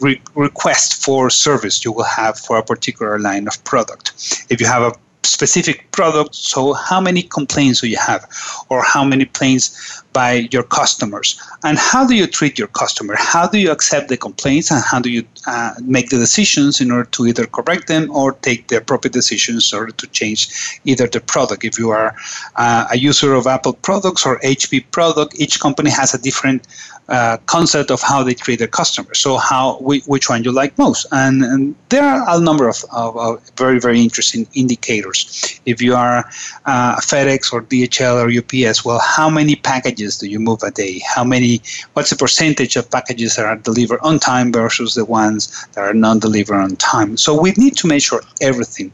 re- 0.00 0.20
request 0.34 1.04
for 1.04 1.30
service 1.30 1.84
you 1.84 1.92
will 1.92 2.04
have 2.04 2.38
for 2.38 2.58
a 2.58 2.62
particular 2.62 3.18
line 3.18 3.46
of 3.46 3.62
product. 3.64 4.12
If 4.50 4.60
you 4.60 4.66
have 4.66 4.82
a 4.82 4.92
specific 5.24 5.90
product, 5.92 6.34
so 6.34 6.72
how 6.72 7.00
many 7.00 7.22
complaints 7.22 7.80
do 7.80 7.88
you 7.88 7.96
have, 7.96 8.26
or 8.68 8.82
how 8.82 9.04
many 9.04 9.24
complaints 9.24 10.02
by 10.12 10.48
your 10.50 10.62
customers, 10.62 11.40
and 11.64 11.78
how 11.78 12.06
do 12.06 12.14
you 12.14 12.26
treat 12.26 12.58
your 12.58 12.68
customer? 12.68 13.14
How 13.16 13.46
do 13.46 13.58
you 13.58 13.70
accept 13.70 14.08
the 14.08 14.16
complaints, 14.16 14.70
and 14.70 14.82
how 14.82 15.00
do 15.00 15.10
you 15.10 15.24
uh, 15.46 15.74
make 15.80 16.10
the 16.10 16.18
decisions 16.18 16.80
in 16.80 16.90
order 16.90 17.08
to 17.10 17.26
either 17.26 17.46
correct 17.46 17.88
them 17.88 18.10
or 18.10 18.32
take 18.32 18.68
the 18.68 18.76
appropriate 18.76 19.12
decisions 19.12 19.72
or 19.72 19.86
to 19.86 20.06
change 20.08 20.80
either 20.84 21.06
the 21.06 21.20
product? 21.20 21.64
If 21.64 21.78
you 21.78 21.90
are 21.90 22.14
uh, 22.56 22.86
a 22.90 22.98
user 22.98 23.34
of 23.34 23.46
Apple 23.46 23.74
products 23.74 24.26
or 24.26 24.38
HP 24.40 24.84
product, 24.90 25.34
each 25.38 25.60
company 25.60 25.90
has 25.90 26.14
a 26.14 26.18
different 26.18 26.66
uh, 27.08 27.36
concept 27.46 27.90
of 27.90 28.00
how 28.00 28.22
they 28.22 28.32
treat 28.32 28.58
their 28.58 28.68
customers. 28.68 29.18
So 29.18 29.36
how 29.36 29.78
which 29.80 30.28
one 30.28 30.44
you 30.44 30.52
like 30.52 30.78
most, 30.78 31.06
and, 31.10 31.42
and 31.42 31.74
there 31.88 32.04
are 32.04 32.24
a 32.36 32.40
number 32.40 32.68
of, 32.68 32.84
of, 32.92 33.16
of, 33.16 33.50
very 33.56 33.80
very 33.80 34.00
interesting 34.00 34.46
indicators. 34.54 35.60
If 35.66 35.82
you 35.82 35.94
are 35.96 36.24
uh, 36.64 36.96
FedEx 37.00 37.52
or 37.52 37.62
DHL 37.62 38.14
or 38.22 38.28
UPS, 38.30 38.84
well, 38.84 39.00
how 39.00 39.28
many 39.28 39.56
packages 39.56 40.16
do 40.16 40.28
you 40.28 40.38
move 40.38 40.62
a 40.62 40.70
day? 40.70 41.00
How 41.14 41.24
many? 41.24 41.60
What's 41.94 42.10
the 42.10 42.16
percentage 42.16 42.76
of 42.76 42.88
packages 42.90 43.34
that 43.36 43.46
are 43.46 43.56
delivered 43.56 44.00
on 44.02 44.20
time 44.20 44.52
versus 44.52 44.94
the 44.94 45.04
ones 45.04 45.66
that 45.72 45.82
are 45.82 45.94
not 45.94 46.20
delivered 46.20 46.54
on 46.54 46.76
time? 46.76 47.16
So 47.16 47.38
we 47.38 47.52
need 47.56 47.76
to 47.78 47.88
measure 47.88 48.20
everything, 48.40 48.92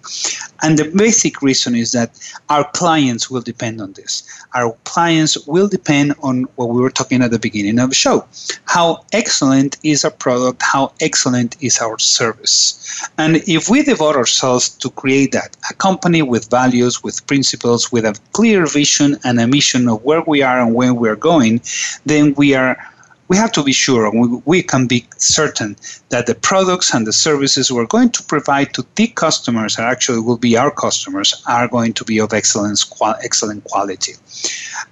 and 0.62 0.78
the 0.78 0.90
basic 0.96 1.42
reason 1.42 1.74
is 1.74 1.92
that 1.92 2.10
our 2.48 2.64
clients 2.72 3.30
will 3.30 3.42
depend 3.42 3.82
on 3.82 3.92
this. 3.92 4.22
Our 4.54 4.72
clients 4.84 5.46
will 5.46 5.68
depend 5.68 6.14
on 6.22 6.44
what 6.56 6.70
we 6.70 6.80
were 6.80 6.90
talking 6.90 7.22
at 7.22 7.30
the 7.30 7.38
beginning 7.38 7.78
of 7.78 7.92
show. 8.04 8.24
How 8.64 9.04
excellent 9.12 9.76
is 9.82 10.04
our 10.04 10.10
product? 10.10 10.62
How 10.62 10.92
excellent 11.00 11.56
is 11.60 11.78
our 11.80 11.98
service? 11.98 12.56
And 13.18 13.36
if 13.58 13.68
we 13.68 13.82
devote 13.82 14.16
ourselves 14.16 14.68
to 14.82 14.88
create 14.90 15.32
that, 15.32 15.56
a 15.70 15.74
company 15.74 16.22
with 16.22 16.50
values, 16.50 17.02
with 17.02 17.26
principles, 17.26 17.90
with 17.92 18.04
a 18.04 18.14
clear 18.32 18.66
vision 18.66 19.16
and 19.24 19.40
a 19.40 19.46
mission 19.46 19.88
of 19.88 20.02
where 20.04 20.22
we 20.22 20.42
are 20.42 20.60
and 20.60 20.74
where 20.74 20.94
we 20.94 21.08
are 21.08 21.22
going, 21.32 21.60
then 22.06 22.34
we 22.34 22.54
are 22.54 22.76
we 23.28 23.36
have 23.36 23.52
to 23.52 23.62
be 23.62 23.72
sure 23.72 24.10
we, 24.10 24.40
we 24.46 24.62
can 24.62 24.86
be 24.86 25.06
certain 25.18 25.76
that 26.08 26.26
the 26.26 26.34
products 26.34 26.92
and 26.94 27.06
the 27.06 27.12
services 27.12 27.70
we're 27.70 27.86
going 27.86 28.10
to 28.10 28.22
provide 28.22 28.72
to 28.74 28.84
the 28.96 29.06
customers 29.08 29.76
that 29.76 29.86
actually 29.86 30.20
will 30.20 30.38
be 30.38 30.56
our 30.56 30.70
customers 30.70 31.42
are 31.46 31.68
going 31.68 31.92
to 31.92 32.04
be 32.04 32.18
of 32.18 32.32
excellence, 32.32 32.82
qual- 32.84 33.18
excellent 33.22 33.62
quality. 33.64 34.14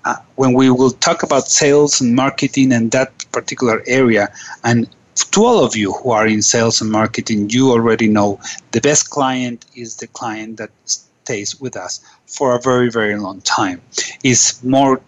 Uh, 0.05 0.17
when 0.37 0.53
we 0.53 0.71
will 0.71 0.91
talk 0.91 1.23
about 1.23 1.49
sales 1.49 2.01
and 2.01 2.15
marketing 2.15 2.73
and 2.73 2.91
that 2.93 3.25
particular 3.33 3.83
area, 3.87 4.33
and 4.65 4.89
to 5.33 5.45
all 5.45 5.65
of 5.65 5.75
you 5.75 5.93
who 5.93 6.11
are 6.11 6.27
in 6.27 6.43
sales 6.43 6.81
and 6.81 6.91
marketing, 6.91 7.49
you 7.51 7.71
already 7.71 8.07
know 8.07 8.39
the 8.73 8.81
best 8.81 9.11
client 9.11 9.65
is 9.75 9.97
the 9.97 10.07
client 10.09 10.59
that 10.59 10.71
stays 10.85 11.59
with 11.59 11.77
us 11.77 12.01
for 12.27 12.55
a 12.55 12.61
very, 12.61 12.91
very 12.91 13.17
long 13.17 13.41
time. 13.41 13.81
It's 14.23 14.63
more 14.63 15.01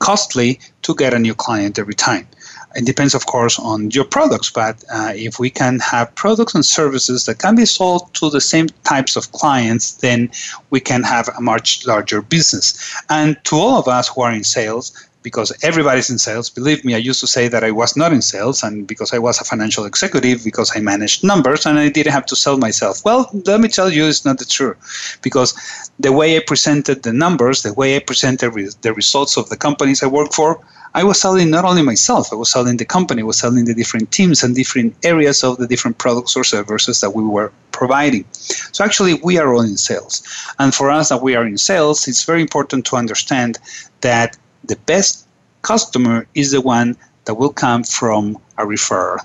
costly 0.00 0.58
to 0.82 0.94
get 0.96 1.14
a 1.14 1.18
new 1.18 1.34
client 1.34 1.78
every 1.78 1.94
time. 1.94 2.26
It 2.74 2.86
depends, 2.86 3.14
of 3.14 3.26
course, 3.26 3.58
on 3.58 3.90
your 3.90 4.04
products, 4.04 4.50
but 4.50 4.82
uh, 4.92 5.12
if 5.14 5.38
we 5.38 5.50
can 5.50 5.78
have 5.80 6.14
products 6.14 6.54
and 6.54 6.64
services 6.64 7.26
that 7.26 7.38
can 7.38 7.54
be 7.54 7.66
sold 7.66 8.12
to 8.14 8.30
the 8.30 8.40
same 8.40 8.68
types 8.84 9.16
of 9.16 9.30
clients, 9.32 9.94
then 9.94 10.30
we 10.70 10.80
can 10.80 11.02
have 11.02 11.28
a 11.36 11.40
much 11.40 11.86
larger 11.86 12.22
business. 12.22 12.74
And 13.08 13.36
to 13.44 13.56
all 13.56 13.78
of 13.78 13.88
us 13.88 14.08
who 14.08 14.22
are 14.22 14.32
in 14.32 14.44
sales, 14.44 14.92
because 15.22 15.52
everybody's 15.62 16.10
in 16.10 16.18
sales. 16.18 16.50
Believe 16.50 16.84
me, 16.84 16.94
I 16.94 16.98
used 16.98 17.20
to 17.20 17.26
say 17.26 17.48
that 17.48 17.64
I 17.64 17.70
was 17.70 17.96
not 17.96 18.12
in 18.12 18.22
sales, 18.22 18.62
and 18.62 18.86
because 18.86 19.12
I 19.12 19.18
was 19.18 19.40
a 19.40 19.44
financial 19.44 19.84
executive, 19.84 20.44
because 20.44 20.72
I 20.76 20.80
managed 20.80 21.24
numbers, 21.24 21.64
and 21.66 21.78
I 21.78 21.88
didn't 21.88 22.12
have 22.12 22.26
to 22.26 22.36
sell 22.36 22.58
myself. 22.58 23.04
Well, 23.04 23.30
let 23.46 23.60
me 23.60 23.68
tell 23.68 23.90
you, 23.90 24.06
it's 24.06 24.24
not 24.24 24.38
the 24.38 24.44
truth, 24.44 25.18
because 25.22 25.54
the 26.00 26.12
way 26.12 26.36
I 26.36 26.42
presented 26.44 27.02
the 27.02 27.12
numbers, 27.12 27.62
the 27.62 27.72
way 27.74 27.96
I 27.96 28.00
presented 28.00 28.50
re- 28.50 28.68
the 28.82 28.92
results 28.92 29.36
of 29.36 29.48
the 29.48 29.56
companies 29.56 30.02
I 30.02 30.06
work 30.06 30.32
for, 30.32 30.60
I 30.94 31.04
was 31.04 31.20
selling 31.20 31.50
not 31.50 31.64
only 31.64 31.82
myself, 31.82 32.32
I 32.32 32.36
was 32.36 32.50
selling 32.50 32.76
the 32.76 32.84
company, 32.84 33.22
I 33.22 33.24
was 33.24 33.38
selling 33.38 33.64
the 33.64 33.74
different 33.74 34.10
teams 34.10 34.42
and 34.42 34.54
different 34.54 34.94
areas 35.02 35.42
of 35.42 35.56
the 35.56 35.66
different 35.66 35.98
products 35.98 36.36
or 36.36 36.44
services 36.44 37.00
that 37.00 37.10
we 37.10 37.24
were 37.24 37.50
providing. 37.72 38.24
So 38.72 38.84
actually, 38.84 39.14
we 39.22 39.38
are 39.38 39.52
all 39.54 39.62
in 39.62 39.76
sales. 39.76 40.22
And 40.58 40.74
for 40.74 40.90
us 40.90 41.08
that 41.08 41.22
we 41.22 41.34
are 41.34 41.46
in 41.46 41.56
sales, 41.56 42.06
it's 42.08 42.24
very 42.24 42.42
important 42.42 42.84
to 42.86 42.96
understand 42.96 43.58
that 44.02 44.36
the 44.64 44.76
best 44.86 45.26
customer 45.62 46.26
is 46.34 46.50
the 46.50 46.60
one 46.60 46.96
that 47.24 47.34
will 47.34 47.52
come 47.52 47.84
from 47.84 48.36
a 48.58 48.64
referral. 48.64 49.18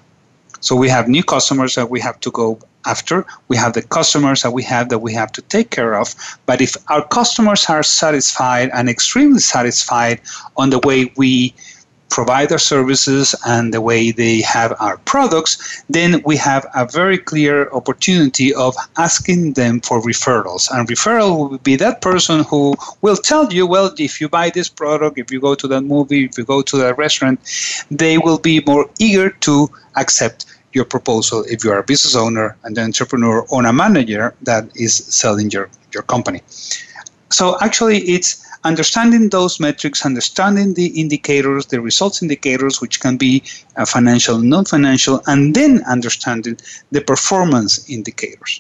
So 0.61 0.75
we 0.75 0.89
have 0.89 1.07
new 1.07 1.23
customers 1.23 1.75
that 1.75 1.89
we 1.89 1.99
have 1.99 2.19
to 2.21 2.31
go 2.31 2.59
after. 2.87 3.25
We 3.47 3.57
have 3.57 3.73
the 3.73 3.81
customers 3.81 4.41
that 4.41 4.51
we 4.51 4.63
have 4.63 4.89
that 4.89 4.99
we 4.99 5.13
have 5.13 5.31
to 5.33 5.41
take 5.43 5.69
care 5.69 5.95
of. 5.95 6.15
But 6.45 6.61
if 6.61 6.75
our 6.89 7.05
customers 7.07 7.65
are 7.69 7.83
satisfied 7.83 8.69
and 8.73 8.89
extremely 8.89 9.39
satisfied 9.39 10.21
on 10.55 10.69
the 10.69 10.79
way 10.79 11.11
we 11.17 11.53
provide 12.09 12.51
our 12.51 12.59
services 12.59 13.35
and 13.45 13.73
the 13.73 13.81
way 13.81 14.11
they 14.11 14.41
have 14.41 14.73
our 14.79 14.97
products, 14.99 15.83
then 15.89 16.21
we 16.25 16.37
have 16.37 16.65
a 16.75 16.85
very 16.85 17.17
clear 17.17 17.69
opportunity 17.71 18.53
of 18.53 18.75
asking 18.97 19.53
them 19.53 19.81
for 19.81 20.01
referrals. 20.01 20.69
And 20.71 20.87
referral 20.87 21.49
will 21.49 21.57
be 21.59 21.75
that 21.75 22.01
person 22.01 22.43
who 22.43 22.75
will 23.01 23.17
tell 23.17 23.51
you, 23.51 23.67
well, 23.67 23.93
if 23.97 24.21
you 24.21 24.29
buy 24.29 24.49
this 24.49 24.69
product, 24.69 25.17
if 25.17 25.31
you 25.31 25.39
go 25.39 25.55
to 25.55 25.67
that 25.67 25.81
movie, 25.81 26.25
if 26.25 26.37
you 26.37 26.45
go 26.45 26.61
to 26.61 26.77
that 26.77 26.97
restaurant, 26.97 27.39
they 27.91 28.17
will 28.17 28.39
be 28.39 28.61
more 28.65 28.89
eager 28.99 29.29
to 29.47 29.69
accept 29.95 30.45
your 30.77 30.85
proposal 30.95 31.43
if 31.53 31.57
you 31.63 31.69
are 31.73 31.79
a 31.85 31.87
business 31.91 32.15
owner, 32.15 32.47
and 32.63 32.77
an 32.77 32.85
entrepreneur, 32.91 33.37
or 33.51 33.65
a 33.65 33.73
manager 33.73 34.25
that 34.49 34.63
is 34.75 34.93
selling 35.21 35.47
your, 35.55 35.69
your 35.93 36.03
company. 36.03 36.41
So 37.29 37.57
actually, 37.67 37.99
it's 38.15 38.29
understanding 38.63 39.29
those 39.29 39.59
metrics, 39.59 40.05
understanding 40.05 40.73
the 40.73 40.87
indicators, 41.03 41.65
the 41.67 41.79
results 41.81 42.21
indicators, 42.21 42.81
which 42.81 42.99
can 42.99 43.17
be 43.17 43.43
uh, 43.75 43.85
financial, 43.85 44.37
non 44.39 44.65
financial, 44.65 45.21
and 45.27 45.55
then 45.55 45.83
understanding 45.95 46.57
the 46.91 47.01
performance 47.01 47.89
indicators. 47.89 48.53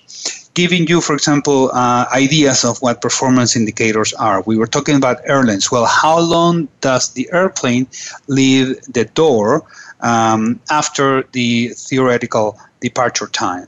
Giving 0.53 0.87
you, 0.87 1.01
for 1.01 1.13
example, 1.13 1.69
uh, 1.73 2.05
ideas 2.13 2.65
of 2.65 2.81
what 2.81 3.01
performance 3.01 3.55
indicators 3.55 4.11
are. 4.13 4.41
We 4.41 4.57
were 4.57 4.71
talking 4.75 4.95
about 4.95 5.17
airlines. 5.25 5.71
Well, 5.71 5.85
how 5.85 6.19
long 6.19 6.67
does 6.81 7.13
the 7.13 7.29
airplane 7.31 7.87
leave 8.27 8.67
the 8.97 9.05
door 9.05 9.63
um, 10.01 10.59
after 10.69 11.23
the 11.31 11.69
theoretical 11.69 12.57
departure 12.81 13.27
time? 13.27 13.67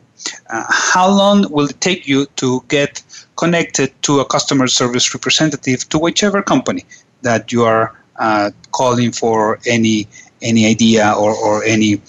Uh, 0.49 0.65
how 0.69 1.09
long 1.09 1.49
will 1.49 1.69
it 1.69 1.79
take 1.79 2.07
you 2.07 2.25
to 2.35 2.63
get 2.67 3.01
connected 3.37 3.89
to 4.01 4.19
a 4.19 4.25
customer 4.25 4.67
service 4.67 5.13
representative 5.13 5.87
to 5.89 5.97
whichever 5.97 6.41
company 6.41 6.83
that 7.21 7.51
you 7.51 7.63
are 7.63 7.95
uh, 8.17 8.51
calling 8.71 9.11
for 9.11 9.59
any 9.65 10.07
any 10.41 10.65
idea 10.65 11.13
or, 11.17 11.33
or 11.35 11.63
any 11.63 12.01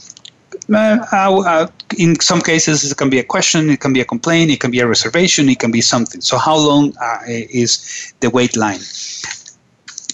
uh, 0.72 1.04
uh, 1.12 1.66
in 1.98 2.18
some 2.20 2.40
cases 2.40 2.90
it 2.90 2.96
can 2.96 3.10
be 3.10 3.18
a 3.18 3.24
question 3.24 3.70
it 3.70 3.80
can 3.80 3.92
be 3.92 4.00
a 4.00 4.04
complaint 4.04 4.50
it 4.50 4.60
can 4.60 4.70
be 4.70 4.80
a 4.80 4.86
reservation 4.86 5.48
it 5.48 5.58
can 5.58 5.70
be 5.70 5.80
something. 5.80 6.20
So 6.20 6.36
how 6.38 6.56
long 6.56 6.96
uh, 7.00 7.18
is 7.26 8.12
the 8.20 8.30
wait 8.30 8.56
line? 8.56 8.80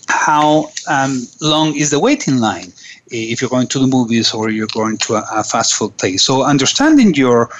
How 0.09 0.71
um, 0.89 1.27
long 1.41 1.77
is 1.77 1.91
the 1.91 1.99
waiting 1.99 2.39
line 2.39 2.73
if 3.11 3.41
you're 3.41 3.51
going 3.51 3.67
to 3.67 3.79
the 3.79 3.87
movies 3.87 4.35
or 4.35 4.51
you're 4.51 4.67
going 4.73 4.97
to 4.97 5.15
a, 5.15 5.25
a 5.33 5.45
fast 5.45 5.75
food 5.75 5.97
place 5.99 6.23
so 6.23 6.43
understanding 6.43 7.15
your 7.15 7.51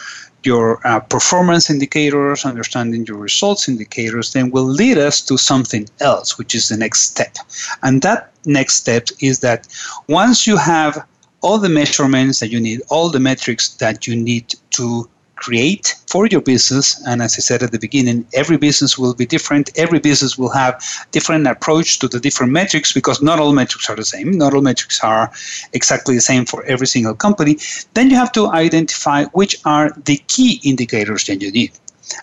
your 0.47 0.81
uh, 0.87 1.01
performance 1.01 1.69
indicators, 1.69 2.45
understanding 2.45 3.05
your 3.05 3.19
results 3.19 3.69
indicators, 3.69 4.33
then 4.33 4.51
will 4.51 4.65
lead 4.65 4.97
us 4.97 5.21
to 5.21 5.37
something 5.37 5.87
else, 6.01 6.39
which 6.39 6.55
is 6.55 6.69
the 6.69 6.77
next 6.77 7.01
step. 7.01 7.37
And 7.83 8.01
that 8.03 8.31
next 8.47 8.75
step 8.77 9.09
is 9.21 9.41
that 9.41 9.67
once 10.09 10.47
you 10.47 10.57
have 10.57 11.05
all 11.43 11.59
the 11.59 11.69
measurements 11.69 12.41
that 12.41 12.51
you 12.51 12.61
need, 12.61 12.81
all 12.89 13.11
the 13.11 13.21
metrics 13.21 13.75
that 13.75 14.07
you 14.07 14.17
need 14.17 14.55
to 14.71 15.09
create 15.37 15.95
for 16.07 16.27
your 16.27 16.41
business. 16.41 17.01
And 17.07 17.23
as 17.23 17.35
I 17.35 17.41
said 17.41 17.63
at 17.63 17.73
the 17.73 17.79
beginning, 17.79 18.27
every 18.33 18.57
business 18.57 18.99
will 18.99 19.15
be 19.15 19.27
different. 19.27 19.71
Every 19.77 19.99
business 19.99 20.37
will 20.37 20.51
have 20.51 20.83
different 21.13 21.47
approach 21.47 21.99
to 22.01 22.09
the 22.09 22.19
different 22.19 22.53
metrics 22.53 22.93
because 22.93 23.23
not 23.23 23.39
all 23.39 23.53
metrics 23.53 23.89
are 23.89 23.97
the 23.97 24.05
same. 24.05 24.33
Not 24.33 24.55
all 24.55 24.63
metrics 24.63 25.03
are 25.05 25.31
exactly 25.73 26.15
the 26.15 26.21
same 26.21 26.47
for 26.47 26.65
every 26.65 26.87
single 26.87 27.15
company. 27.15 27.59
Then 27.95 28.11
you 28.11 28.17
have 28.17 28.33
to 28.33 28.49
identify 28.49 29.25
which 29.27 29.57
are 29.65 29.91
the 30.05 30.17
key 30.27 30.61
indicators 30.65 31.25
that 31.27 31.41
you 31.41 31.53
need. 31.53 31.73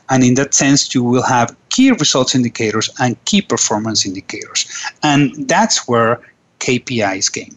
And 0.10 0.24
in 0.24 0.36
that 0.36 0.54
sense, 0.54 0.94
you 0.96 1.04
will 1.04 1.24
have 1.24 1.56
key 1.70 1.92
results 1.92 2.36
indicators 2.36 2.90
and 3.00 3.24
key 3.26 3.42
performance 3.42 4.06
indicators. 4.06 4.66
And 5.04 5.48
that's 5.48 5.88
where 5.88 6.22
KPIs 6.60 7.32
came. 7.32 7.56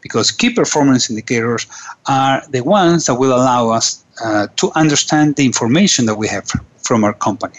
Because 0.00 0.30
key 0.30 0.50
performance 0.50 1.08
indicators 1.08 1.66
are 2.06 2.42
the 2.50 2.62
ones 2.62 3.06
that 3.06 3.14
will 3.14 3.34
allow 3.34 3.70
us 3.70 4.04
uh, 4.22 4.46
to 4.56 4.70
understand 4.74 5.36
the 5.36 5.44
information 5.44 6.06
that 6.06 6.16
we 6.16 6.28
have 6.28 6.50
from 6.82 7.04
our 7.04 7.14
company. 7.14 7.58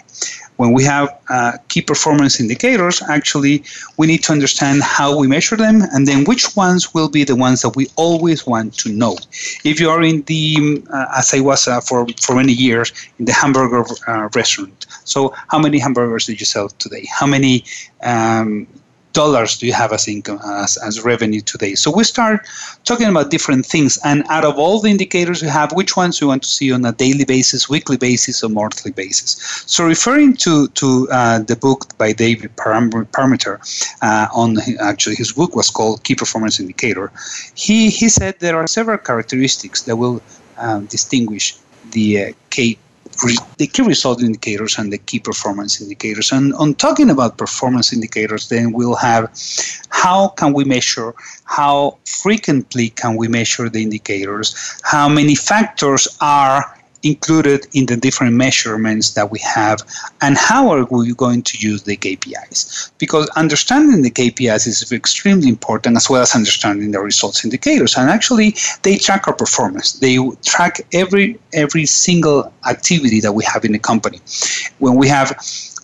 When 0.56 0.72
we 0.72 0.84
have 0.84 1.08
uh, 1.28 1.58
key 1.68 1.82
performance 1.82 2.38
indicators, 2.38 3.02
actually, 3.08 3.64
we 3.96 4.06
need 4.06 4.22
to 4.24 4.32
understand 4.32 4.82
how 4.82 5.18
we 5.18 5.26
measure 5.26 5.56
them 5.56 5.82
and 5.92 6.06
then 6.06 6.24
which 6.24 6.54
ones 6.54 6.94
will 6.94 7.08
be 7.08 7.24
the 7.24 7.34
ones 7.34 7.62
that 7.62 7.74
we 7.74 7.88
always 7.96 8.46
want 8.46 8.78
to 8.78 8.90
know. 8.90 9.16
If 9.64 9.80
you 9.80 9.90
are 9.90 10.02
in 10.02 10.22
the, 10.22 10.84
uh, 10.92 11.06
as 11.16 11.34
I 11.34 11.40
was 11.40 11.66
uh, 11.66 11.80
for, 11.80 12.06
for 12.20 12.36
many 12.36 12.52
years, 12.52 12.92
in 13.18 13.24
the 13.24 13.32
hamburger 13.32 13.84
uh, 14.06 14.28
restaurant, 14.34 14.86
so 15.04 15.34
how 15.48 15.58
many 15.58 15.78
hamburgers 15.78 16.26
did 16.26 16.38
you 16.38 16.46
sell 16.46 16.68
today? 16.68 17.04
How 17.12 17.26
many 17.26 17.64
um, 18.02 18.68
dollars 19.14 19.56
do 19.56 19.66
you 19.66 19.72
have 19.72 19.92
as 19.92 20.06
income 20.06 20.38
as, 20.44 20.76
as 20.76 21.02
revenue 21.02 21.40
today? 21.40 21.74
So 21.74 21.90
we 21.90 22.04
start 22.04 22.46
talking 22.84 23.08
about 23.08 23.30
different 23.30 23.64
things 23.64 23.98
and 24.04 24.24
out 24.28 24.44
of 24.44 24.58
all 24.58 24.80
the 24.80 24.90
indicators 24.90 25.40
we 25.40 25.48
have 25.48 25.72
which 25.72 25.96
ones 25.96 26.20
we 26.20 26.26
want 26.26 26.42
to 26.42 26.48
see 26.48 26.70
on 26.72 26.84
a 26.84 26.92
daily 26.92 27.24
basis 27.24 27.68
weekly 27.68 27.96
basis 27.96 28.44
or 28.44 28.50
monthly 28.50 28.92
basis? 28.92 29.30
So 29.66 29.86
referring 29.86 30.36
to 30.44 30.68
to 30.80 31.08
uh, 31.10 31.38
the 31.50 31.56
book 31.56 31.96
by 31.96 32.12
David 32.12 32.54
Parmenter 32.56 33.56
uh, 34.02 34.26
on 34.42 34.58
actually 34.80 35.16
his 35.16 35.32
book 35.32 35.56
was 35.56 35.70
called 35.70 36.04
key 36.04 36.14
performance 36.14 36.60
indicator 36.60 37.10
he 37.54 37.90
he 37.90 38.08
said 38.08 38.34
there 38.40 38.56
are 38.60 38.66
several 38.66 38.98
characteristics 38.98 39.82
that 39.86 39.96
will 39.96 40.20
um, 40.58 40.86
distinguish 40.86 41.56
the 41.92 42.06
uh, 42.22 42.32
K 42.50 42.78
the 43.58 43.66
key 43.66 43.82
result 43.82 44.22
indicators 44.22 44.78
and 44.78 44.92
the 44.92 44.98
key 44.98 45.18
performance 45.18 45.80
indicators. 45.80 46.32
And 46.32 46.54
on 46.54 46.74
talking 46.74 47.10
about 47.10 47.38
performance 47.38 47.92
indicators, 47.92 48.48
then 48.48 48.72
we'll 48.72 48.96
have 48.96 49.32
how 49.90 50.28
can 50.28 50.52
we 50.52 50.64
measure, 50.64 51.14
how 51.44 51.98
frequently 52.04 52.90
can 52.90 53.16
we 53.16 53.28
measure 53.28 53.68
the 53.68 53.82
indicators, 53.82 54.54
how 54.82 55.08
many 55.08 55.34
factors 55.34 56.08
are 56.20 56.78
included 57.04 57.66
in 57.74 57.86
the 57.86 57.96
different 57.96 58.34
measurements 58.34 59.12
that 59.12 59.30
we 59.30 59.38
have 59.40 59.80
and 60.22 60.36
how 60.36 60.70
are 60.70 60.84
we 60.90 61.14
going 61.14 61.42
to 61.42 61.58
use 61.58 61.82
the 61.82 61.96
KPIs 61.96 62.90
because 62.98 63.28
understanding 63.30 64.02
the 64.02 64.10
KPIs 64.10 64.66
is 64.66 64.90
extremely 64.90 65.48
important 65.48 65.96
as 65.96 66.08
well 66.08 66.22
as 66.22 66.34
understanding 66.34 66.90
the 66.90 67.00
results 67.00 67.44
indicators. 67.44 67.96
And 67.96 68.10
actually 68.10 68.56
they 68.82 68.96
track 68.96 69.28
our 69.28 69.34
performance. 69.34 69.92
They 69.92 70.18
track 70.44 70.80
every 70.92 71.38
every 71.52 71.86
single 71.86 72.52
activity 72.66 73.20
that 73.20 73.32
we 73.32 73.44
have 73.44 73.64
in 73.64 73.72
the 73.72 73.78
company. 73.78 74.20
When 74.78 74.96
we 74.96 75.08
have 75.08 75.36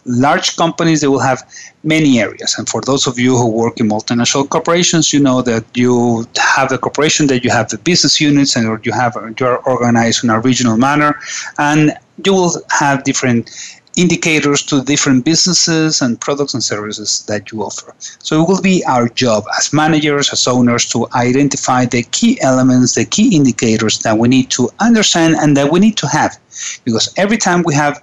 large 0.05 0.57
companies 0.57 1.01
they 1.01 1.09
will 1.09 1.21
have 1.21 1.43
many 1.83 2.21
areas 2.21 2.57
and 2.59 2.69
for 2.69 2.81
those 2.83 3.07
of 3.07 3.19
you 3.19 3.37
who 3.37 3.49
work 3.49 3.79
in 3.81 3.89
multinational 3.89 4.49
corporations 4.49 5.13
you 5.13 5.21
know 5.21 5.43
that 5.43 5.65
you 5.75 6.27
have 6.37 6.69
the 6.69 6.79
corporation 6.79 7.27
that 7.27 7.45
you 7.45 7.51
have 7.51 7.69
the 7.69 7.79
business 7.79 8.21
units 8.21 8.57
and 8.57 8.85
you 8.85 8.93
have 8.93 9.17
uh, 9.17 9.27
you 9.39 9.47
are 9.47 9.59
organized 9.69 10.25
in 10.25 10.31
a 10.31 10.41
regional 10.41 10.77
manner 10.77 11.19
and 11.59 11.93
you 12.25 12.33
will 12.33 12.55
have 12.71 13.05
different 13.05 13.51
indicators 13.97 14.63
to 14.63 14.83
different 14.83 15.25
businesses 15.25 16.01
and 16.01 16.21
products 16.21 16.55
and 16.55 16.63
services 16.63 17.25
that 17.27 17.51
you 17.51 17.63
offer. 17.63 17.95
So 17.99 18.43
it 18.43 18.49
will 18.49 18.63
be 18.63 18.85
our 18.85 19.09
job 19.09 19.45
as 19.59 19.73
managers, 19.73 20.33
as 20.33 20.47
owners, 20.47 20.87
to 20.91 21.09
identify 21.15 21.87
the 21.87 22.03
key 22.05 22.41
elements, 22.41 22.95
the 22.95 23.05
key 23.05 23.35
indicators 23.35 23.99
that 24.01 24.17
we 24.17 24.29
need 24.29 24.51
to 24.51 24.71
understand 24.79 25.37
and 25.37 25.57
that 25.57 25.73
we 25.73 25.81
need 25.81 25.97
to 25.99 26.07
have. 26.07 26.39
Because 26.85 27.13
every 27.17 27.37
time 27.37 27.63
we 27.65 27.75
have 27.75 28.01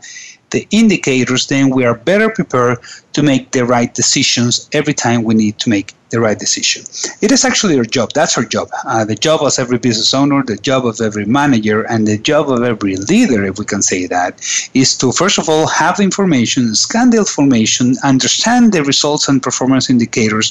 the 0.51 0.67
indicators, 0.71 1.47
then 1.47 1.69
we 1.69 1.85
are 1.85 1.95
better 1.95 2.29
prepared 2.29 2.79
to 3.13 3.23
make 3.23 3.51
the 3.51 3.65
right 3.65 3.93
decisions 3.93 4.69
every 4.73 4.93
time 4.93 5.23
we 5.23 5.35
need 5.35 5.57
to 5.59 5.69
make 5.69 5.93
the 6.09 6.19
right 6.19 6.39
decision. 6.39 6.83
It 7.21 7.31
is 7.31 7.43
actually 7.43 7.77
our 7.77 7.83
job. 7.83 8.13
That's 8.13 8.37
our 8.37 8.45
job. 8.45 8.69
Uh, 8.85 9.03
the 9.03 9.15
job 9.15 9.41
of 9.41 9.53
every 9.59 9.77
business 9.77 10.13
owner, 10.13 10.41
the 10.43 10.55
job 10.55 10.85
of 10.85 11.01
every 11.01 11.25
manager, 11.25 11.81
and 11.81 12.07
the 12.07 12.17
job 12.17 12.49
of 12.49 12.63
every 12.63 12.95
leader, 12.95 13.43
if 13.45 13.59
we 13.59 13.65
can 13.65 13.81
say 13.81 14.07
that, 14.07 14.39
is 14.73 14.97
to 14.99 15.11
first 15.11 15.37
of 15.37 15.49
all 15.49 15.67
have 15.67 15.99
information, 15.99 16.73
scan 16.75 17.09
the 17.09 17.17
information, 17.17 17.95
understand 18.03 18.71
the 18.71 18.83
results 18.83 19.27
and 19.27 19.43
performance 19.43 19.89
indicators, 19.89 20.47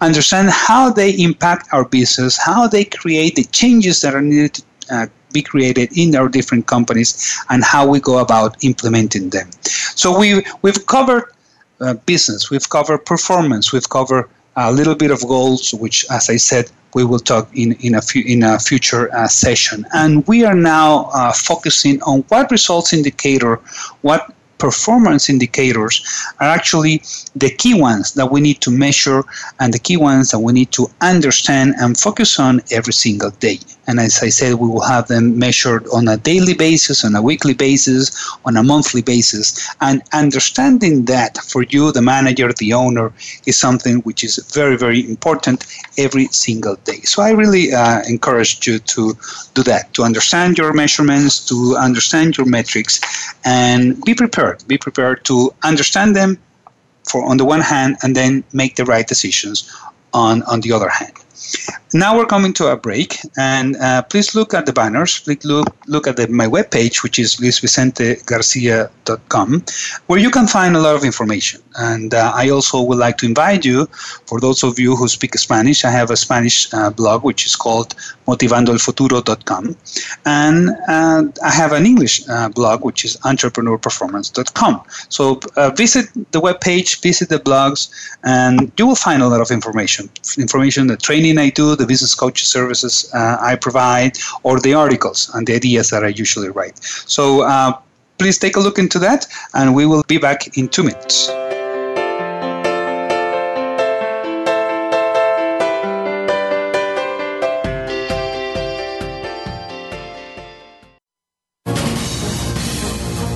understand 0.00 0.50
how 0.50 0.90
they 0.90 1.10
impact 1.10 1.68
our 1.72 1.84
business, 1.84 2.38
how 2.38 2.66
they 2.66 2.84
create 2.84 3.34
the 3.34 3.44
changes 3.44 4.00
that 4.00 4.14
are 4.14 4.22
needed 4.22 4.54
to 4.54 4.62
uh, 4.90 5.06
be 5.34 5.42
created 5.42 5.86
in 6.02 6.16
our 6.16 6.28
different 6.28 6.64
companies 6.66 7.10
and 7.50 7.62
how 7.62 7.86
we 7.92 8.00
go 8.00 8.18
about 8.26 8.50
implementing 8.70 9.28
them. 9.36 9.50
So 10.02 10.06
we 10.18 10.28
we've 10.62 10.82
covered 10.86 11.24
uh, 11.80 11.94
business, 12.12 12.50
we've 12.50 12.68
covered 12.76 13.00
performance, 13.04 13.72
we've 13.74 13.90
covered 13.98 14.26
a 14.56 14.72
little 14.72 14.94
bit 14.94 15.10
of 15.10 15.20
goals, 15.26 15.74
which, 15.74 16.06
as 16.10 16.30
I 16.30 16.36
said, 16.36 16.70
we 16.94 17.04
will 17.04 17.18
talk 17.18 17.48
in, 17.54 17.72
in 17.80 17.96
a 17.96 18.02
few 18.02 18.22
in 18.24 18.42
a 18.42 18.58
future 18.58 19.04
uh, 19.14 19.26
session. 19.26 19.84
And 19.92 20.26
we 20.28 20.44
are 20.44 20.54
now 20.54 21.10
uh, 21.12 21.32
focusing 21.32 22.00
on 22.02 22.20
what 22.30 22.50
results 22.50 22.92
indicator, 22.92 23.56
what 24.02 24.32
performance 24.58 25.28
indicators 25.28 25.94
are 26.40 26.48
actually 26.48 27.02
the 27.34 27.50
key 27.50 27.74
ones 27.74 28.14
that 28.14 28.30
we 28.30 28.40
need 28.40 28.60
to 28.62 28.70
measure 28.70 29.24
and 29.60 29.74
the 29.74 29.78
key 29.78 29.96
ones 29.96 30.30
that 30.30 30.38
we 30.38 30.52
need 30.52 30.70
to 30.72 30.86
understand 31.00 31.74
and 31.80 31.98
focus 31.98 32.38
on 32.38 32.62
every 32.70 32.92
single 32.92 33.30
day. 33.46 33.58
And 33.86 34.00
as 34.00 34.22
I 34.22 34.30
said, 34.30 34.54
we 34.54 34.68
will 34.68 34.82
have 34.82 35.08
them 35.08 35.38
measured 35.38 35.86
on 35.92 36.08
a 36.08 36.16
daily 36.16 36.54
basis, 36.54 37.04
on 37.04 37.14
a 37.14 37.22
weekly 37.22 37.54
basis, 37.54 38.10
on 38.44 38.56
a 38.56 38.62
monthly 38.62 39.02
basis. 39.02 39.68
And 39.80 40.02
understanding 40.12 41.04
that 41.06 41.38
for 41.38 41.64
you, 41.64 41.92
the 41.92 42.02
manager, 42.02 42.52
the 42.52 42.72
owner, 42.72 43.12
is 43.46 43.58
something 43.58 43.96
which 44.00 44.24
is 44.24 44.36
very, 44.52 44.76
very 44.76 45.08
important 45.08 45.66
every 45.98 46.26
single 46.28 46.76
day. 46.84 47.00
So 47.02 47.22
I 47.22 47.30
really 47.30 47.72
uh, 47.72 48.02
encourage 48.08 48.66
you 48.66 48.78
to 48.78 49.16
do 49.54 49.62
that, 49.64 49.92
to 49.94 50.02
understand 50.02 50.58
your 50.58 50.72
measurements, 50.72 51.44
to 51.46 51.76
understand 51.78 52.36
your 52.36 52.46
metrics, 52.46 53.00
and 53.44 54.02
be 54.04 54.14
prepared. 54.14 54.66
Be 54.66 54.78
prepared 54.78 55.24
to 55.26 55.54
understand 55.62 56.16
them 56.16 56.38
for 57.10 57.24
on 57.24 57.36
the 57.36 57.44
one 57.44 57.60
hand, 57.60 57.96
and 58.02 58.16
then 58.16 58.42
make 58.52 58.76
the 58.76 58.84
right 58.84 59.06
decisions 59.06 59.70
on, 60.14 60.42
on 60.44 60.60
the 60.62 60.72
other 60.72 60.88
hand. 60.88 61.12
Now 61.92 62.16
we're 62.16 62.26
coming 62.26 62.52
to 62.54 62.72
a 62.72 62.76
break, 62.76 63.18
and 63.36 63.76
uh, 63.76 64.02
please 64.02 64.34
look 64.34 64.52
at 64.52 64.66
the 64.66 64.72
banners. 64.72 65.20
Please 65.20 65.44
look, 65.44 65.68
look 65.86 66.08
at 66.08 66.16
the, 66.16 66.26
my 66.26 66.48
webpage, 66.48 67.04
which 67.04 67.20
is 67.20 67.36
luisvicentegarcia.com, 67.36 69.64
where 70.06 70.18
you 70.18 70.30
can 70.30 70.48
find 70.48 70.74
a 70.74 70.80
lot 70.80 70.96
of 70.96 71.04
information. 71.04 71.62
And 71.76 72.12
uh, 72.12 72.32
I 72.34 72.50
also 72.50 72.82
would 72.82 72.98
like 72.98 73.18
to 73.18 73.26
invite 73.26 73.64
you, 73.64 73.86
for 74.26 74.40
those 74.40 74.64
of 74.64 74.76
you 74.78 74.96
who 74.96 75.06
speak 75.06 75.36
Spanish, 75.36 75.84
I 75.84 75.90
have 75.90 76.10
a 76.10 76.16
Spanish 76.16 76.66
uh, 76.74 76.90
blog, 76.90 77.22
which 77.22 77.46
is 77.46 77.54
called 77.54 77.94
motivandoelfuturo.com. 78.26 79.76
And 80.24 80.70
uh, 80.88 81.24
I 81.44 81.50
have 81.50 81.72
an 81.72 81.86
English 81.86 82.28
uh, 82.28 82.48
blog, 82.48 82.84
which 82.84 83.04
is 83.04 83.16
entrepreneurperformance.com. 83.18 84.82
So 85.08 85.40
uh, 85.56 85.70
visit 85.70 86.08
the 86.32 86.40
webpage, 86.40 87.02
visit 87.02 87.28
the 87.28 87.38
blogs, 87.38 87.88
and 88.24 88.72
you 88.78 88.86
will 88.86 88.96
find 88.96 89.22
a 89.22 89.28
lot 89.28 89.40
of 89.40 89.50
information. 89.50 90.10
Information, 90.38 90.88
the 90.88 90.96
training 90.96 91.33
I 91.38 91.50
do, 91.50 91.76
the 91.76 91.86
business 91.86 92.14
coach 92.14 92.44
services 92.44 93.10
uh, 93.14 93.36
I 93.40 93.56
provide, 93.56 94.18
or 94.42 94.60
the 94.60 94.74
articles 94.74 95.30
and 95.34 95.46
the 95.46 95.54
ideas 95.54 95.90
that 95.90 96.04
I 96.04 96.08
usually 96.08 96.48
write. 96.48 96.82
So 96.82 97.42
uh, 97.42 97.78
please 98.18 98.38
take 98.38 98.56
a 98.56 98.60
look 98.60 98.78
into 98.78 98.98
that, 99.00 99.26
and 99.54 99.74
we 99.74 99.86
will 99.86 100.02
be 100.06 100.18
back 100.18 100.56
in 100.56 100.68
two 100.68 100.82
minutes. 100.82 101.30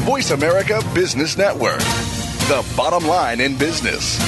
Voice 0.04 0.30
America 0.30 0.82
Business 0.94 1.36
Network, 1.36 1.80
the 2.48 2.64
bottom 2.76 3.06
line 3.06 3.40
in 3.40 3.56
business. 3.56 4.18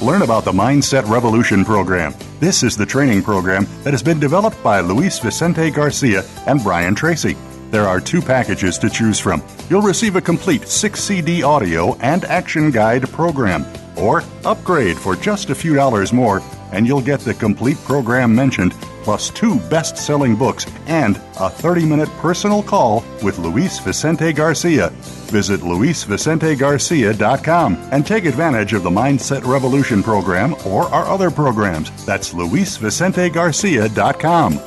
Learn 0.00 0.22
about 0.22 0.46
the 0.46 0.52
Mindset 0.52 1.06
Revolution 1.10 1.62
program. 1.62 2.14
This 2.38 2.62
is 2.62 2.74
the 2.74 2.86
training 2.86 3.22
program 3.22 3.66
that 3.84 3.92
has 3.92 4.02
been 4.02 4.18
developed 4.18 4.62
by 4.62 4.80
Luis 4.80 5.18
Vicente 5.18 5.70
Garcia 5.70 6.24
and 6.46 6.62
Brian 6.62 6.94
Tracy. 6.94 7.36
There 7.70 7.86
are 7.86 8.00
two 8.00 8.22
packages 8.22 8.78
to 8.78 8.88
choose 8.88 9.18
from. 9.18 9.42
You'll 9.68 9.82
receive 9.82 10.16
a 10.16 10.20
complete 10.22 10.66
6 10.66 10.98
CD 10.98 11.42
audio 11.42 11.96
and 11.96 12.24
action 12.24 12.70
guide 12.70 13.10
program, 13.10 13.66
or 13.98 14.24
upgrade 14.46 14.96
for 14.96 15.16
just 15.16 15.50
a 15.50 15.54
few 15.54 15.74
dollars 15.74 16.14
more, 16.14 16.40
and 16.72 16.86
you'll 16.86 17.02
get 17.02 17.20
the 17.20 17.34
complete 17.34 17.76
program 17.84 18.34
mentioned 18.34 18.72
plus 19.10 19.30
two 19.30 19.58
best 19.68 19.96
selling 19.96 20.36
books 20.36 20.66
and 20.86 21.16
a 21.40 21.50
30 21.50 21.84
minute 21.84 22.08
personal 22.20 22.62
call 22.62 23.02
with 23.24 23.40
Luis 23.40 23.80
Vicente 23.80 24.32
Garcia. 24.32 24.90
Visit 25.32 25.62
luisvicentegarcia.com 25.62 27.76
and 27.90 28.06
take 28.06 28.24
advantage 28.24 28.72
of 28.72 28.84
the 28.84 28.90
Mindset 28.90 29.44
Revolution 29.44 30.00
program 30.00 30.54
or 30.64 30.84
our 30.94 31.06
other 31.06 31.28
programs. 31.28 31.90
That's 32.06 32.34
luisvicentegarcia.com. 32.34 34.60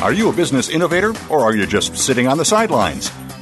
Are 0.00 0.12
you 0.12 0.28
a 0.28 0.32
business 0.32 0.68
innovator 0.68 1.12
or 1.28 1.40
are 1.40 1.56
you 1.56 1.66
just 1.66 1.96
sitting 1.96 2.28
on 2.28 2.38
the 2.38 2.44
sidelines? 2.44 3.10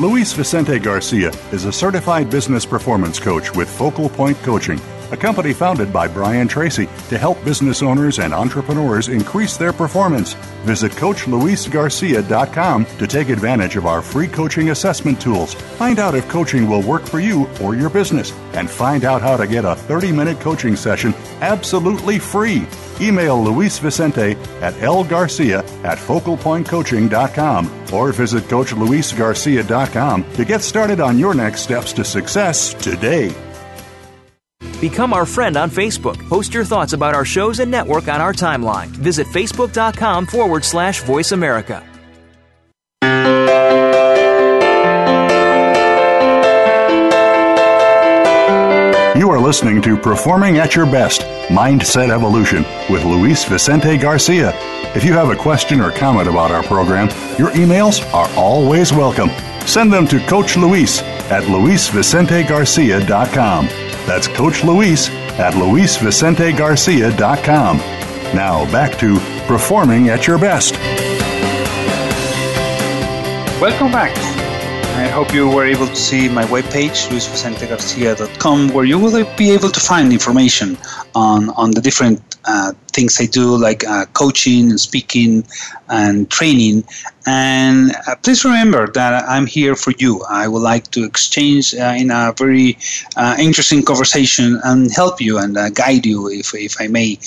Luis 0.00 0.32
Vicente 0.32 0.78
Garcia 0.78 1.30
is 1.52 1.66
a 1.66 1.72
certified 1.72 2.30
business 2.30 2.64
performance 2.64 3.18
coach 3.20 3.54
with 3.54 3.68
Focal 3.68 4.08
Point 4.08 4.38
Coaching, 4.38 4.80
a 5.12 5.16
company 5.16 5.52
founded 5.52 5.92
by 5.92 6.06
Brian 6.08 6.48
Tracy 6.48 6.86
to 7.08 7.18
help 7.18 7.42
business 7.44 7.82
owners 7.82 8.18
and 8.18 8.32
entrepreneurs 8.32 9.08
increase 9.08 9.56
their 9.56 9.72
performance. 9.72 10.34
Visit 10.64 10.92
CoachLuisGarcia.com 10.92 12.86
to 12.86 13.06
take 13.06 13.28
advantage 13.28 13.76
of 13.76 13.86
our 13.86 14.02
free 14.02 14.28
coaching 14.28 14.70
assessment 14.70 15.20
tools. 15.20 15.54
Find 15.54 15.98
out 15.98 16.14
if 16.14 16.28
coaching 16.28 16.68
will 16.68 16.82
work 16.82 17.06
for 17.06 17.20
you 17.20 17.48
or 17.62 17.74
your 17.74 17.90
business, 17.90 18.32
and 18.54 18.70
find 18.70 19.04
out 19.04 19.22
how 19.22 19.36
to 19.36 19.46
get 19.46 19.64
a 19.64 19.74
30 19.74 20.12
minute 20.12 20.40
coaching 20.40 20.76
session 20.76 21.14
absolutely 21.40 22.18
free. 22.18 22.66
Email 23.00 23.42
Luis 23.42 23.78
Vicente 23.78 24.36
at 24.60 24.74
lgarcia 24.74 25.64
at 25.84 25.98
focalpointcoaching.com 25.98 27.94
or 27.94 28.12
visit 28.12 28.44
CoachLuisGarcia.com 28.44 30.32
to 30.34 30.44
get 30.44 30.62
started 30.62 31.00
on 31.00 31.18
your 31.18 31.34
next 31.34 31.62
steps 31.62 31.92
to 31.94 32.04
success 32.04 32.74
today. 32.74 33.34
Become 34.80 35.12
our 35.12 35.26
friend 35.26 35.56
on 35.56 35.70
Facebook. 35.70 36.16
Post 36.28 36.54
your 36.54 36.64
thoughts 36.64 36.94
about 36.94 37.14
our 37.14 37.24
shows 37.24 37.60
and 37.60 37.70
network 37.70 38.08
on 38.08 38.20
our 38.20 38.32
timeline. 38.32 38.88
Visit 38.88 39.26
facebook.com 39.26 40.26
forward 40.26 40.64
slash 40.64 41.02
voice 41.02 41.32
America. 41.32 41.86
You 49.20 49.28
are 49.30 49.38
listening 49.38 49.82
to 49.82 49.98
Performing 49.98 50.56
at 50.56 50.74
Your 50.74 50.86
Best 50.86 51.20
Mindset 51.48 52.10
Evolution 52.10 52.64
with 52.88 53.04
Luis 53.04 53.44
Vicente 53.44 53.98
Garcia. 53.98 54.52
If 54.96 55.04
you 55.04 55.12
have 55.12 55.28
a 55.28 55.36
question 55.36 55.80
or 55.80 55.90
comment 55.90 56.26
about 56.26 56.50
our 56.50 56.62
program, 56.62 57.08
your 57.38 57.50
emails 57.50 58.02
are 58.14 58.30
always 58.34 58.92
welcome. 58.94 59.28
Send 59.66 59.92
them 59.92 60.06
to 60.08 60.20
Coach 60.20 60.56
Luis 60.56 61.02
at 61.30 61.44
luisvicentegarcia.com. 61.44 63.66
That's 64.06 64.28
Coach 64.28 64.64
Luis 64.64 65.08
at 65.38 65.54
luisvicentegarcia.com. 65.54 67.76
Now 68.34 68.70
back 68.70 68.98
to 68.98 69.18
Performing 69.46 70.10
at 70.10 70.26
Your 70.26 70.36
Best. 70.38 70.74
Welcome 73.60 73.92
back. 73.92 74.14
I 74.96 75.06
hope 75.08 75.32
you 75.32 75.48
were 75.48 75.64
able 75.64 75.86
to 75.86 75.96
see 75.96 76.28
my 76.28 76.44
webpage, 76.44 77.08
luisvicentegarcia.com, 77.08 78.68
where 78.68 78.84
you 78.84 78.98
will 78.98 79.24
be 79.36 79.50
able 79.50 79.70
to 79.70 79.80
find 79.80 80.12
information 80.12 80.76
on, 81.14 81.48
on 81.50 81.70
the 81.70 81.80
different 81.80 82.20
uh, 82.44 82.72
things 82.92 83.20
I 83.20 83.26
do, 83.26 83.56
like 83.56 83.84
uh, 83.86 84.06
coaching 84.12 84.70
and 84.70 84.80
speaking 84.80 85.44
and 85.88 86.30
training. 86.30 86.84
And 87.26 87.92
uh, 88.06 88.16
please 88.16 88.44
remember 88.44 88.90
that 88.92 89.28
I'm 89.28 89.46
here 89.46 89.76
for 89.76 89.92
you. 89.98 90.22
I 90.28 90.48
would 90.48 90.62
like 90.62 90.90
to 90.92 91.04
exchange 91.04 91.74
uh, 91.74 91.94
in 91.96 92.10
a 92.10 92.32
very 92.36 92.78
uh, 93.16 93.36
interesting 93.38 93.82
conversation 93.82 94.58
and 94.64 94.90
help 94.90 95.20
you 95.20 95.38
and 95.38 95.56
uh, 95.56 95.68
guide 95.70 96.06
you, 96.06 96.28
if, 96.28 96.54
if 96.54 96.80
I 96.80 96.88
may. 96.88 97.18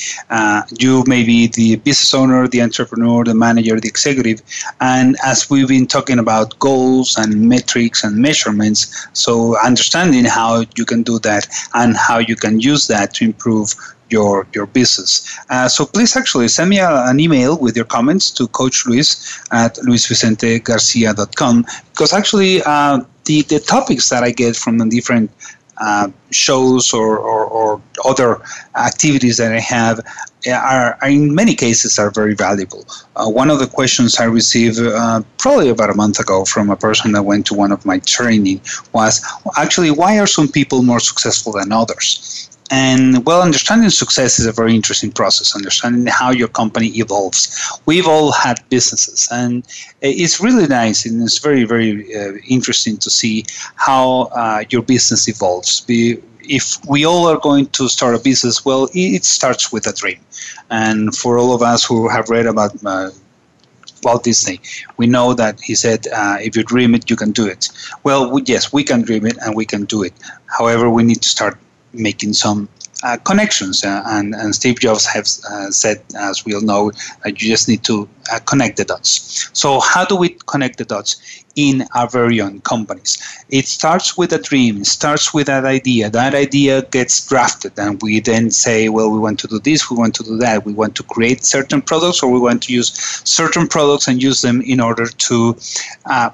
you 0.79 1.03
may 1.07 1.23
be 1.23 1.47
the 1.47 1.75
business 1.77 2.13
owner, 2.13 2.47
the 2.47 2.61
entrepreneur, 2.61 3.23
the 3.23 3.35
manager, 3.35 3.79
the 3.79 3.87
executive. 3.87 4.41
And 4.81 5.15
as 5.23 5.49
we've 5.49 5.67
been 5.67 5.87
talking 5.87 6.19
about 6.19 6.57
goals 6.59 7.17
and 7.17 7.47
metrics 7.47 8.03
and 8.03 8.17
measurements, 8.17 9.07
so 9.13 9.57
understanding 9.59 10.25
how 10.25 10.65
you 10.75 10.85
can 10.85 11.03
do 11.03 11.19
that 11.19 11.47
and 11.75 11.95
how 11.95 12.17
you 12.17 12.35
can 12.35 12.59
use 12.59 12.87
that 12.87 13.13
to 13.15 13.25
improve 13.25 13.75
your 14.15 14.47
your 14.55 14.67
business. 14.79 15.11
Uh, 15.49 15.67
so 15.75 15.85
please 15.85 16.15
actually 16.15 16.47
send 16.47 16.69
me 16.69 16.79
a, 16.79 16.91
an 17.11 17.19
email 17.19 17.57
with 17.57 17.75
your 17.79 17.89
comments 17.97 18.25
to 18.37 18.47
Coach 18.59 18.85
Luis 18.85 19.07
at 19.51 19.71
luisvicentegarcia.com 19.87 21.55
because 21.91 22.13
actually 22.13 22.53
uh, 22.65 22.99
the, 23.25 23.41
the 23.43 23.59
topics 23.59 24.09
that 24.09 24.23
I 24.23 24.31
get 24.31 24.55
from 24.55 24.77
the 24.77 24.87
different 24.97 25.31
uh, 25.77 26.09
shows 26.31 26.93
or, 26.93 27.17
or, 27.17 27.45
or, 27.45 27.81
other 28.05 28.41
activities 28.75 29.37
that 29.37 29.51
I 29.51 29.59
have 29.59 29.99
are, 30.47 30.97
are, 31.01 31.09
in 31.09 31.33
many 31.33 31.55
cases 31.55 31.97
are 31.97 32.11
very 32.11 32.35
valuable. 32.35 32.85
Uh, 33.15 33.29
one 33.29 33.49
of 33.49 33.59
the 33.59 33.67
questions 33.67 34.17
I 34.17 34.25
received 34.25 34.79
uh, 34.79 35.21
probably 35.37 35.69
about 35.69 35.89
a 35.89 35.95
month 35.95 36.19
ago 36.19 36.45
from 36.45 36.69
a 36.69 36.75
person 36.75 37.11
that 37.13 37.23
went 37.23 37.45
to 37.47 37.53
one 37.53 37.71
of 37.71 37.85
my 37.85 37.99
training 37.99 38.61
was 38.93 39.25
actually 39.57 39.89
why 39.89 40.19
are 40.19 40.27
some 40.27 40.47
people 40.47 40.83
more 40.83 40.99
successful 40.99 41.53
than 41.53 41.71
others? 41.71 42.49
And 42.73 43.23
well, 43.23 43.43
understanding 43.43 43.91
success 43.91 44.39
is 44.39 44.47
a 44.47 44.51
very 44.51 44.73
interesting 44.73 45.11
process, 45.11 45.55
understanding 45.55 46.07
how 46.07 46.31
your 46.31 46.47
company 46.47 46.87
evolves. 47.03 47.41
We've 47.85 48.07
all 48.07 48.31
had 48.31 48.67
businesses, 48.69 49.27
and 49.31 49.63
it's 50.01 50.41
really 50.41 50.65
nice 50.65 51.05
and 51.05 51.21
it's 51.21 51.37
very, 51.37 51.65
very 51.65 51.91
uh, 52.15 52.33
interesting 52.47 52.97
to 52.97 53.11
see 53.11 53.45
how 53.75 54.23
uh, 54.41 54.63
your 54.71 54.81
business 54.81 55.27
evolves. 55.27 55.85
If 55.87 56.83
we 56.89 57.05
all 57.05 57.27
are 57.27 57.37
going 57.37 57.67
to 57.77 57.87
start 57.87 58.15
a 58.15 58.19
business, 58.19 58.65
well, 58.65 58.89
it 58.95 59.23
starts 59.23 59.71
with 59.71 59.85
a 59.85 59.93
dream. 59.93 60.19
And 60.71 61.15
for 61.15 61.37
all 61.37 61.53
of 61.53 61.61
us 61.61 61.85
who 61.85 62.09
have 62.09 62.27
read 62.29 62.47
about 62.47 62.71
uh, 62.83 63.11
Walt 64.01 64.23
Disney, 64.23 64.59
we 64.97 65.05
know 65.05 65.35
that 65.35 65.61
he 65.61 65.75
said, 65.75 66.07
uh, 66.07 66.37
if 66.41 66.57
you 66.57 66.63
dream 66.63 66.95
it, 66.95 67.07
you 67.07 67.17
can 67.17 67.33
do 67.33 67.45
it. 67.45 67.69
Well, 68.03 68.31
we, 68.31 68.41
yes, 68.47 68.73
we 68.73 68.83
can 68.83 69.03
dream 69.03 69.27
it 69.27 69.37
and 69.45 69.55
we 69.55 69.65
can 69.65 69.85
do 69.85 70.01
it. 70.01 70.13
However, 70.47 70.89
we 70.89 71.03
need 71.03 71.21
to 71.21 71.29
start 71.29 71.55
making 71.93 72.33
some 72.33 72.67
uh, 73.03 73.17
connections. 73.17 73.83
Uh, 73.83 74.01
and, 74.05 74.33
and 74.33 74.55
Steve 74.55 74.79
Jobs 74.79 75.05
has 75.05 75.43
uh, 75.49 75.69
said, 75.71 76.01
as 76.17 76.45
we 76.45 76.55
all 76.55 76.61
know, 76.61 76.91
you 77.25 77.33
just 77.33 77.67
need 77.67 77.83
to 77.83 78.07
uh, 78.31 78.39
connect 78.39 78.77
the 78.77 78.85
dots. 78.85 79.49
So, 79.53 79.79
how 79.79 80.05
do 80.05 80.15
we 80.15 80.29
connect 80.47 80.77
the 80.77 80.85
dots? 80.85 81.21
In 81.55 81.85
our 81.93 82.09
very 82.09 82.41
own 82.41 82.61
companies. 82.61 83.19
It 83.49 83.67
starts 83.67 84.17
with 84.17 84.33
a 84.33 84.39
dream, 84.39 84.77
it 84.81 84.87
starts 84.87 85.35
with 85.35 85.45
that 85.45 85.65
idea. 85.65 86.09
That 86.09 86.33
idea 86.33 86.81
gets 86.81 87.27
drafted, 87.27 87.73
and 87.77 88.01
we 88.01 88.21
then 88.21 88.49
say, 88.49 88.89
well, 88.89 89.11
we 89.11 89.19
want 89.19 89.39
to 89.41 89.47
do 89.47 89.59
this, 89.59 89.91
we 89.91 89.95
want 89.95 90.15
to 90.15 90.23
do 90.23 90.37
that. 90.37 90.65
We 90.65 90.73
want 90.73 90.95
to 90.95 91.03
create 91.03 91.43
certain 91.43 91.83
products, 91.83 92.23
or 92.23 92.31
we 92.31 92.39
want 92.39 92.63
to 92.63 92.73
use 92.73 92.91
certain 93.23 93.67
products 93.67 94.07
and 94.07 94.23
use 94.23 94.41
them 94.41 94.61
in 94.61 94.79
order 94.79 95.05
to 95.05 95.55
uh, 96.07 96.31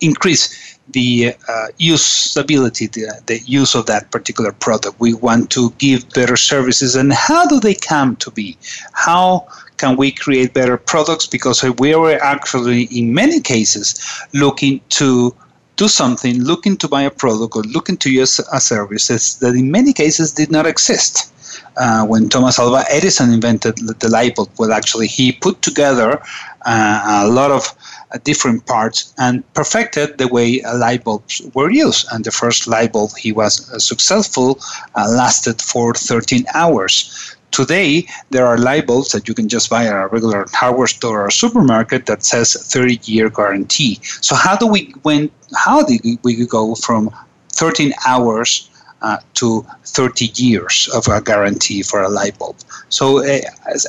increase 0.00 0.56
the 0.92 1.34
uh, 1.48 1.68
usability, 1.78 2.90
the, 2.92 3.20
the 3.26 3.38
use 3.40 3.74
of 3.74 3.86
that 3.86 4.10
particular 4.10 4.52
product. 4.52 4.98
We 5.00 5.14
want 5.14 5.50
to 5.50 5.70
give 5.78 6.08
better 6.10 6.36
services. 6.36 6.94
And 6.94 7.12
how 7.12 7.46
do 7.46 7.60
they 7.60 7.74
come 7.74 8.16
to 8.16 8.30
be? 8.30 8.56
How 8.92 9.46
can 9.76 9.96
we 9.96 10.12
create 10.12 10.54
better 10.54 10.76
products? 10.76 11.26
Because 11.26 11.62
we 11.78 11.92
are 11.94 12.12
actually, 12.20 12.84
in 12.84 13.14
many 13.14 13.40
cases, 13.40 14.00
looking 14.32 14.80
to 14.90 15.34
do 15.76 15.88
something, 15.88 16.42
looking 16.42 16.76
to 16.76 16.88
buy 16.88 17.02
a 17.02 17.10
product 17.10 17.56
or 17.56 17.62
looking 17.62 17.96
to 17.96 18.10
use 18.10 18.38
a 18.52 18.60
service 18.60 19.08
that 19.36 19.54
in 19.54 19.70
many 19.70 19.92
cases 19.92 20.32
did 20.32 20.50
not 20.50 20.66
exist. 20.66 21.32
Uh, 21.76 22.04
when 22.06 22.28
Thomas 22.28 22.58
Alva 22.58 22.84
Edison 22.90 23.32
invented 23.32 23.76
the 23.76 24.08
light 24.08 24.36
bulb, 24.36 24.50
well, 24.58 24.72
actually, 24.72 25.06
he 25.06 25.32
put 25.32 25.60
together 25.62 26.22
uh, 26.66 27.24
a 27.24 27.28
lot 27.28 27.50
of 27.50 27.74
different 28.18 28.66
parts 28.66 29.14
and 29.18 29.42
perfected 29.54 30.18
the 30.18 30.28
way 30.28 30.60
light 30.74 31.04
bulbs 31.04 31.42
were 31.54 31.70
used. 31.70 32.06
And 32.12 32.24
the 32.24 32.30
first 32.30 32.66
light 32.66 32.92
bulb 32.92 33.10
he 33.16 33.32
was 33.32 33.70
uh, 33.72 33.78
successful 33.78 34.58
uh, 34.94 35.08
lasted 35.08 35.60
for 35.60 35.94
13 35.94 36.44
hours. 36.54 37.36
Today, 37.50 38.06
there 38.30 38.46
are 38.46 38.56
light 38.56 38.86
bulbs 38.86 39.12
that 39.12 39.28
you 39.28 39.34
can 39.34 39.48
just 39.48 39.68
buy 39.68 39.84
at 39.84 39.94
a 39.94 40.08
regular 40.08 40.46
hardware 40.52 40.86
store 40.86 41.26
or 41.26 41.30
supermarket 41.30 42.06
that 42.06 42.24
says 42.24 42.54
30 42.54 43.00
year 43.04 43.28
guarantee. 43.28 43.98
So 44.02 44.34
how 44.34 44.56
do 44.56 44.66
we 44.66 44.94
when 45.02 45.30
how 45.54 45.82
did 45.82 46.00
we 46.22 46.46
go 46.46 46.74
from 46.74 47.10
13 47.52 47.92
hours 48.06 48.70
uh, 49.02 49.18
to 49.34 49.66
30 49.84 50.26
years 50.34 50.88
of 50.94 51.06
a 51.08 51.20
guarantee 51.20 51.82
for 51.82 52.02
a 52.02 52.08
light 52.08 52.38
bulb. 52.38 52.56
So 52.88 53.18
uh, 53.18 53.40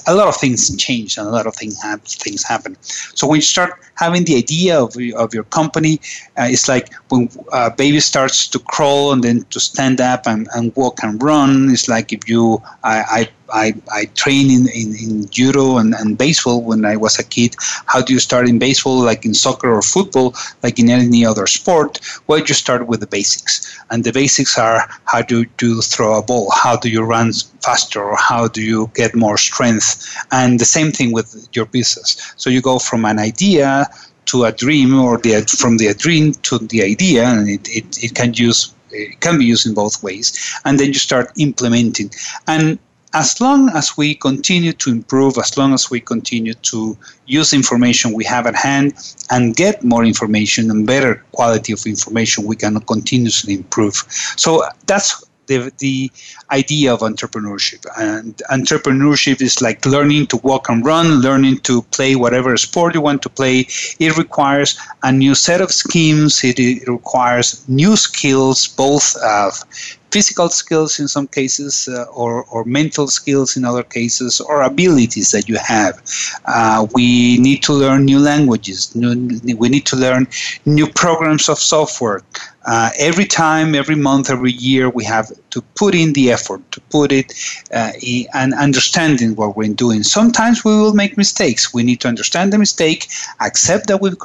a 0.07 0.16
lot 0.16 0.28
of 0.28 0.36
things 0.36 0.76
change 0.78 1.18
and 1.18 1.28
a 1.28 1.32
lot 1.32 1.47
of 1.47 1.55
things, 1.55 1.82
have, 1.82 2.01
things 2.01 2.43
happen. 2.43 2.76
So 2.82 3.28
when 3.28 3.38
you 3.38 3.41
start 3.41 3.80
having 3.95 4.26
the 4.26 4.36
idea 4.36 4.80
of, 4.80 4.95
of 5.16 5.34
your 5.34 5.43
company, 5.45 6.01
uh, 6.38 6.47
it's 6.49 6.68
like 6.68 6.93
when 7.09 7.30
a 7.51 7.72
baby 7.72 7.99
starts 7.99 8.47
to 8.47 8.59
crawl 8.59 9.14
and 9.14 9.24
then 9.24 9.43
to 9.51 9.59
stand 9.59 10.01
up 10.01 10.26
and, 10.26 10.47
and 10.55 10.76
walk 10.76 11.03
and 11.03 11.22
run. 11.22 11.70
It's 11.70 11.88
like 11.88 12.11
if 12.11 12.28
you, 12.28 12.61
I, 12.84 13.03
I 13.20 13.30
I, 13.54 13.76
I 13.91 14.06
trained 14.16 14.51
in, 14.51 14.68
in, 14.68 14.95
in 14.95 15.30
judo 15.30 15.78
and, 15.78 15.93
and 15.93 16.18
baseball 16.18 16.62
when 16.62 16.86
I 16.86 16.97
was 16.97 17.20
a 17.20 17.24
kid. 17.24 17.56
How 17.86 18.01
do 18.01 18.12
you 18.14 18.20
start 18.20 18.49
in 18.49 18.58
baseball, 18.58 18.99
like 18.99 19.26
in 19.26 19.34
soccer 19.34 19.72
or 19.72 19.82
football, 19.82 20.36
like 20.64 20.80
in 20.80 20.89
any 20.89 21.26
other 21.26 21.45
sport? 21.47 21.99
Well, 22.28 22.39
you 22.39 22.54
start 22.54 22.88
with 22.88 22.99
the 22.99 23.08
basics. 23.08 23.80
And 23.91 24.04
the 24.04 24.12
basics 24.12 24.58
are 24.58 24.89
how 25.06 25.22
do 25.22 25.45
you 25.62 25.82
throw 25.82 26.18
a 26.18 26.24
ball? 26.24 26.51
How 26.51 26.76
do 26.76 26.89
you 26.89 27.04
run 27.04 27.32
faster? 27.62 28.04
Or 28.04 28.18
how 28.18 28.47
do 28.47 28.62
you 28.62 28.91
get 28.95 29.16
more 29.16 29.38
strength? 29.38 30.04
And 30.32 30.60
the 30.60 30.66
same 30.66 30.91
thing 30.91 31.12
with 31.12 31.47
your 31.54 31.66
business. 31.68 32.34
So 32.38 32.49
you 32.49 32.62
go 32.62 32.80
from 32.80 33.06
an 33.06 33.20
idea 33.20 33.88
to 34.26 34.45
a 34.45 34.51
dream 34.51 34.97
or 34.99 35.18
the, 35.18 35.41
from 35.60 35.78
the 35.78 35.93
dream 35.93 36.34
to 36.34 36.58
the 36.58 36.82
idea, 36.82 37.26
and 37.26 37.47
it, 37.49 37.68
it, 37.70 38.04
it 38.04 38.16
can 38.16 38.34
use 38.34 38.74
it 38.95 39.20
can 39.22 39.39
be 39.39 39.45
used 39.45 39.66
in 39.66 39.74
both 39.74 40.04
ways 40.04 40.56
and 40.66 40.80
then 40.80 40.88
you 40.89 40.93
start 40.93 41.32
implementing 41.38 42.12
and 42.47 42.78
as 43.14 43.39
long 43.39 43.70
as 43.70 43.95
we 43.95 44.16
continue 44.16 44.74
to 44.74 44.89
improve, 44.89 45.38
as 45.38 45.57
long 45.57 45.74
as 45.74 45.89
we 45.89 45.99
continue 45.99 46.53
to 46.55 46.97
use 47.28 47.53
information 47.53 48.14
we 48.14 48.26
have 48.26 48.47
at 48.47 48.55
hand 48.55 48.93
and 49.30 49.55
get 49.55 49.84
more 49.84 50.03
information 50.03 50.72
and 50.72 50.88
better 50.88 51.24
quality 51.32 51.74
of 51.74 51.86
information, 51.86 52.45
we 52.45 52.55
can 52.55 52.80
continuously 52.82 53.53
improve. 53.53 54.03
So 54.36 54.64
that's 54.88 55.24
the, 55.47 55.72
the 55.80 56.11
idea 56.51 56.93
of 56.93 57.01
entrepreneurship. 57.01 57.86
And 57.97 58.36
entrepreneurship 58.49 59.41
is 59.41 59.61
like 59.61 59.86
learning 59.86 60.28
to 60.28 60.38
walk 60.38 60.70
and 60.70 60.86
run, 60.86 61.22
learning 61.22 61.59
to 61.59 61.82
play 61.84 62.16
whatever 62.16 62.55
sport 62.57 62.95
you 62.95 63.01
want 63.01 63.22
to 63.24 63.30
play. 63.30 63.68
It 63.99 64.18
requires 64.18 64.80
a 65.03 65.11
new 65.11 65.36
set 65.36 65.61
of 65.61 65.72
schemes, 65.72 66.43
it, 66.43 66.59
it 66.59 66.88
requires 66.88 67.68
new 67.68 67.95
skills, 67.95 68.68
both 68.68 69.16
of 69.18 69.64
physical 70.14 70.49
skills 70.49 70.99
in 70.99 71.07
some 71.07 71.28
cases, 71.28 71.88
uh, 71.88 72.03
or, 72.22 72.45
or 72.53 72.64
mental 72.66 73.07
skills 73.07 73.57
in 73.57 73.66
other 73.66 73.84
cases, 73.97 74.39
or 74.39 74.61
abilities 74.61 75.32
that 75.32 75.49
you 75.49 75.57
have. 75.57 75.93
Uh, 76.45 76.86
we 76.93 77.38
need 77.39 77.64
to 77.64 77.74
learn 77.74 78.05
new 78.05 78.20
languages. 78.20 78.95
New, 78.95 79.11
we 79.57 79.68
need 79.70 79.86
to 79.88 79.95
learn 79.95 80.28
new 80.66 80.88
programs 81.03 81.49
of 81.49 81.57
software. 81.57 82.22
Uh, 82.66 82.89
every 82.97 83.26
time, 83.26 83.76
every 83.76 83.95
month, 83.95 84.30
every 84.30 84.51
year, 84.51 84.89
we 84.89 85.03
have 85.03 85.32
to 85.49 85.61
put 85.76 85.93
in 85.93 86.14
the 86.14 86.32
effort 86.32 86.61
to 86.72 86.80
put 86.82 87.11
it 87.11 87.34
uh, 87.74 87.91
and 88.34 88.53
understanding 88.53 89.36
what 89.36 89.55
we're 89.57 89.74
doing. 89.74 90.01
Sometimes 90.03 90.64
we 90.64 90.72
will 90.72 90.93
make 90.93 91.18
mistakes. 91.18 91.74
We 91.74 91.84
need 91.84 91.99
to 92.01 92.07
understand 92.07 92.53
the 92.53 92.57
mistake, 92.57 93.07
accept 93.41 93.88
that 93.88 94.01
we've 94.01 94.18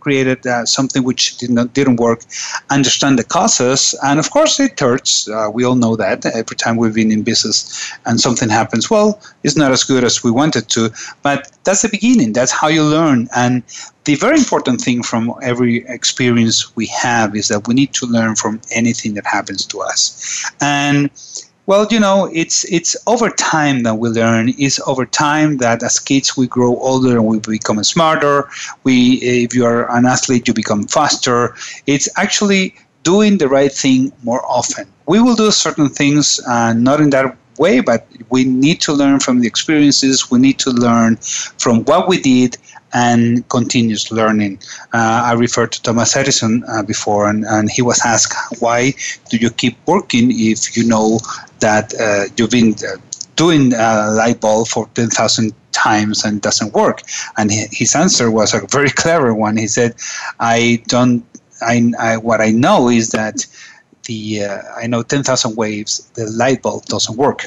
created 0.00 0.46
uh, 0.46 0.64
something 0.66 1.02
which 1.04 1.36
did 1.38 1.50
not 1.50 1.72
didn't 1.72 1.96
work, 1.96 2.20
understand 2.70 3.18
the 3.18 3.24
causes, 3.24 3.94
and 4.02 4.18
of 4.18 4.30
course 4.30 4.60
it 4.60 4.78
hurts. 4.78 5.28
Uh, 5.28 5.50
we 5.52 5.64
all 5.64 5.76
know 5.76 5.96
that 5.96 6.24
every 6.26 6.56
time 6.56 6.76
we've 6.76 6.94
been 6.94 7.12
in 7.12 7.22
business 7.22 7.92
and 8.06 8.20
something 8.20 8.48
happens, 8.48 8.90
well, 8.90 9.20
it's 9.42 9.56
not 9.56 9.72
as 9.72 9.84
good 9.84 10.04
as 10.04 10.22
we 10.22 10.30
wanted 10.30 10.68
to, 10.68 10.90
but 11.22 11.50
that's 11.64 11.82
the 11.82 11.88
beginning. 11.88 12.32
That's 12.32 12.52
how 12.52 12.68
you 12.68 12.84
learn 12.84 13.28
and 13.34 13.62
the 14.04 14.14
very 14.14 14.38
important 14.38 14.80
thing 14.80 15.02
from 15.02 15.34
every 15.42 15.86
experience 15.88 16.74
we 16.76 16.86
have 16.86 17.36
is 17.36 17.48
that 17.48 17.68
we 17.68 17.74
need 17.74 17.92
to 17.94 18.06
learn 18.06 18.34
from 18.34 18.60
anything 18.70 19.14
that 19.14 19.26
happens 19.26 19.66
to 19.66 19.80
us. 19.80 20.50
And 20.60 21.10
well, 21.66 21.86
you 21.90 22.00
know, 22.00 22.28
it's 22.32 22.64
it's 22.64 22.96
over 23.06 23.30
time 23.30 23.84
that 23.84 23.94
we 23.96 24.08
learn. 24.08 24.54
It's 24.58 24.80
over 24.88 25.06
time 25.06 25.58
that 25.58 25.82
as 25.82 26.00
kids 26.00 26.36
we 26.36 26.48
grow 26.48 26.76
older 26.78 27.16
and 27.16 27.26
we 27.26 27.38
become 27.38 27.82
smarter. 27.84 28.48
We, 28.82 29.20
if 29.22 29.54
you 29.54 29.64
are 29.66 29.88
an 29.96 30.04
athlete, 30.04 30.48
you 30.48 30.54
become 30.54 30.88
faster. 30.88 31.54
It's 31.86 32.08
actually 32.16 32.74
doing 33.04 33.38
the 33.38 33.48
right 33.48 33.72
thing 33.72 34.12
more 34.24 34.44
often. 34.46 34.86
We 35.06 35.20
will 35.20 35.36
do 35.36 35.50
certain 35.50 35.88
things, 35.88 36.40
uh, 36.48 36.72
not 36.72 37.00
in 37.00 37.10
that 37.10 37.36
way, 37.58 37.80
but 37.80 38.06
we 38.30 38.44
need 38.44 38.80
to 38.80 38.92
learn 38.92 39.20
from 39.20 39.40
the 39.40 39.46
experiences. 39.46 40.30
We 40.30 40.38
need 40.40 40.58
to 40.60 40.70
learn 40.70 41.16
from 41.58 41.84
what 41.84 42.08
we 42.08 42.20
did 42.20 42.56
and 42.92 43.48
continuous 43.48 44.10
learning. 44.10 44.58
Uh, 44.92 45.22
I 45.26 45.32
referred 45.32 45.72
to 45.72 45.82
Thomas 45.82 46.16
Edison 46.16 46.64
uh, 46.68 46.82
before, 46.82 47.28
and, 47.28 47.44
and 47.44 47.70
he 47.70 47.82
was 47.82 48.00
asked, 48.04 48.34
why 48.60 48.92
do 49.28 49.36
you 49.36 49.50
keep 49.50 49.76
working 49.86 50.30
if 50.32 50.76
you 50.76 50.86
know 50.86 51.20
that 51.60 51.94
uh, 52.00 52.32
you've 52.36 52.50
been 52.50 52.74
uh, 52.74 52.96
doing 53.36 53.72
a 53.74 54.10
light 54.10 54.40
bulb 54.40 54.68
for 54.68 54.88
10,000 54.94 55.52
times 55.72 56.24
and 56.24 56.42
doesn't 56.42 56.74
work? 56.74 57.02
And 57.36 57.50
his 57.52 57.94
answer 57.94 58.30
was 58.30 58.54
a 58.54 58.66
very 58.70 58.90
clever 58.90 59.34
one. 59.34 59.56
He 59.56 59.68
said, 59.68 59.94
I 60.40 60.82
don't, 60.86 61.24
I, 61.62 61.92
I 61.98 62.16
what 62.16 62.40
I 62.40 62.50
know 62.50 62.88
is 62.88 63.10
that 63.10 63.46
the, 64.04 64.44
uh, 64.44 64.62
I 64.76 64.86
know 64.86 65.02
10,000 65.02 65.56
waves, 65.56 66.10
the 66.14 66.26
light 66.30 66.62
bulb 66.62 66.86
doesn't 66.86 67.16
work. 67.16 67.46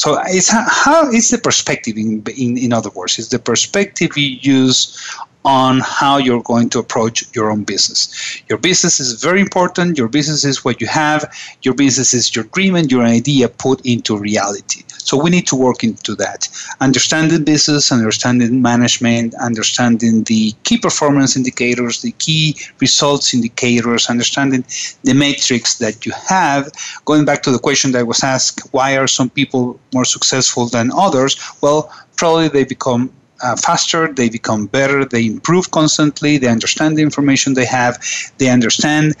So 0.00 0.18
it's 0.24 0.48
how, 0.48 0.64
how 0.66 1.10
is 1.10 1.28
the 1.28 1.36
perspective 1.36 1.98
in, 1.98 2.24
in 2.34 2.56
in 2.56 2.72
other 2.72 2.88
words, 2.88 3.18
is 3.18 3.28
the 3.28 3.38
perspective 3.38 4.16
you 4.16 4.38
use 4.40 4.96
on 5.44 5.80
how 5.80 6.18
you're 6.18 6.42
going 6.42 6.68
to 6.70 6.78
approach 6.78 7.24
your 7.34 7.50
own 7.50 7.64
business. 7.64 8.42
Your 8.48 8.58
business 8.58 9.00
is 9.00 9.22
very 9.22 9.40
important. 9.40 9.96
Your 9.96 10.08
business 10.08 10.44
is 10.44 10.64
what 10.64 10.80
you 10.80 10.86
have. 10.86 11.24
Your 11.62 11.74
business 11.74 12.12
is 12.12 12.34
your 12.34 12.44
dream 12.44 12.74
and 12.74 12.90
your 12.90 13.04
idea 13.04 13.48
put 13.48 13.84
into 13.86 14.16
reality. 14.16 14.82
So 14.88 15.20
we 15.20 15.30
need 15.30 15.46
to 15.48 15.56
work 15.56 15.82
into 15.82 16.14
that. 16.16 16.48
Understanding 16.80 17.42
business, 17.42 17.90
understanding 17.90 18.60
management, 18.60 19.34
understanding 19.36 20.24
the 20.24 20.52
key 20.64 20.78
performance 20.78 21.36
indicators, 21.36 22.02
the 22.02 22.12
key 22.12 22.56
results 22.80 23.32
indicators, 23.34 24.08
understanding 24.08 24.64
the 25.04 25.14
metrics 25.14 25.78
that 25.78 26.04
you 26.04 26.12
have. 26.28 26.70
Going 27.06 27.24
back 27.24 27.42
to 27.42 27.50
the 27.50 27.58
question 27.58 27.92
that 27.92 28.06
was 28.06 28.22
asked, 28.22 28.60
why 28.72 28.96
are 28.96 29.08
some 29.08 29.30
people 29.30 29.80
more 29.94 30.04
successful 30.04 30.66
than 30.66 30.92
others? 30.92 31.36
Well, 31.62 31.90
probably 32.16 32.48
they 32.48 32.64
become 32.64 33.10
uh, 33.42 33.56
faster, 33.56 34.12
they 34.12 34.28
become 34.28 34.66
better, 34.66 35.04
they 35.04 35.26
improve 35.26 35.70
constantly, 35.70 36.38
they 36.38 36.48
understand 36.48 36.96
the 36.96 37.02
information 37.02 37.54
they 37.54 37.66
have, 37.66 37.98
they 38.38 38.48
understand 38.48 39.14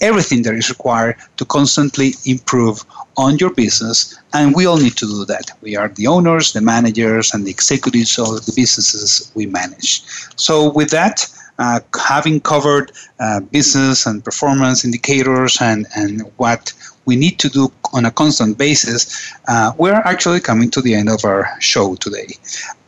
everything 0.00 0.42
that 0.42 0.54
is 0.54 0.68
required 0.68 1.16
to 1.36 1.44
constantly 1.44 2.14
improve 2.26 2.84
on 3.16 3.38
your 3.38 3.50
business. 3.50 4.18
And 4.34 4.54
we 4.54 4.66
all 4.66 4.78
need 4.78 4.96
to 4.96 5.06
do 5.06 5.24
that. 5.26 5.50
We 5.60 5.76
are 5.76 5.88
the 5.88 6.08
owners, 6.08 6.52
the 6.52 6.60
managers, 6.60 7.32
and 7.32 7.46
the 7.46 7.50
executives 7.50 8.18
of 8.18 8.44
the 8.46 8.52
businesses 8.54 9.30
we 9.34 9.46
manage. 9.46 10.02
So, 10.36 10.70
with 10.70 10.90
that, 10.90 11.26
uh, 11.58 11.80
having 12.08 12.40
covered 12.40 12.90
uh, 13.20 13.40
business 13.40 14.06
and 14.06 14.24
performance 14.24 14.84
indicators 14.84 15.58
and, 15.60 15.86
and 15.94 16.22
what 16.36 16.72
we 17.04 17.16
need 17.16 17.38
to 17.40 17.48
do 17.48 17.72
on 17.92 18.04
a 18.04 18.10
constant 18.10 18.56
basis, 18.58 19.34
uh, 19.48 19.72
we're 19.76 19.92
actually 19.92 20.40
coming 20.40 20.70
to 20.70 20.80
the 20.80 20.94
end 20.94 21.08
of 21.08 21.24
our 21.24 21.48
show 21.60 21.94
today. 21.96 22.28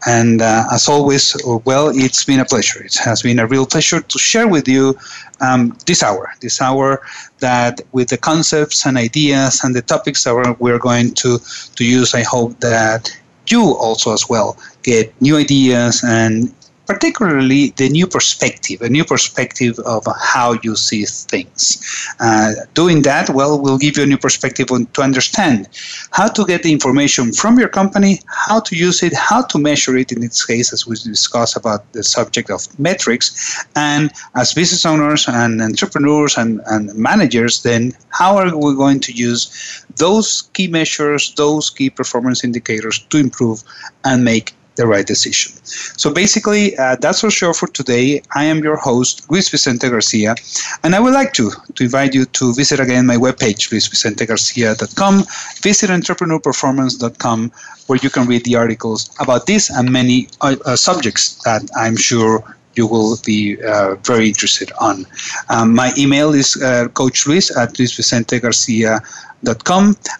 And 0.06 0.42
uh, 0.42 0.64
as 0.72 0.88
always, 0.88 1.36
well, 1.64 1.88
it's 1.88 2.24
been 2.24 2.40
a 2.40 2.44
pleasure. 2.44 2.84
It 2.84 2.96
has 2.96 3.22
been 3.22 3.38
a 3.38 3.46
real 3.46 3.66
pleasure 3.66 4.00
to 4.00 4.18
share 4.18 4.48
with 4.48 4.68
you 4.68 4.98
um, 5.40 5.76
this 5.86 6.02
hour, 6.02 6.32
this 6.40 6.60
hour 6.60 7.02
that 7.40 7.80
with 7.92 8.08
the 8.08 8.18
concepts 8.18 8.86
and 8.86 8.96
ideas 8.96 9.62
and 9.64 9.74
the 9.74 9.82
topics 9.82 10.24
that 10.24 10.56
we're 10.60 10.78
going 10.78 11.14
to, 11.14 11.38
to 11.76 11.84
use, 11.84 12.14
I 12.14 12.22
hope 12.22 12.60
that 12.60 13.10
you 13.48 13.62
also 13.62 14.12
as 14.12 14.28
well 14.28 14.56
get 14.82 15.12
new 15.20 15.36
ideas 15.36 16.02
and 16.04 16.54
particularly 16.86 17.70
the 17.76 17.88
new 17.88 18.06
perspective, 18.06 18.80
a 18.82 18.88
new 18.88 19.04
perspective 19.04 19.78
of 19.80 20.06
how 20.20 20.58
you 20.62 20.76
see 20.76 21.04
things. 21.04 21.82
Uh, 22.20 22.52
doing 22.74 23.02
that, 23.02 23.30
well, 23.30 23.60
will 23.60 23.78
give 23.78 23.96
you 23.96 24.02
a 24.02 24.06
new 24.06 24.18
perspective 24.18 24.70
on, 24.70 24.86
to 24.86 25.02
understand 25.02 25.68
how 26.12 26.28
to 26.28 26.44
get 26.44 26.62
the 26.62 26.72
information 26.72 27.32
from 27.32 27.58
your 27.58 27.68
company, 27.68 28.20
how 28.26 28.60
to 28.60 28.76
use 28.76 29.02
it, 29.02 29.12
how 29.14 29.42
to 29.42 29.58
measure 29.58 29.96
it 29.96 30.12
in 30.12 30.22
its 30.22 30.44
case, 30.44 30.72
as 30.72 30.86
we 30.86 30.96
discussed 30.96 31.56
about 31.56 31.90
the 31.92 32.02
subject 32.02 32.50
of 32.50 32.66
metrics. 32.78 33.64
And 33.76 34.10
as 34.34 34.52
business 34.52 34.84
owners 34.84 35.26
and 35.28 35.62
entrepreneurs 35.62 36.36
and, 36.36 36.60
and 36.66 36.94
managers, 36.94 37.62
then 37.62 37.92
how 38.10 38.36
are 38.36 38.56
we 38.56 38.74
going 38.74 39.00
to 39.00 39.12
use 39.12 39.84
those 39.96 40.42
key 40.52 40.68
measures, 40.68 41.34
those 41.34 41.70
key 41.70 41.90
performance 41.90 42.44
indicators 42.44 42.98
to 43.10 43.16
improve 43.16 43.62
and 44.04 44.24
make 44.24 44.54
the 44.76 44.86
right 44.86 45.06
decision. 45.06 45.52
So 45.64 46.12
basically, 46.12 46.76
uh, 46.76 46.96
that's 46.96 47.22
our 47.24 47.30
show 47.30 47.52
for 47.52 47.68
today. 47.68 48.22
I 48.34 48.44
am 48.44 48.58
your 48.58 48.76
host, 48.76 49.30
Luis 49.30 49.48
Vicente 49.48 49.88
Garcia, 49.88 50.34
and 50.82 50.94
I 50.94 51.00
would 51.00 51.14
like 51.14 51.32
to, 51.34 51.50
to 51.74 51.84
invite 51.84 52.14
you 52.14 52.24
to 52.26 52.54
visit 52.54 52.80
again 52.80 53.06
my 53.06 53.16
webpage, 53.16 53.70
luisvicentegarcia.com, 53.70 55.24
visit 55.62 55.90
entrepreneurperformance.com, 55.90 57.52
where 57.86 57.98
you 58.02 58.10
can 58.10 58.26
read 58.26 58.44
the 58.44 58.56
articles 58.56 59.10
about 59.20 59.46
this 59.46 59.70
and 59.70 59.90
many 59.90 60.28
uh, 60.40 60.56
uh, 60.64 60.76
subjects 60.76 61.42
that 61.44 61.62
I'm 61.76 61.96
sure 61.96 62.42
you 62.76 62.88
will 62.88 63.16
be 63.24 63.62
uh, 63.62 63.94
very 64.02 64.26
interested 64.26 64.72
on. 64.80 65.06
Um, 65.48 65.74
my 65.74 65.92
email 65.96 66.34
is 66.34 66.60
uh, 66.60 66.88
Coach 66.88 67.26
Luis 67.26 67.56
at 67.56 67.74
luisvicentegarcia.com. 67.74 69.24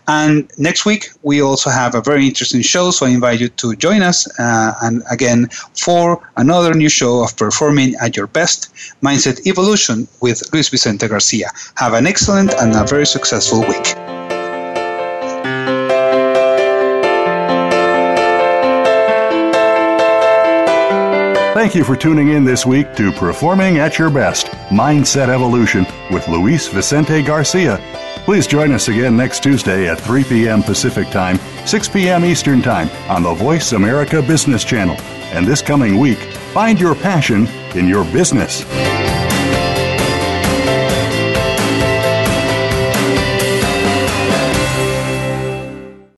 And 0.07 0.51
next 0.59 0.85
week, 0.85 1.11
we 1.22 1.41
also 1.41 1.70
have 1.70 1.95
a 1.95 2.01
very 2.01 2.27
interesting 2.27 2.62
show, 2.62 2.91
so 2.91 3.07
I 3.07 3.11
invite 3.11 3.41
you 3.41 3.49
to 3.49 3.75
join 3.77 4.03
us. 4.03 4.29
Uh, 4.39 4.75
and 4.83 5.03
again, 5.11 5.49
for 5.75 6.22
another 6.37 6.75
new 6.75 6.89
show 6.89 7.22
of 7.25 7.37
Performing 7.37 7.95
at 8.01 8.16
Your 8.16 8.27
Best 8.27 8.75
Mindset 9.03 9.47
Evolution 9.47 10.07
with 10.20 10.43
Luis 10.53 10.68
Vicente 10.68 11.09
Garcia. 11.09 11.51
Have 11.77 11.95
an 11.95 12.07
excellent 12.07 12.53
and 12.55 12.75
a 12.75 12.85
very 12.85 13.07
successful 13.07 13.61
week. 13.61 13.97
Thank 21.55 21.75
you 21.75 21.85
for 21.85 21.97
tuning 21.97 22.29
in 22.29 22.45
this 22.45 22.66
week 22.66 22.95
to 22.97 23.11
Performing 23.12 23.79
at 23.79 23.99
Your 23.99 24.11
Best 24.11 24.49
Mindset 24.68 25.29
Evolution 25.29 25.87
with 26.11 26.29
Luis 26.29 26.68
Vicente 26.68 27.22
Garcia. 27.22 27.79
Please 28.25 28.47
join 28.47 28.72
us 28.72 28.89
again 28.89 29.18
next 29.18 29.43
Tuesday 29.43 29.87
at 29.87 30.01
3 30.01 30.25
p.m. 30.25 30.62
Pacific 30.62 31.11
Time, 31.11 31.39
6 31.66 31.89
p.m. 31.89 32.25
Eastern 32.25 32.62
Time 32.62 32.89
on 33.11 33.22
the 33.22 33.35
Voice 33.35 33.72
America 33.72 34.22
Business 34.22 34.64
Channel. 34.64 34.97
And 35.35 35.47
this 35.47 35.61
coming 35.61 35.99
week, 35.99 36.18
find 36.55 36.81
your 36.81 36.95
passion 36.95 37.47
in 37.75 37.87
your 37.87 38.05
business. 38.12 38.64